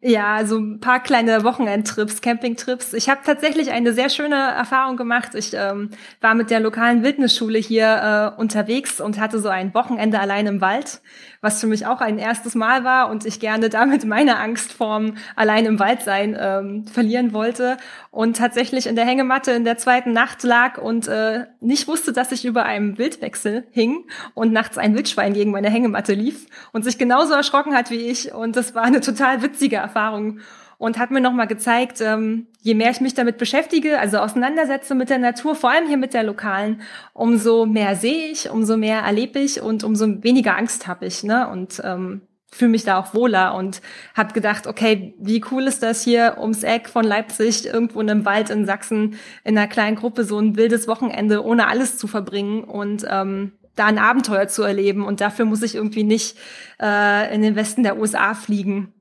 Ja, 0.00 0.46
so 0.46 0.58
ein 0.58 0.78
paar 0.78 1.02
kleine 1.02 1.42
Wochenendtrips, 1.42 2.20
Campingtrips. 2.20 2.92
Ich 2.92 3.08
habe 3.08 3.20
tatsächlich 3.24 3.72
eine 3.72 3.92
sehr 3.92 4.10
schöne 4.10 4.36
Erfahrung 4.36 4.96
gemacht. 4.96 5.34
Ich 5.34 5.54
ähm, 5.54 5.90
war 6.20 6.36
mit 6.36 6.50
der 6.50 6.60
lokalen 6.60 7.02
Wildnisschule 7.02 7.58
hier 7.58 8.34
äh, 8.36 8.40
unterwegs 8.40 9.00
und 9.00 9.18
hatte 9.18 9.40
so 9.40 9.48
ein 9.48 9.74
Wochenende 9.74 10.20
allein 10.20 10.46
im 10.46 10.60
Wald 10.60 11.00
was 11.40 11.60
für 11.60 11.66
mich 11.66 11.86
auch 11.86 12.00
ein 12.00 12.18
erstes 12.18 12.54
Mal 12.54 12.84
war 12.84 13.10
und 13.10 13.24
ich 13.24 13.40
gerne 13.40 13.68
damit 13.68 14.04
meine 14.04 14.38
Angst 14.38 14.72
vorm 14.72 15.14
allein 15.36 15.66
im 15.66 15.78
Wald 15.78 16.02
sein 16.02 16.36
ähm, 16.38 16.86
verlieren 16.86 17.32
wollte. 17.32 17.76
Und 18.10 18.36
tatsächlich 18.36 18.86
in 18.86 18.96
der 18.96 19.04
Hängematte 19.04 19.52
in 19.52 19.64
der 19.64 19.78
zweiten 19.78 20.12
Nacht 20.12 20.42
lag 20.42 20.78
und 20.78 21.08
äh, 21.08 21.46
nicht 21.60 21.86
wusste, 21.88 22.12
dass 22.12 22.32
ich 22.32 22.44
über 22.44 22.64
einem 22.64 22.98
Wildwechsel 22.98 23.66
hing 23.70 24.04
und 24.34 24.52
nachts 24.52 24.78
ein 24.78 24.94
Wildschwein 24.94 25.34
gegen 25.34 25.50
meine 25.50 25.70
Hängematte 25.70 26.14
lief 26.14 26.46
und 26.72 26.84
sich 26.84 26.98
genauso 26.98 27.34
erschrocken 27.34 27.74
hat 27.74 27.90
wie 27.90 28.08
ich. 28.08 28.32
Und 28.32 28.56
das 28.56 28.74
war 28.74 28.82
eine 28.82 29.00
total 29.00 29.42
witzige 29.42 29.76
Erfahrung 29.76 30.40
und 30.78 30.98
hat 30.98 31.10
mir 31.10 31.20
nochmal 31.20 31.48
gezeigt, 31.48 32.00
ähm, 32.00 32.46
je 32.60 32.74
mehr 32.74 32.90
ich 32.90 33.00
mich 33.00 33.14
damit 33.14 33.36
beschäftige, 33.36 33.98
also 33.98 34.18
auseinandersetze 34.18 34.94
mit 34.94 35.10
der 35.10 35.18
Natur, 35.18 35.56
vor 35.56 35.70
allem 35.70 35.88
hier 35.88 35.96
mit 35.96 36.14
der 36.14 36.22
lokalen, 36.22 36.80
umso 37.12 37.66
mehr 37.66 37.96
sehe 37.96 38.30
ich, 38.30 38.48
umso 38.48 38.76
mehr 38.76 39.00
erlebe 39.00 39.40
ich 39.40 39.60
und 39.60 39.82
umso 39.82 40.22
weniger 40.22 40.56
Angst 40.56 40.86
habe 40.86 41.06
ich. 41.06 41.24
Ne? 41.24 41.48
Und 41.48 41.82
ähm, 41.84 42.22
fühle 42.50 42.70
mich 42.70 42.84
da 42.84 42.98
auch 42.98 43.12
wohler 43.12 43.54
und 43.54 43.82
habe 44.14 44.32
gedacht, 44.32 44.66
okay, 44.66 45.14
wie 45.18 45.44
cool 45.50 45.64
ist 45.64 45.82
das 45.82 46.02
hier 46.02 46.36
ums 46.38 46.62
Eck 46.62 46.88
von 46.88 47.04
Leipzig, 47.04 47.66
irgendwo 47.66 48.00
in 48.00 48.08
einem 48.08 48.24
Wald 48.24 48.48
in 48.48 48.64
Sachsen, 48.64 49.18
in 49.44 49.58
einer 49.58 49.68
kleinen 49.68 49.96
Gruppe 49.96 50.24
so 50.24 50.38
ein 50.38 50.56
wildes 50.56 50.88
Wochenende 50.88 51.44
ohne 51.44 51.66
alles 51.66 51.98
zu 51.98 52.06
verbringen 52.06 52.64
und 52.64 53.04
ähm, 53.10 53.52
da 53.74 53.86
ein 53.86 53.98
Abenteuer 53.98 54.48
zu 54.48 54.62
erleben. 54.62 55.04
Und 55.04 55.20
dafür 55.20 55.44
muss 55.44 55.62
ich 55.62 55.74
irgendwie 55.74 56.04
nicht 56.04 56.38
äh, 56.80 57.34
in 57.34 57.42
den 57.42 57.56
Westen 57.56 57.82
der 57.82 57.98
USA 57.98 58.34
fliegen. 58.34 58.94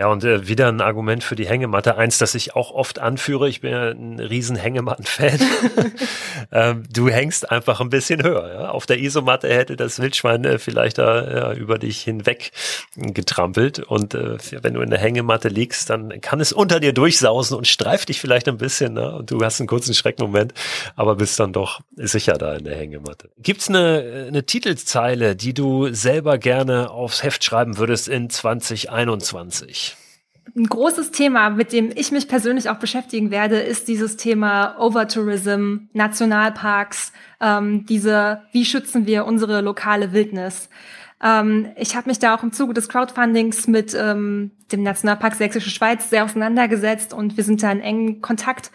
Ja, 0.00 0.06
und 0.06 0.24
äh, 0.24 0.48
wieder 0.48 0.68
ein 0.68 0.80
Argument 0.80 1.22
für 1.22 1.36
die 1.36 1.46
Hängematte. 1.46 1.98
Eins, 1.98 2.16
das 2.16 2.34
ich 2.34 2.56
auch 2.56 2.70
oft 2.70 2.98
anführe. 3.00 3.50
Ich 3.50 3.60
bin 3.60 3.70
ja 3.70 3.90
ein 3.90 4.18
riesen 4.18 4.56
Hängematten-Fan. 4.56 5.38
ähm, 6.52 6.84
du 6.90 7.10
hängst 7.10 7.50
einfach 7.50 7.82
ein 7.82 7.90
bisschen 7.90 8.22
höher. 8.22 8.50
Ja? 8.50 8.70
Auf 8.70 8.86
der 8.86 8.98
Isomatte 8.98 9.50
hätte 9.50 9.76
das 9.76 10.00
Wildschwein 10.00 10.42
äh, 10.46 10.58
vielleicht 10.58 10.96
da 10.96 11.30
ja, 11.30 11.52
über 11.52 11.78
dich 11.78 12.00
hinweg 12.00 12.52
getrampelt. 12.96 13.80
Und 13.80 14.14
äh, 14.14 14.38
wenn 14.62 14.72
du 14.72 14.80
in 14.80 14.88
der 14.88 14.98
Hängematte 14.98 15.48
liegst, 15.48 15.90
dann 15.90 16.18
kann 16.22 16.40
es 16.40 16.54
unter 16.54 16.80
dir 16.80 16.94
durchsausen 16.94 17.58
und 17.58 17.66
streift 17.66 18.08
dich 18.08 18.22
vielleicht 18.22 18.48
ein 18.48 18.56
bisschen. 18.56 18.94
Ne? 18.94 19.14
Und 19.14 19.30
du 19.30 19.44
hast 19.44 19.60
einen 19.60 19.68
kurzen 19.68 19.92
Schreckmoment, 19.92 20.54
aber 20.96 21.16
bist 21.16 21.38
dann 21.38 21.52
doch 21.52 21.82
sicher 21.96 22.38
da 22.38 22.54
in 22.54 22.64
der 22.64 22.78
Hängematte. 22.78 23.28
Gibt's 23.36 23.68
eine, 23.68 24.24
eine 24.28 24.46
Titelzeile, 24.46 25.36
die 25.36 25.52
du 25.52 25.92
selber 25.92 26.38
gerne 26.38 26.90
aufs 26.90 27.22
Heft 27.22 27.44
schreiben 27.44 27.76
würdest 27.76 28.08
in 28.08 28.30
2021? 28.30 29.89
Ein 30.56 30.66
großes 30.66 31.10
Thema, 31.12 31.50
mit 31.50 31.72
dem 31.72 31.90
ich 31.94 32.10
mich 32.12 32.26
persönlich 32.26 32.70
auch 32.70 32.78
beschäftigen 32.78 33.30
werde, 33.30 33.60
ist 33.60 33.88
dieses 33.88 34.16
Thema 34.16 34.76
Overtourism, 34.78 35.88
Nationalparks, 35.92 37.12
ähm, 37.40 37.86
diese, 37.86 38.42
wie 38.52 38.64
schützen 38.64 39.06
wir 39.06 39.26
unsere 39.26 39.60
lokale 39.60 40.12
Wildnis? 40.12 40.68
Ähm, 41.22 41.68
ich 41.76 41.94
habe 41.94 42.08
mich 42.08 42.18
da 42.18 42.34
auch 42.34 42.42
im 42.42 42.52
Zuge 42.52 42.74
des 42.74 42.88
Crowdfundings 42.88 43.68
mit 43.68 43.94
ähm, 43.94 44.50
dem 44.72 44.82
Nationalpark 44.82 45.34
Sächsische 45.34 45.70
Schweiz 45.70 46.10
sehr 46.10 46.24
auseinandergesetzt 46.24 47.12
und 47.12 47.36
wir 47.36 47.44
sind 47.44 47.62
da 47.62 47.70
in 47.70 47.80
engen 47.80 48.20
Kontakt 48.20 48.72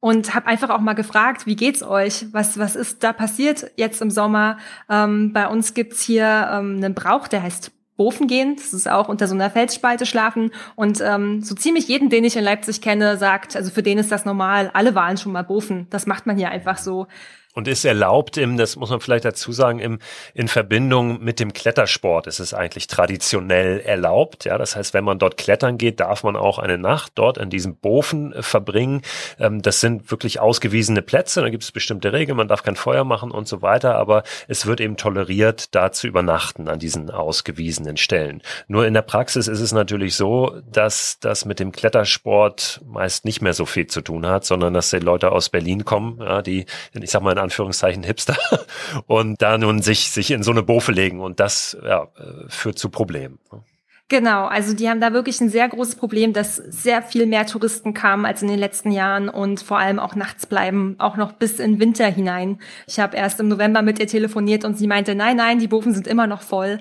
und 0.00 0.34
habe 0.34 0.48
einfach 0.48 0.68
auch 0.68 0.80
mal 0.80 0.94
gefragt, 0.94 1.46
wie 1.46 1.56
geht's 1.56 1.82
euch? 1.82 2.26
Was 2.32 2.58
was 2.58 2.76
ist 2.76 3.02
da 3.02 3.12
passiert 3.14 3.70
jetzt 3.76 4.02
im 4.02 4.10
Sommer? 4.10 4.58
Ähm, 4.90 5.32
bei 5.32 5.46
uns 5.48 5.72
gibt's 5.72 6.02
hier 6.02 6.50
ähm, 6.52 6.76
einen 6.76 6.94
Brauch, 6.94 7.28
der 7.28 7.42
heißt 7.42 7.70
Bofen 7.96 8.26
gehen. 8.26 8.56
Das 8.56 8.72
ist 8.72 8.88
auch 8.88 9.08
unter 9.08 9.28
so 9.28 9.34
einer 9.34 9.50
Felsspalte 9.50 10.06
schlafen. 10.06 10.50
Und 10.74 11.00
ähm, 11.00 11.42
so 11.42 11.54
ziemlich 11.54 11.88
jeden, 11.88 12.10
den 12.10 12.24
ich 12.24 12.36
in 12.36 12.44
Leipzig 12.44 12.80
kenne, 12.80 13.16
sagt, 13.16 13.56
also 13.56 13.70
für 13.70 13.82
den 13.82 13.98
ist 13.98 14.10
das 14.10 14.24
normal. 14.24 14.70
Alle 14.74 14.94
waren 14.94 15.16
schon 15.16 15.32
mal 15.32 15.42
Bofen. 15.42 15.86
Das 15.90 16.06
macht 16.06 16.26
man 16.26 16.36
hier 16.36 16.50
einfach 16.50 16.78
so. 16.78 17.06
Und 17.54 17.68
ist 17.68 17.84
erlaubt 17.84 18.36
im, 18.36 18.56
das 18.56 18.74
muss 18.74 18.90
man 18.90 19.00
vielleicht 19.00 19.24
dazu 19.24 19.52
sagen, 19.52 19.78
im, 19.78 20.00
in 20.34 20.48
Verbindung 20.48 21.22
mit 21.22 21.38
dem 21.38 21.52
Klettersport 21.52 22.26
ist 22.26 22.40
es 22.40 22.52
eigentlich 22.52 22.88
traditionell 22.88 23.78
erlaubt. 23.78 24.44
Ja, 24.44 24.58
das 24.58 24.74
heißt, 24.74 24.92
wenn 24.92 25.04
man 25.04 25.20
dort 25.20 25.36
klettern 25.36 25.78
geht, 25.78 26.00
darf 26.00 26.24
man 26.24 26.34
auch 26.34 26.58
eine 26.58 26.78
Nacht 26.78 27.12
dort 27.14 27.38
an 27.38 27.50
diesem 27.50 27.76
Bofen 27.76 28.32
äh, 28.32 28.42
verbringen. 28.42 29.02
Ähm, 29.38 29.62
das 29.62 29.80
sind 29.80 30.10
wirklich 30.10 30.40
ausgewiesene 30.40 31.00
Plätze. 31.00 31.42
Da 31.42 31.48
gibt 31.48 31.62
es 31.62 31.70
bestimmte 31.70 32.12
Regeln. 32.12 32.36
Man 32.36 32.48
darf 32.48 32.64
kein 32.64 32.74
Feuer 32.74 33.04
machen 33.04 33.30
und 33.30 33.46
so 33.46 33.62
weiter. 33.62 33.94
Aber 33.94 34.24
es 34.48 34.66
wird 34.66 34.80
eben 34.80 34.96
toleriert, 34.96 35.74
da 35.76 35.92
zu 35.92 36.08
übernachten 36.08 36.68
an 36.68 36.80
diesen 36.80 37.08
ausgewiesenen 37.08 37.96
Stellen. 37.96 38.42
Nur 38.66 38.84
in 38.84 38.94
der 38.94 39.02
Praxis 39.02 39.46
ist 39.46 39.60
es 39.60 39.70
natürlich 39.70 40.16
so, 40.16 40.60
dass 40.72 41.20
das 41.20 41.44
mit 41.44 41.60
dem 41.60 41.70
Klettersport 41.70 42.80
meist 42.84 43.24
nicht 43.24 43.42
mehr 43.42 43.54
so 43.54 43.64
viel 43.64 43.86
zu 43.86 44.00
tun 44.00 44.26
hat, 44.26 44.44
sondern 44.44 44.74
dass 44.74 44.90
die 44.90 44.98
Leute 44.98 45.30
aus 45.30 45.50
Berlin 45.50 45.84
kommen, 45.84 46.18
ja, 46.20 46.42
die, 46.42 46.66
ich 46.92 47.10
sag 47.10 47.22
mal 47.22 47.43
Anführungszeichen 47.44 48.02
Hipster 48.02 48.36
und 49.06 49.40
da 49.40 49.56
nun 49.56 49.80
sich, 49.82 50.10
sich 50.10 50.30
in 50.30 50.42
so 50.42 50.50
eine 50.50 50.62
Bofe 50.62 50.92
legen 50.92 51.20
und 51.20 51.40
das 51.40 51.76
ja, 51.84 52.08
führt 52.48 52.78
zu 52.78 52.88
Problemen. 52.88 53.38
Genau, 54.08 54.44
also 54.44 54.74
die 54.74 54.90
haben 54.90 55.00
da 55.00 55.14
wirklich 55.14 55.40
ein 55.40 55.48
sehr 55.48 55.66
großes 55.66 55.96
Problem, 55.96 56.34
dass 56.34 56.56
sehr 56.56 57.00
viel 57.00 57.24
mehr 57.24 57.46
Touristen 57.46 57.94
kamen 57.94 58.26
als 58.26 58.42
in 58.42 58.48
den 58.48 58.58
letzten 58.58 58.90
Jahren 58.90 59.30
und 59.30 59.62
vor 59.62 59.78
allem 59.78 59.98
auch 59.98 60.14
nachts 60.14 60.44
bleiben, 60.44 60.96
auch 60.98 61.16
noch 61.16 61.32
bis 61.32 61.58
in 61.58 61.80
Winter 61.80 62.06
hinein. 62.06 62.60
Ich 62.86 63.00
habe 63.00 63.16
erst 63.16 63.40
im 63.40 63.48
November 63.48 63.80
mit 63.80 63.98
ihr 63.98 64.06
telefoniert 64.06 64.66
und 64.66 64.76
sie 64.76 64.86
meinte, 64.86 65.14
nein, 65.14 65.38
nein, 65.38 65.58
die 65.58 65.68
Bofen 65.68 65.94
sind 65.94 66.06
immer 66.06 66.26
noch 66.26 66.42
voll. 66.42 66.80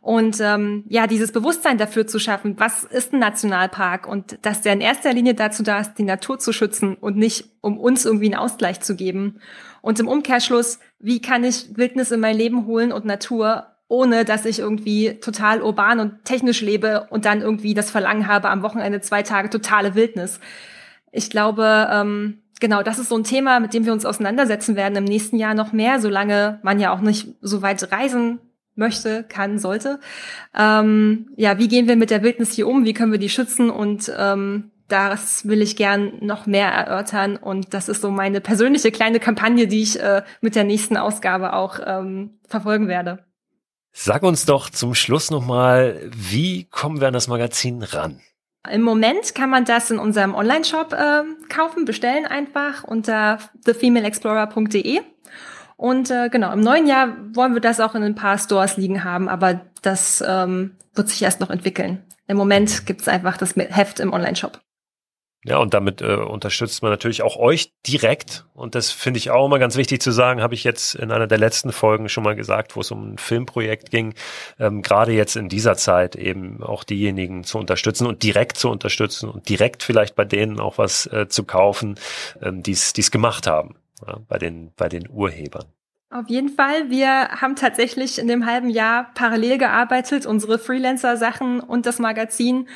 Und 0.00 0.40
ähm, 0.40 0.84
ja, 0.88 1.08
dieses 1.08 1.32
Bewusstsein 1.32 1.76
dafür 1.76 2.06
zu 2.06 2.20
schaffen, 2.20 2.54
was 2.58 2.84
ist 2.84 3.12
ein 3.12 3.18
Nationalpark 3.18 4.06
und 4.06 4.38
dass 4.42 4.62
der 4.62 4.72
in 4.72 4.80
erster 4.80 5.12
Linie 5.12 5.34
dazu 5.34 5.64
da 5.64 5.80
ist, 5.80 5.94
die 5.94 6.04
Natur 6.04 6.38
zu 6.38 6.52
schützen 6.52 6.94
und 6.94 7.16
nicht 7.16 7.46
um 7.60 7.78
uns 7.78 8.04
irgendwie 8.06 8.26
einen 8.26 8.40
Ausgleich 8.40 8.80
zu 8.80 8.94
geben. 8.94 9.40
Und 9.82 10.00
im 10.00 10.08
Umkehrschluss, 10.08 10.78
wie 10.98 11.20
kann 11.20 11.44
ich 11.44 11.76
Wildnis 11.76 12.10
in 12.10 12.20
mein 12.20 12.36
Leben 12.36 12.66
holen 12.66 12.92
und 12.92 13.04
Natur, 13.04 13.66
ohne 13.88 14.24
dass 14.24 14.44
ich 14.44 14.60
irgendwie 14.60 15.18
total 15.20 15.62
urban 15.62 15.98
und 15.98 16.24
technisch 16.24 16.60
lebe 16.60 17.08
und 17.10 17.24
dann 17.24 17.42
irgendwie 17.42 17.74
das 17.74 17.90
Verlangen 17.90 18.28
habe, 18.28 18.48
am 18.48 18.62
Wochenende 18.62 19.00
zwei 19.00 19.22
Tage 19.22 19.50
totale 19.50 19.94
Wildnis. 19.94 20.38
Ich 21.10 21.28
glaube, 21.28 21.88
ähm, 21.90 22.42
genau, 22.60 22.82
das 22.82 22.98
ist 22.98 23.08
so 23.08 23.16
ein 23.16 23.24
Thema, 23.24 23.58
mit 23.58 23.74
dem 23.74 23.84
wir 23.84 23.92
uns 23.92 24.06
auseinandersetzen 24.06 24.76
werden 24.76 24.96
im 24.96 25.04
nächsten 25.04 25.36
Jahr 25.36 25.54
noch 25.54 25.72
mehr, 25.72 25.98
solange 25.98 26.60
man 26.62 26.78
ja 26.78 26.92
auch 26.92 27.00
nicht 27.00 27.34
so 27.40 27.62
weit 27.62 27.90
reisen 27.90 28.38
möchte, 28.76 29.24
kann, 29.24 29.58
sollte. 29.58 29.98
Ähm, 30.56 31.30
ja, 31.36 31.58
wie 31.58 31.68
gehen 31.68 31.88
wir 31.88 31.96
mit 31.96 32.10
der 32.10 32.22
Wildnis 32.22 32.52
hier 32.52 32.68
um? 32.68 32.84
Wie 32.84 32.94
können 32.94 33.12
wir 33.12 33.18
die 33.18 33.28
schützen? 33.28 33.70
Und 33.70 34.12
ähm, 34.16 34.70
das 34.90 35.46
will 35.46 35.62
ich 35.62 35.76
gern 35.76 36.12
noch 36.20 36.46
mehr 36.46 36.68
erörtern. 36.68 37.36
Und 37.36 37.74
das 37.74 37.88
ist 37.88 38.02
so 38.02 38.10
meine 38.10 38.40
persönliche 38.40 38.90
kleine 38.90 39.20
Kampagne, 39.20 39.66
die 39.66 39.82
ich 39.82 40.00
äh, 40.00 40.22
mit 40.40 40.54
der 40.54 40.64
nächsten 40.64 40.96
Ausgabe 40.96 41.52
auch 41.52 41.78
ähm, 41.84 42.38
verfolgen 42.46 42.88
werde. 42.88 43.24
Sag 43.92 44.22
uns 44.22 44.44
doch 44.44 44.70
zum 44.70 44.94
Schluss 44.94 45.30
nochmal, 45.30 46.10
wie 46.14 46.64
kommen 46.64 47.00
wir 47.00 47.08
an 47.08 47.14
das 47.14 47.28
Magazin 47.28 47.82
ran? 47.82 48.20
Im 48.70 48.82
Moment 48.82 49.34
kann 49.34 49.50
man 49.50 49.64
das 49.64 49.90
in 49.90 49.98
unserem 49.98 50.34
Online-Shop 50.34 50.92
äh, 50.92 51.22
kaufen, 51.48 51.86
bestellen 51.86 52.26
einfach 52.26 52.84
unter 52.84 53.38
thefemaleexplorer.de. 53.64 55.00
Und 55.76 56.10
äh, 56.10 56.28
genau, 56.28 56.52
im 56.52 56.60
neuen 56.60 56.86
Jahr 56.86 57.16
wollen 57.34 57.54
wir 57.54 57.62
das 57.62 57.80
auch 57.80 57.94
in 57.94 58.02
ein 58.02 58.14
paar 58.14 58.36
Stores 58.38 58.76
liegen 58.76 59.02
haben, 59.02 59.28
aber 59.28 59.62
das 59.80 60.22
ähm, 60.26 60.76
wird 60.94 61.08
sich 61.08 61.22
erst 61.22 61.40
noch 61.40 61.48
entwickeln. 61.48 62.04
Im 62.26 62.36
Moment 62.36 62.86
gibt's 62.86 63.08
einfach 63.08 63.38
das 63.38 63.56
Heft 63.56 63.98
im 63.98 64.12
Online-Shop. 64.12 64.60
Ja, 65.42 65.56
und 65.56 65.72
damit 65.72 66.02
äh, 66.02 66.16
unterstützt 66.16 66.82
man 66.82 66.90
natürlich 66.90 67.22
auch 67.22 67.36
euch 67.36 67.72
direkt. 67.86 68.44
Und 68.52 68.74
das 68.74 68.90
finde 68.90 69.16
ich 69.16 69.30
auch 69.30 69.46
immer 69.46 69.58
ganz 69.58 69.76
wichtig 69.76 70.02
zu 70.02 70.10
sagen, 70.10 70.42
habe 70.42 70.52
ich 70.52 70.64
jetzt 70.64 70.94
in 70.94 71.10
einer 71.10 71.26
der 71.26 71.38
letzten 71.38 71.72
Folgen 71.72 72.10
schon 72.10 72.24
mal 72.24 72.36
gesagt, 72.36 72.76
wo 72.76 72.80
es 72.80 72.90
um 72.90 73.14
ein 73.14 73.18
Filmprojekt 73.18 73.90
ging, 73.90 74.12
ähm, 74.58 74.82
gerade 74.82 75.12
jetzt 75.12 75.36
in 75.36 75.48
dieser 75.48 75.78
Zeit 75.78 76.14
eben 76.14 76.62
auch 76.62 76.84
diejenigen 76.84 77.42
zu 77.44 77.56
unterstützen 77.56 78.06
und 78.06 78.22
direkt 78.22 78.58
zu 78.58 78.68
unterstützen 78.68 79.30
und 79.30 79.48
direkt 79.48 79.82
vielleicht 79.82 80.14
bei 80.14 80.26
denen 80.26 80.60
auch 80.60 80.76
was 80.76 81.06
äh, 81.06 81.26
zu 81.28 81.44
kaufen, 81.44 81.98
ähm, 82.42 82.62
die 82.62 82.72
es 82.72 83.10
gemacht 83.10 83.46
haben 83.46 83.76
ja, 84.06 84.18
bei, 84.28 84.36
den, 84.36 84.72
bei 84.76 84.90
den 84.90 85.08
Urhebern. 85.08 85.64
Auf 86.12 86.28
jeden 86.28 86.48
Fall. 86.48 86.90
Wir 86.90 87.28
haben 87.40 87.54
tatsächlich 87.54 88.18
in 88.18 88.26
dem 88.26 88.44
halben 88.44 88.68
Jahr 88.68 89.12
parallel 89.14 89.58
gearbeitet, 89.58 90.26
unsere 90.26 90.58
Freelancer-Sachen 90.58 91.60
und 91.60 91.86
das 91.86 92.00
Magazin 92.00 92.68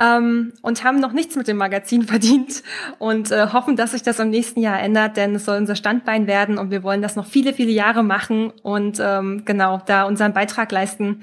ähm, 0.00 0.52
und 0.62 0.82
haben 0.82 0.98
noch 0.98 1.12
nichts 1.12 1.36
mit 1.36 1.46
dem 1.46 1.58
Magazin 1.58 2.02
verdient 2.06 2.62
und 2.98 3.30
äh, 3.30 3.48
hoffen, 3.52 3.76
dass 3.76 3.92
sich 3.92 4.02
das 4.02 4.18
im 4.18 4.30
nächsten 4.30 4.60
Jahr 4.60 4.80
ändert, 4.80 5.16
denn 5.16 5.34
es 5.34 5.44
soll 5.44 5.58
unser 5.58 5.76
Standbein 5.76 6.26
werden 6.26 6.58
und 6.58 6.70
wir 6.70 6.82
wollen 6.82 7.02
das 7.02 7.16
noch 7.16 7.26
viele, 7.26 7.52
viele 7.52 7.70
Jahre 7.70 8.02
machen 8.02 8.52
und 8.62 8.98
ähm, 9.00 9.44
genau 9.44 9.80
da 9.86 10.04
unseren 10.04 10.32
Beitrag 10.32 10.72
leisten 10.72 11.22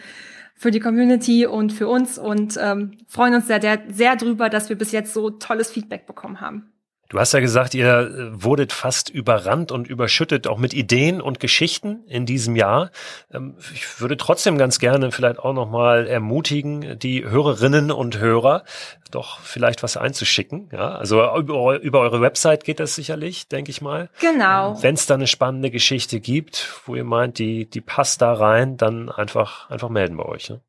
für 0.55 0.71
die 0.71 0.79
Community 0.79 1.45
und 1.45 1.71
für 1.71 1.87
uns 1.87 2.17
und 2.17 2.57
ähm, 2.61 2.97
freuen 3.07 3.35
uns 3.35 3.47
sehr, 3.47 3.61
sehr, 3.61 3.79
sehr 3.89 4.15
drüber, 4.15 4.49
dass 4.49 4.69
wir 4.69 4.77
bis 4.77 4.91
jetzt 4.91 5.13
so 5.13 5.29
tolles 5.29 5.71
Feedback 5.71 6.07
bekommen 6.07 6.41
haben. 6.41 6.71
Du 7.09 7.19
hast 7.19 7.33
ja 7.33 7.39
gesagt, 7.39 7.73
ihr 7.73 7.87
äh, 7.87 8.43
wurdet 8.43 8.73
fast 8.73 9.09
überrannt 9.09 9.71
und 9.71 9.87
überschüttet 9.87 10.47
auch 10.47 10.57
mit 10.57 10.73
Ideen 10.73 11.21
und 11.21 11.39
Geschichten 11.39 12.03
in 12.07 12.25
diesem 12.25 12.55
Jahr. 12.55 12.91
Ähm, 13.33 13.55
ich 13.73 14.01
würde 14.01 14.17
trotzdem 14.17 14.57
ganz 14.57 14.79
gerne 14.79 15.11
vielleicht 15.11 15.39
auch 15.39 15.53
nochmal 15.53 16.07
ermutigen, 16.07 16.99
die 16.99 17.23
Hörerinnen 17.23 17.91
und 17.91 18.19
Hörer, 18.19 18.63
doch 19.11 19.39
vielleicht 19.39 19.83
was 19.83 19.95
einzuschicken. 19.95 20.69
Ja, 20.73 20.95
also 20.95 21.23
über, 21.37 21.79
über 21.79 22.01
eure 22.01 22.19
Website 22.19 22.65
geht 22.65 22.79
das 22.79 22.95
sicherlich, 22.95 23.47
denke 23.47 23.71
ich 23.71 23.81
mal. 23.81 24.09
Genau. 24.19 24.71
Ähm, 24.71 24.83
Wenn 24.83 24.95
es 24.95 25.05
da 25.05 25.13
eine 25.13 25.27
spannende 25.27 25.71
Geschichte 25.71 26.19
gibt, 26.19 26.81
wo 26.85 26.95
ihr 26.95 27.05
meint, 27.05 27.39
die, 27.39 27.69
die 27.69 27.81
passt 27.81 28.21
da 28.21 28.33
rein, 28.33 28.75
dann 28.75 29.09
einfach, 29.09 29.69
einfach 29.69 29.89
melden 29.89 30.17
bei 30.17 30.25
euch. 30.25 30.49
Ne? 30.49 30.61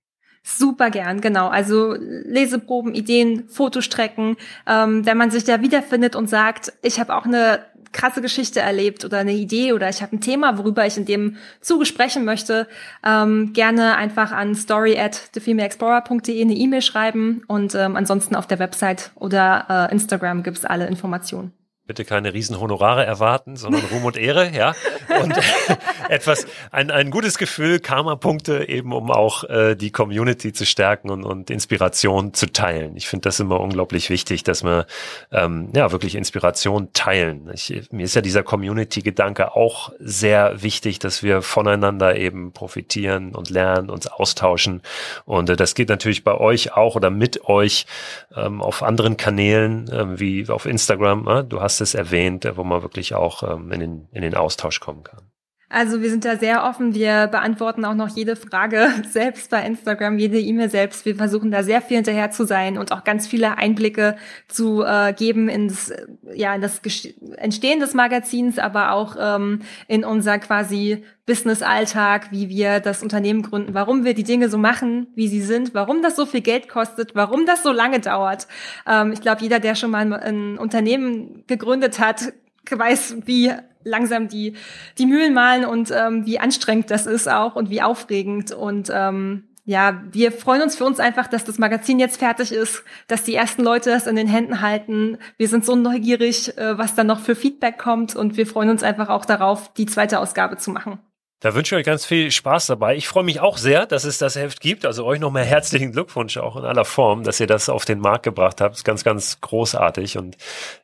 Super 0.57 0.91
gern, 0.91 1.21
genau. 1.21 1.49
Also 1.49 1.95
Leseproben, 1.99 2.95
Ideen, 2.95 3.49
Fotostrecken. 3.51 4.39
Ähm, 4.67 5.05
wenn 5.05 5.19
man 5.19 5.31
sich 5.31 5.45
da 5.45 5.61
wiederfindet 5.61 6.17
und 6.17 6.31
sagt, 6.31 6.73
ich 6.81 6.99
habe 6.99 7.15
auch 7.15 7.27
eine 7.27 7.61
krasse 7.93 8.23
Geschichte 8.23 8.61
erlebt 8.61 9.05
oder 9.05 9.19
eine 9.19 9.35
Idee 9.35 9.75
oder 9.75 9.91
ich 9.91 10.01
habe 10.01 10.17
ein 10.17 10.23
Thema, 10.23 10.57
worüber 10.57 10.87
ich 10.87 10.97
in 10.97 11.05
dem 11.05 11.37
Zuge 11.61 11.85
sprechen 11.85 12.25
möchte, 12.25 12.67
ähm, 13.05 13.53
gerne 13.53 13.97
einfach 13.97 14.33
an 14.33 14.55
story 14.55 14.99
at 14.99 15.33
thefemaleexplorer.de 15.35 16.41
eine 16.41 16.55
E-Mail 16.55 16.83
schreiben 16.83 17.43
und 17.47 17.75
ähm, 17.75 17.97
ansonsten 17.97 18.35
auf 18.35 18.47
der 18.47 18.59
Website 18.59 19.11
oder 19.17 19.89
äh, 19.91 19.93
Instagram 19.93 20.43
gibt's 20.43 20.65
alle 20.65 20.87
Informationen 20.87 21.53
bitte 21.88 22.05
keine 22.05 22.35
Riesenhonorare 22.35 23.05
erwarten, 23.07 23.57
sondern 23.57 23.83
Ruhm 23.90 24.05
und 24.05 24.18
Ehre, 24.18 24.55
ja. 24.55 24.74
Und 25.22 25.35
etwas, 26.11 26.46
ein, 26.70 26.90
ein 26.90 27.11
gutes 27.11 27.38
Gefühl, 27.38 27.81
Karma-Punkte 27.81 28.68
eben, 28.68 28.92
um 28.92 29.11
auch 29.11 29.44
äh, 29.44 29.74
die 29.74 29.90
Community 29.90 30.53
zu 30.53 30.66
stärken 30.66 31.09
und, 31.09 31.24
und 31.24 31.48
Inspiration 31.48 32.35
zu 32.35 32.53
teilen. 32.53 32.94
Ich 32.96 33.09
finde 33.09 33.22
das 33.22 33.40
immer 33.40 33.59
unglaublich 33.59 34.11
wichtig, 34.11 34.42
dass 34.42 34.62
wir 34.62 34.87
ähm, 35.33 35.70
ja 35.74 35.90
wirklich 35.90 36.14
Inspiration 36.14 36.92
teilen. 36.92 37.51
Ich, 37.55 37.88
mir 37.90 38.05
ist 38.05 38.14
ja 38.14 38.20
dieser 38.20 38.42
Community-Gedanke 38.42 39.57
auch 39.57 39.90
sehr 39.98 40.62
wichtig, 40.62 40.98
dass 40.98 41.22
wir 41.22 41.40
voneinander 41.40 42.16
eben 42.16 42.53
profitieren 42.53 43.35
und 43.35 43.48
lernen, 43.48 43.88
uns 43.88 44.07
austauschen. 44.07 44.83
Und 45.24 45.48
äh, 45.48 45.57
das 45.57 45.74
geht 45.74 45.88
natürlich 45.88 46.22
bei 46.22 46.35
euch 46.35 46.77
auch 46.77 46.96
oder 46.96 47.09
mit 47.09 47.46
euch 47.46 47.87
ähm, 48.37 48.61
auf 48.61 48.83
anderen 48.83 49.16
Kanälen, 49.16 49.90
äh, 49.90 50.20
wie 50.20 50.51
auf 50.51 50.66
Instagram. 50.66 51.27
Äh? 51.29 51.44
Du 51.44 51.62
hast 51.62 51.78
es 51.81 51.95
erwähnt, 51.95 52.51
wo 52.57 52.64
man 52.64 52.83
wirklich 52.83 53.14
auch 53.14 53.43
ähm, 53.43 53.73
in, 53.73 53.81
den, 53.81 54.09
in 54.12 54.23
den 54.23 54.35
Austausch 54.35 54.81
kommen 54.81 55.05
kann. 55.05 55.31
Also 55.70 56.00
wir 56.00 56.08
sind 56.08 56.25
da 56.25 56.37
sehr 56.37 56.64
offen. 56.64 56.94
Wir 56.94 57.27
beantworten 57.27 57.85
auch 57.85 57.94
noch 57.94 58.08
jede 58.08 58.37
Frage 58.37 58.88
selbst 59.10 59.50
bei 59.50 59.64
Instagram, 59.64 60.19
jede 60.19 60.38
E-Mail 60.38 60.71
selbst. 60.71 61.04
Wir 61.04 61.14
versuchen 61.14 61.50
da 61.50 61.62
sehr 61.62 61.83
viel 61.83 61.98
hinterher 61.98 62.31
zu 62.31 62.46
sein 62.46 62.79
und 62.79 62.90
auch 62.90 63.04
ganz 63.04 63.27
viele 63.27 63.58
Einblicke 63.58 64.16
zu 64.48 64.83
äh, 64.83 65.12
geben 65.12 65.50
ins 65.50 65.92
ja 66.33 66.54
in 66.54 66.62
das 66.62 66.81
Entstehen 67.37 67.81
des 67.81 67.92
Magazins, 67.92 68.58
aber 68.58 68.92
auch 68.92 69.16
ähm, 69.21 69.60
in 69.88 70.04
unser 70.04 70.38
quasi 70.38 71.04
Business-Alltag, 71.27 72.33
wie 72.33 72.48
wir 72.48 72.81
das 72.81 73.02
Unternehmen 73.02 73.42
gründen, 73.42 73.75
warum 73.75 74.06
wir 74.06 74.14
die 74.14 74.25
Dinge 74.25 74.48
so 74.48 74.56
machen, 74.56 75.08
wie 75.14 75.29
sie 75.29 75.42
sind, 75.42 75.75
warum 75.75 76.00
das 76.00 76.16
so 76.16 76.25
viel 76.25 76.40
Geld 76.40 76.71
kostet, 76.71 77.14
warum 77.14 77.44
das 77.44 77.62
so 77.62 77.73
lange 77.73 78.00
dauert. 78.00 78.48
Ähm, 78.87 79.12
ich 79.12 79.21
glaube, 79.21 79.42
jeder, 79.42 79.60
der 79.60 79.75
schon 79.75 79.90
mal 79.90 80.10
ein 80.14 80.56
Unternehmen 80.56 81.44
gegründet 81.46 81.98
hat, 81.98 82.33
weiß, 82.71 83.16
wie 83.27 83.52
langsam 83.85 84.29
die, 84.29 84.54
die 84.98 85.06
Mühlen 85.06 85.35
malen 85.35 85.64
und 85.64 85.90
ähm, 85.90 86.26
wie 86.26 86.38
anstrengend 86.38 86.90
das 86.90 87.06
ist 87.06 87.29
auch 87.29 87.56
und 87.56 87.70
wie 87.70 87.83
aufregend. 87.83 88.52
Und 88.52 88.90
ähm, 88.92 89.44
ja, 89.64 90.02
wir 90.12 90.33
freuen 90.33 90.62
uns 90.62 90.76
für 90.76 90.85
uns 90.85 90.98
einfach, 90.98 91.26
dass 91.26 91.44
das 91.44 91.58
Magazin 91.58 91.98
jetzt 91.98 92.18
fertig 92.18 92.52
ist, 92.52 92.85
dass 93.06 93.22
die 93.22 93.35
ersten 93.35 93.62
Leute 93.62 93.90
das 93.90 94.06
in 94.06 94.16
den 94.16 94.29
Händen 94.29 94.62
halten. 94.62 95.18
Wir 95.37 95.48
sind 95.48 95.64
so 95.64 95.76
neugierig, 95.76 96.56
äh, 96.56 96.79
was 96.79 96.94
da 96.94 97.04
noch 97.04 97.20
für 97.20 97.35
Feedback 97.35 97.79
kommt 97.79 98.16
und 98.16 98.37
wir 98.37 98.46
freuen 98.46 98.70
uns 98.70 98.83
einfach 98.83 99.10
auch 99.10 99.24
darauf, 99.24 99.72
die 99.74 99.87
zweite 99.87 100.20
Ausgabe 100.20 100.56
zu 100.56 100.70
machen. 100.70 100.98
Da 101.41 101.55
wünsche 101.55 101.77
ich 101.77 101.81
euch 101.81 101.87
ganz 101.87 102.05
viel 102.05 102.33
Spaß 102.33 102.67
dabei. 102.67 102.97
Ich 102.97 103.07
freue 103.07 103.23
mich 103.23 103.39
auch 103.39 103.59
sehr, 103.59 103.87
dass 103.87 104.03
es 104.03 104.19
das 104.19 104.35
Heft 104.35 104.61
gibt. 104.61 104.85
Also 104.85 105.05
euch 105.05 105.21
nochmal 105.21 105.45
herzlichen 105.45 105.93
Glückwunsch 105.93 106.37
auch 106.37 106.57
in 106.57 106.65
aller 106.65 106.85
Form, 106.85 107.23
dass 107.23 107.39
ihr 107.39 107.47
das 107.47 107.69
auf 107.69 107.85
den 107.85 108.01
Markt 108.01 108.25
gebracht 108.25 108.61
habt. 108.61 108.73
Das 108.73 108.81
ist 108.81 108.85
ganz, 108.85 109.05
ganz 109.05 109.41
großartig 109.41 110.19
und 110.19 110.37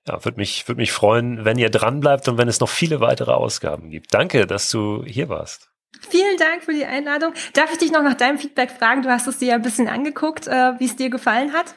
ja, 0.06 0.24
würde 0.24 0.38
mich, 0.38 0.68
würde 0.68 0.80
mich 0.80 0.92
freuen, 0.92 1.44
wenn 1.44 1.58
ihr 1.58 1.70
dran 1.70 1.98
bleibt 1.98 2.28
und 2.28 2.38
wenn 2.38 2.46
es 2.46 2.60
noch 2.60 2.68
viele 2.68 3.00
weitere 3.00 3.32
Ausgaben 3.32 3.90
gibt. 3.90 4.14
Danke, 4.14 4.46
dass 4.46 4.70
du 4.70 5.04
hier 5.04 5.28
warst. 5.28 5.70
Vielen 6.08 6.36
Dank 6.36 6.62
für 6.62 6.72
die 6.72 6.84
Einladung. 6.84 7.32
Darf 7.54 7.72
ich 7.72 7.78
dich 7.78 7.90
noch 7.90 8.02
nach 8.02 8.14
deinem 8.14 8.38
Feedback 8.38 8.70
fragen? 8.70 9.02
Du 9.02 9.08
hast 9.08 9.26
es 9.26 9.38
dir 9.38 9.48
ja 9.48 9.54
ein 9.54 9.62
bisschen 9.62 9.88
angeguckt, 9.88 10.46
äh, 10.46 10.78
wie 10.78 10.84
es 10.84 10.94
dir 10.94 11.10
gefallen 11.10 11.52
hat. 11.52 11.74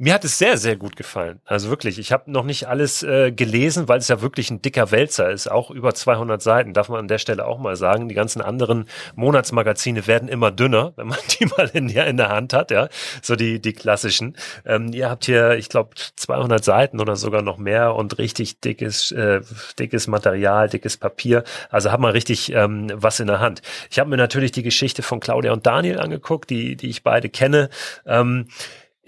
Mir 0.00 0.14
hat 0.14 0.24
es 0.24 0.38
sehr, 0.38 0.58
sehr 0.58 0.76
gut 0.76 0.94
gefallen. 0.94 1.40
Also 1.44 1.70
wirklich, 1.70 1.98
ich 1.98 2.12
habe 2.12 2.30
noch 2.30 2.44
nicht 2.44 2.68
alles 2.68 3.02
äh, 3.02 3.32
gelesen, 3.32 3.88
weil 3.88 3.98
es 3.98 4.06
ja 4.06 4.22
wirklich 4.22 4.48
ein 4.48 4.62
dicker 4.62 4.92
Wälzer 4.92 5.28
ist, 5.28 5.50
auch 5.50 5.72
über 5.72 5.92
200 5.92 6.40
Seiten, 6.40 6.72
darf 6.72 6.88
man 6.88 7.00
an 7.00 7.08
der 7.08 7.18
Stelle 7.18 7.44
auch 7.44 7.58
mal 7.58 7.74
sagen. 7.74 8.08
Die 8.08 8.14
ganzen 8.14 8.40
anderen 8.40 8.84
Monatsmagazine 9.16 10.06
werden 10.06 10.28
immer 10.28 10.52
dünner, 10.52 10.92
wenn 10.96 11.08
man 11.08 11.18
die 11.40 11.46
mal 11.46 11.68
in 11.72 11.88
der, 11.88 12.06
in 12.06 12.16
der 12.16 12.28
Hand 12.28 12.52
hat, 12.52 12.70
ja, 12.70 12.88
so 13.22 13.34
die, 13.34 13.60
die 13.60 13.72
klassischen. 13.72 14.36
Ähm, 14.64 14.92
ihr 14.92 15.10
habt 15.10 15.24
hier, 15.24 15.56
ich 15.58 15.68
glaube, 15.68 15.96
200 16.14 16.62
Seiten 16.62 17.00
oder 17.00 17.16
sogar 17.16 17.42
noch 17.42 17.58
mehr 17.58 17.96
und 17.96 18.18
richtig 18.18 18.60
dickes, 18.60 19.10
äh, 19.10 19.40
dickes 19.80 20.06
Material, 20.06 20.68
dickes 20.68 20.96
Papier. 20.96 21.42
Also 21.70 21.90
hat 21.90 21.98
man 21.98 22.12
richtig 22.12 22.52
ähm, 22.52 22.86
was 22.94 23.18
in 23.18 23.26
der 23.26 23.40
Hand. 23.40 23.62
Ich 23.90 23.98
habe 23.98 24.08
mir 24.08 24.16
natürlich 24.16 24.52
die 24.52 24.62
Geschichte 24.62 25.02
von 25.02 25.18
Claudia 25.18 25.52
und 25.52 25.66
Daniel 25.66 25.98
angeguckt, 25.98 26.50
die, 26.50 26.76
die 26.76 26.88
ich 26.88 27.02
beide 27.02 27.28
kenne. 27.28 27.68
Ähm, 28.06 28.46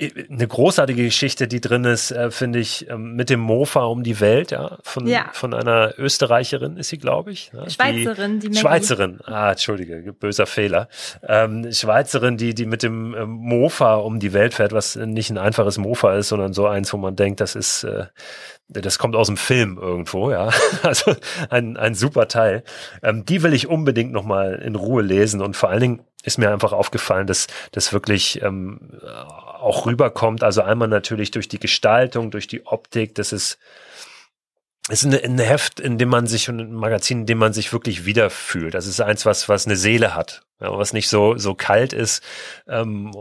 eine 0.00 0.48
großartige 0.48 1.04
Geschichte, 1.04 1.46
die 1.46 1.60
drin 1.60 1.84
ist, 1.84 2.10
äh, 2.10 2.30
finde 2.30 2.58
ich, 2.58 2.88
ähm, 2.88 3.14
mit 3.16 3.28
dem 3.28 3.40
Mofa 3.40 3.84
um 3.84 4.02
die 4.02 4.20
Welt, 4.20 4.50
ja, 4.50 4.78
von, 4.82 5.06
ja. 5.06 5.26
von 5.32 5.52
einer 5.52 5.94
Österreicherin 5.98 6.76
ist 6.76 6.88
sie, 6.88 6.98
glaube 6.98 7.32
ich. 7.32 7.52
Ne? 7.52 7.68
Schweizerin, 7.68 8.40
die, 8.40 8.50
die 8.50 8.58
Schweizerin, 8.58 9.20
ah, 9.24 9.50
entschuldige, 9.50 10.12
böser 10.12 10.46
Fehler. 10.46 10.88
Ähm, 11.26 11.70
Schweizerin, 11.72 12.36
die, 12.36 12.54
die 12.54 12.66
mit 12.66 12.82
dem 12.82 13.14
ähm, 13.14 13.30
Mofa 13.30 13.96
um 13.96 14.20
die 14.20 14.32
Welt 14.32 14.54
fährt, 14.54 14.72
was 14.72 14.96
nicht 14.96 15.30
ein 15.30 15.38
einfaches 15.38 15.76
Mofa 15.76 16.14
ist, 16.16 16.28
sondern 16.28 16.52
so 16.52 16.66
eins, 16.66 16.92
wo 16.92 16.96
man 16.96 17.16
denkt, 17.16 17.40
das 17.40 17.54
ist, 17.54 17.84
äh, 17.84 18.06
das 18.68 18.98
kommt 18.98 19.16
aus 19.16 19.26
dem 19.26 19.36
Film 19.36 19.78
irgendwo, 19.80 20.30
ja. 20.30 20.50
Also 20.82 21.14
ein, 21.50 21.76
ein 21.76 21.94
super 21.94 22.28
Teil. 22.28 22.64
Ähm, 23.02 23.24
die 23.26 23.42
will 23.42 23.52
ich 23.52 23.66
unbedingt 23.66 24.12
nochmal 24.12 24.54
in 24.54 24.76
Ruhe 24.76 25.02
lesen 25.02 25.42
und 25.42 25.56
vor 25.56 25.68
allen 25.68 25.80
Dingen 25.80 26.00
ist 26.22 26.38
mir 26.38 26.50
einfach 26.50 26.72
aufgefallen, 26.72 27.26
dass 27.26 27.46
das 27.72 27.92
wirklich 27.92 28.42
ähm, 28.42 29.00
auch 29.60 29.86
rüberkommt. 29.86 30.42
Also 30.42 30.62
einmal 30.62 30.88
natürlich 30.88 31.30
durch 31.30 31.48
die 31.48 31.58
Gestaltung, 31.60 32.30
durch 32.30 32.46
die 32.46 32.66
Optik, 32.66 33.14
das 33.14 33.32
ist 33.32 33.58
ist 34.88 35.04
ein, 35.04 35.14
ein 35.14 35.38
Heft, 35.38 35.78
in 35.78 35.98
dem 35.98 36.08
man 36.08 36.26
sich 36.26 36.48
und 36.48 36.58
ein 36.58 36.72
Magazin, 36.72 37.20
in 37.20 37.26
dem 37.26 37.38
man 37.38 37.52
sich 37.52 37.72
wirklich 37.72 38.04
wiederfühlt. 38.06 38.74
Das 38.74 38.86
ist 38.86 39.00
eins, 39.00 39.26
was 39.26 39.48
was 39.48 39.66
eine 39.66 39.76
Seele 39.76 40.14
hat, 40.14 40.42
ja, 40.60 40.76
was 40.76 40.92
nicht 40.92 41.08
so 41.08 41.36
so 41.36 41.54
kalt 41.54 41.92
ist, 41.92 42.22
ähm, 42.66 43.12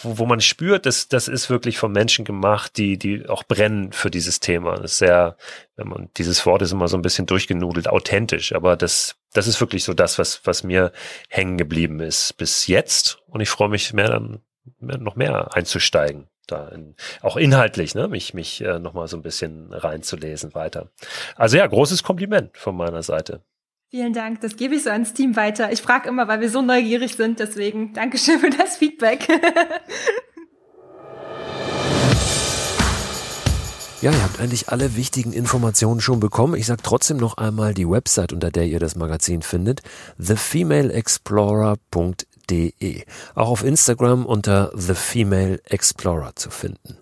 wo, 0.00 0.18
wo 0.18 0.26
man 0.26 0.40
spürt, 0.40 0.86
dass 0.86 1.08
das 1.08 1.28
ist 1.28 1.50
wirklich 1.50 1.78
von 1.78 1.92
Menschen 1.92 2.24
gemacht, 2.24 2.76
die 2.76 2.98
die 2.98 3.28
auch 3.28 3.44
brennen 3.44 3.92
für 3.92 4.10
dieses 4.10 4.40
Thema. 4.40 4.76
Das 4.76 4.92
ist 4.92 4.98
sehr, 4.98 5.36
wenn 5.76 5.88
man 5.88 6.08
dieses 6.16 6.46
Wort 6.46 6.62
ist 6.62 6.72
immer 6.72 6.88
so 6.88 6.96
ein 6.96 7.02
bisschen 7.02 7.26
durchgenudelt, 7.26 7.88
authentisch, 7.88 8.54
aber 8.54 8.76
das 8.76 9.16
das 9.34 9.46
ist 9.46 9.60
wirklich 9.60 9.84
so 9.84 9.94
das, 9.94 10.18
was 10.18 10.40
was 10.44 10.62
mir 10.62 10.92
hängen 11.28 11.58
geblieben 11.58 12.00
ist 12.00 12.36
bis 12.36 12.66
jetzt. 12.66 13.18
Und 13.26 13.40
ich 13.40 13.50
freue 13.50 13.68
mich 13.68 13.92
mehr 13.92 14.08
dann 14.08 14.40
noch 14.80 15.16
mehr 15.16 15.54
einzusteigen 15.54 16.28
da 16.48 16.68
in, 16.68 16.94
auch 17.22 17.36
inhaltlich, 17.36 17.94
ne, 17.94 18.08
mich, 18.08 18.34
mich 18.34 18.64
äh, 18.64 18.78
nochmal 18.78 19.08
so 19.08 19.16
ein 19.16 19.22
bisschen 19.22 19.72
reinzulesen 19.72 20.54
weiter. 20.54 20.90
Also 21.36 21.56
ja, 21.56 21.66
großes 21.66 22.02
Kompliment 22.02 22.56
von 22.56 22.76
meiner 22.76 23.02
Seite. 23.02 23.42
Vielen 23.90 24.12
Dank, 24.12 24.42
das 24.42 24.56
gebe 24.56 24.74
ich 24.74 24.82
so 24.82 24.90
ans 24.90 25.14
Team 25.14 25.36
weiter. 25.36 25.72
Ich 25.72 25.80
frage 25.80 26.08
immer, 26.08 26.28
weil 26.28 26.40
wir 26.40 26.50
so 26.50 26.60
neugierig 26.60 27.14
sind, 27.14 27.38
deswegen 27.38 27.94
Dankeschön 27.94 28.38
für 28.38 28.50
das 28.50 28.76
Feedback. 28.76 29.28
Ja, 34.00 34.12
ihr 34.12 34.22
habt 34.22 34.38
eigentlich 34.38 34.68
alle 34.68 34.94
wichtigen 34.94 35.32
Informationen 35.32 36.00
schon 36.00 36.20
bekommen. 36.20 36.54
Ich 36.54 36.66
sage 36.66 36.82
trotzdem 36.84 37.16
noch 37.16 37.36
einmal 37.36 37.74
die 37.74 37.90
Website, 37.90 38.32
unter 38.32 38.52
der 38.52 38.66
ihr 38.66 38.78
das 38.78 38.94
Magazin 38.94 39.42
findet. 39.42 39.82
thefemaleexplorer.de 40.24 42.37
De. 42.50 43.04
Auch 43.34 43.48
auf 43.48 43.64
Instagram 43.64 44.26
unter 44.26 44.70
The 44.74 44.94
Female 44.94 45.60
Explorer 45.64 46.34
zu 46.36 46.50
finden. 46.50 46.96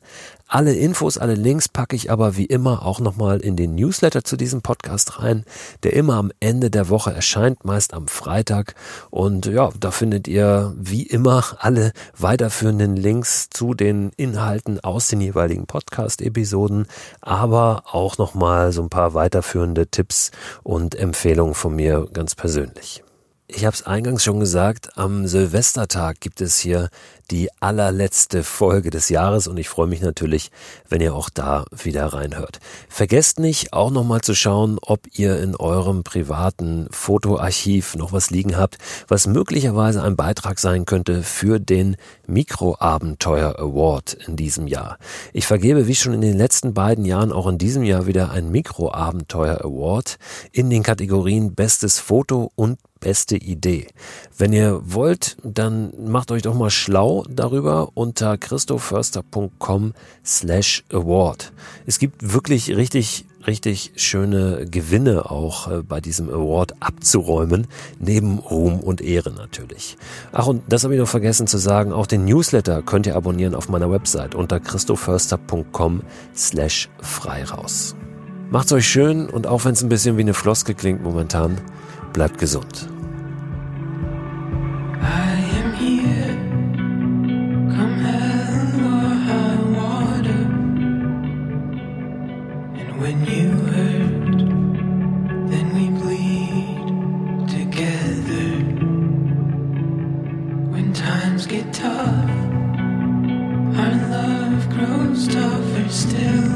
Alle 0.49 0.75
Infos, 0.75 1.19
alle 1.19 1.35
Links 1.35 1.69
packe 1.69 1.97
ich 1.97 2.13
aber 2.13 2.37
wie 2.37 2.45
immer 2.45 2.87
auch 2.87 3.01
nochmal 3.01 3.41
in 3.41 3.57
den 3.57 3.75
Newsletter 3.75 4.23
zu 4.23 4.37
diesem 4.37 4.63
Podcast 4.63 5.19
rein, 5.19 5.45
der 5.83 5.95
immer 5.95 6.15
am 6.15 6.31
Ende 6.39 6.71
der 6.71 6.89
Woche 6.89 7.13
erscheint, 7.13 7.65
meist 7.65 7.93
am 7.93 8.07
Freitag. 8.07 8.77
Und 9.11 9.47
ja, 9.47 9.71
da 9.81 9.91
findet 9.91 10.29
ihr 10.29 10.73
wie 10.77 11.03
immer 11.03 11.43
alle 11.59 11.93
weiterführenden 12.17 12.95
Links 12.95 13.51
zu 13.51 13.75
den 13.75 14.13
Inhalten 14.17 14.79
aus 14.79 15.09
den 15.09 15.21
jeweiligen 15.21 15.67
Podcast-Episoden, 15.67 16.87
aber 17.21 17.83
auch 17.91 18.17
nochmal 18.17 18.71
so 18.71 18.83
ein 18.83 18.89
paar 18.89 19.15
weiterführende 19.15 19.89
Tipps 19.89 20.31
und 20.63 20.95
Empfehlungen 20.95 21.55
von 21.55 21.75
mir 21.75 22.07
ganz 22.13 22.37
persönlich. 22.37 23.03
Ich 23.49 23.65
habe 23.65 23.75
es 23.75 23.87
eingangs 23.87 24.25
schon 24.25 24.41
gesagt, 24.41 24.97
am 24.99 25.29
Silvestertag 25.29 26.21
gibt 26.21 26.41
es 26.41 26.59
hier 26.59 26.89
die 27.31 27.49
allerletzte 27.61 28.43
Folge 28.43 28.91
des 28.91 29.09
Jahres 29.09 29.49
und 29.49 29.57
ich 29.59 29.69
freue 29.69 29.87
mich 29.87 30.01
natürlich, 30.01 30.51
wenn 30.89 31.01
ihr 31.01 31.15
auch 31.15 31.31
da 31.31 31.65
wieder 31.71 32.07
reinhört. 32.07 32.61
Vergesst 32.89 33.39
nicht 33.39 33.73
auch 33.73 33.91
nochmal 33.91 34.21
zu 34.21 34.35
schauen, 34.35 34.79
ob 34.83 35.01
ihr 35.13 35.41
in 35.41 35.57
eurem 35.57 36.05
privaten 36.05 36.89
Fotoarchiv 36.91 37.97
noch 37.97 38.13
was 38.13 38.31
liegen 38.31 38.57
habt, 38.57 38.79
was 39.09 39.27
möglicherweise 39.27 40.03
ein 40.03 40.17
Beitrag 40.17 40.59
sein 40.59 40.87
könnte 40.87 41.23
für 41.23 41.59
den 41.59 41.97
Mikroabenteuer 42.27 43.59
Award 43.59 44.15
in 44.15 44.37
diesem 44.37 44.67
Jahr. 44.67 44.99
Ich 45.33 45.47
vergebe 45.47 45.87
wie 45.87 45.95
schon 45.95 46.15
in 46.15 46.21
den 46.21 46.37
letzten 46.37 46.75
beiden 46.75 47.05
Jahren 47.05 47.33
auch 47.33 47.47
in 47.47 47.59
diesem 47.59 47.83
Jahr 47.83 48.07
wieder 48.07 48.31
ein 48.31 48.51
Mikroabenteuer 48.51 49.65
Award 49.65 50.19
in 50.53 50.71
den 50.71 50.83
Kategorien 50.83 51.55
Bestes 51.55 51.99
Foto 51.99 52.53
und 52.55 52.79
beste 53.01 53.37
Idee. 53.37 53.87
Wenn 54.37 54.53
ihr 54.53 54.81
wollt, 54.85 55.37
dann 55.43 55.93
macht 56.09 56.31
euch 56.31 56.43
doch 56.43 56.55
mal 56.55 56.71
schlau 56.71 57.16
darüber 57.29 57.91
unter 57.95 58.37
christoförster.com 58.37 59.95
slash 60.25 60.85
award. 60.93 61.53
Es 61.87 61.99
gibt 61.99 62.33
wirklich 62.33 62.75
richtig 62.77 63.25
richtig 63.47 63.93
schöne 63.97 64.67
Gewinne 64.69 65.31
auch 65.31 65.71
äh, 65.71 65.83
bei 65.83 66.01
diesem 66.01 66.29
Award 66.29 66.75
abzuräumen, 66.81 67.67
neben 67.99 68.39
Ruhm 68.39 68.81
und 68.81 69.01
Ehre 69.01 69.31
natürlich. 69.31 69.97
Ach, 70.33 70.47
und 70.47 70.63
das 70.69 70.85
habe 70.85 70.95
ich 70.95 71.01
noch 71.01 71.09
vergessen 71.09 71.47
zu 71.47 71.59
sagen, 71.59 71.93
auch 71.93 72.07
den 72.07 72.25
Newsletter 72.25 72.83
könnt 72.83 73.07
ihr 73.07 73.17
abonnieren 73.17 73.55
auf 73.55 73.69
meiner 73.69 73.91
Website 73.91 74.35
unter 74.35 74.61
christoförster.com 74.61 76.03
slash 76.35 76.89
frei 77.01 77.45
raus. 77.45 77.95
Macht's 78.51 78.73
euch 78.73 78.87
schön 78.87 79.29
und 79.29 79.47
auch 79.47 79.65
wenn 79.65 79.73
es 79.73 79.83
ein 79.83 79.89
bisschen 79.89 80.17
wie 80.17 80.23
eine 80.23 80.35
Floske 80.35 80.75
klingt 80.75 81.03
momentan, 81.03 81.61
bleibt 82.13 82.39
gesund. 82.39 82.89
still. 105.89 106.49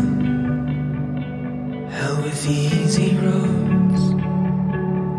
Hell 1.91 2.17
with 2.23 2.49
easy 2.49 3.17
roads, 3.17 4.11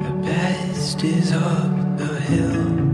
the 0.06 0.14
best 0.24 1.04
is 1.04 1.32
up 1.32 1.98
the 1.98 2.20
hill. 2.20 2.91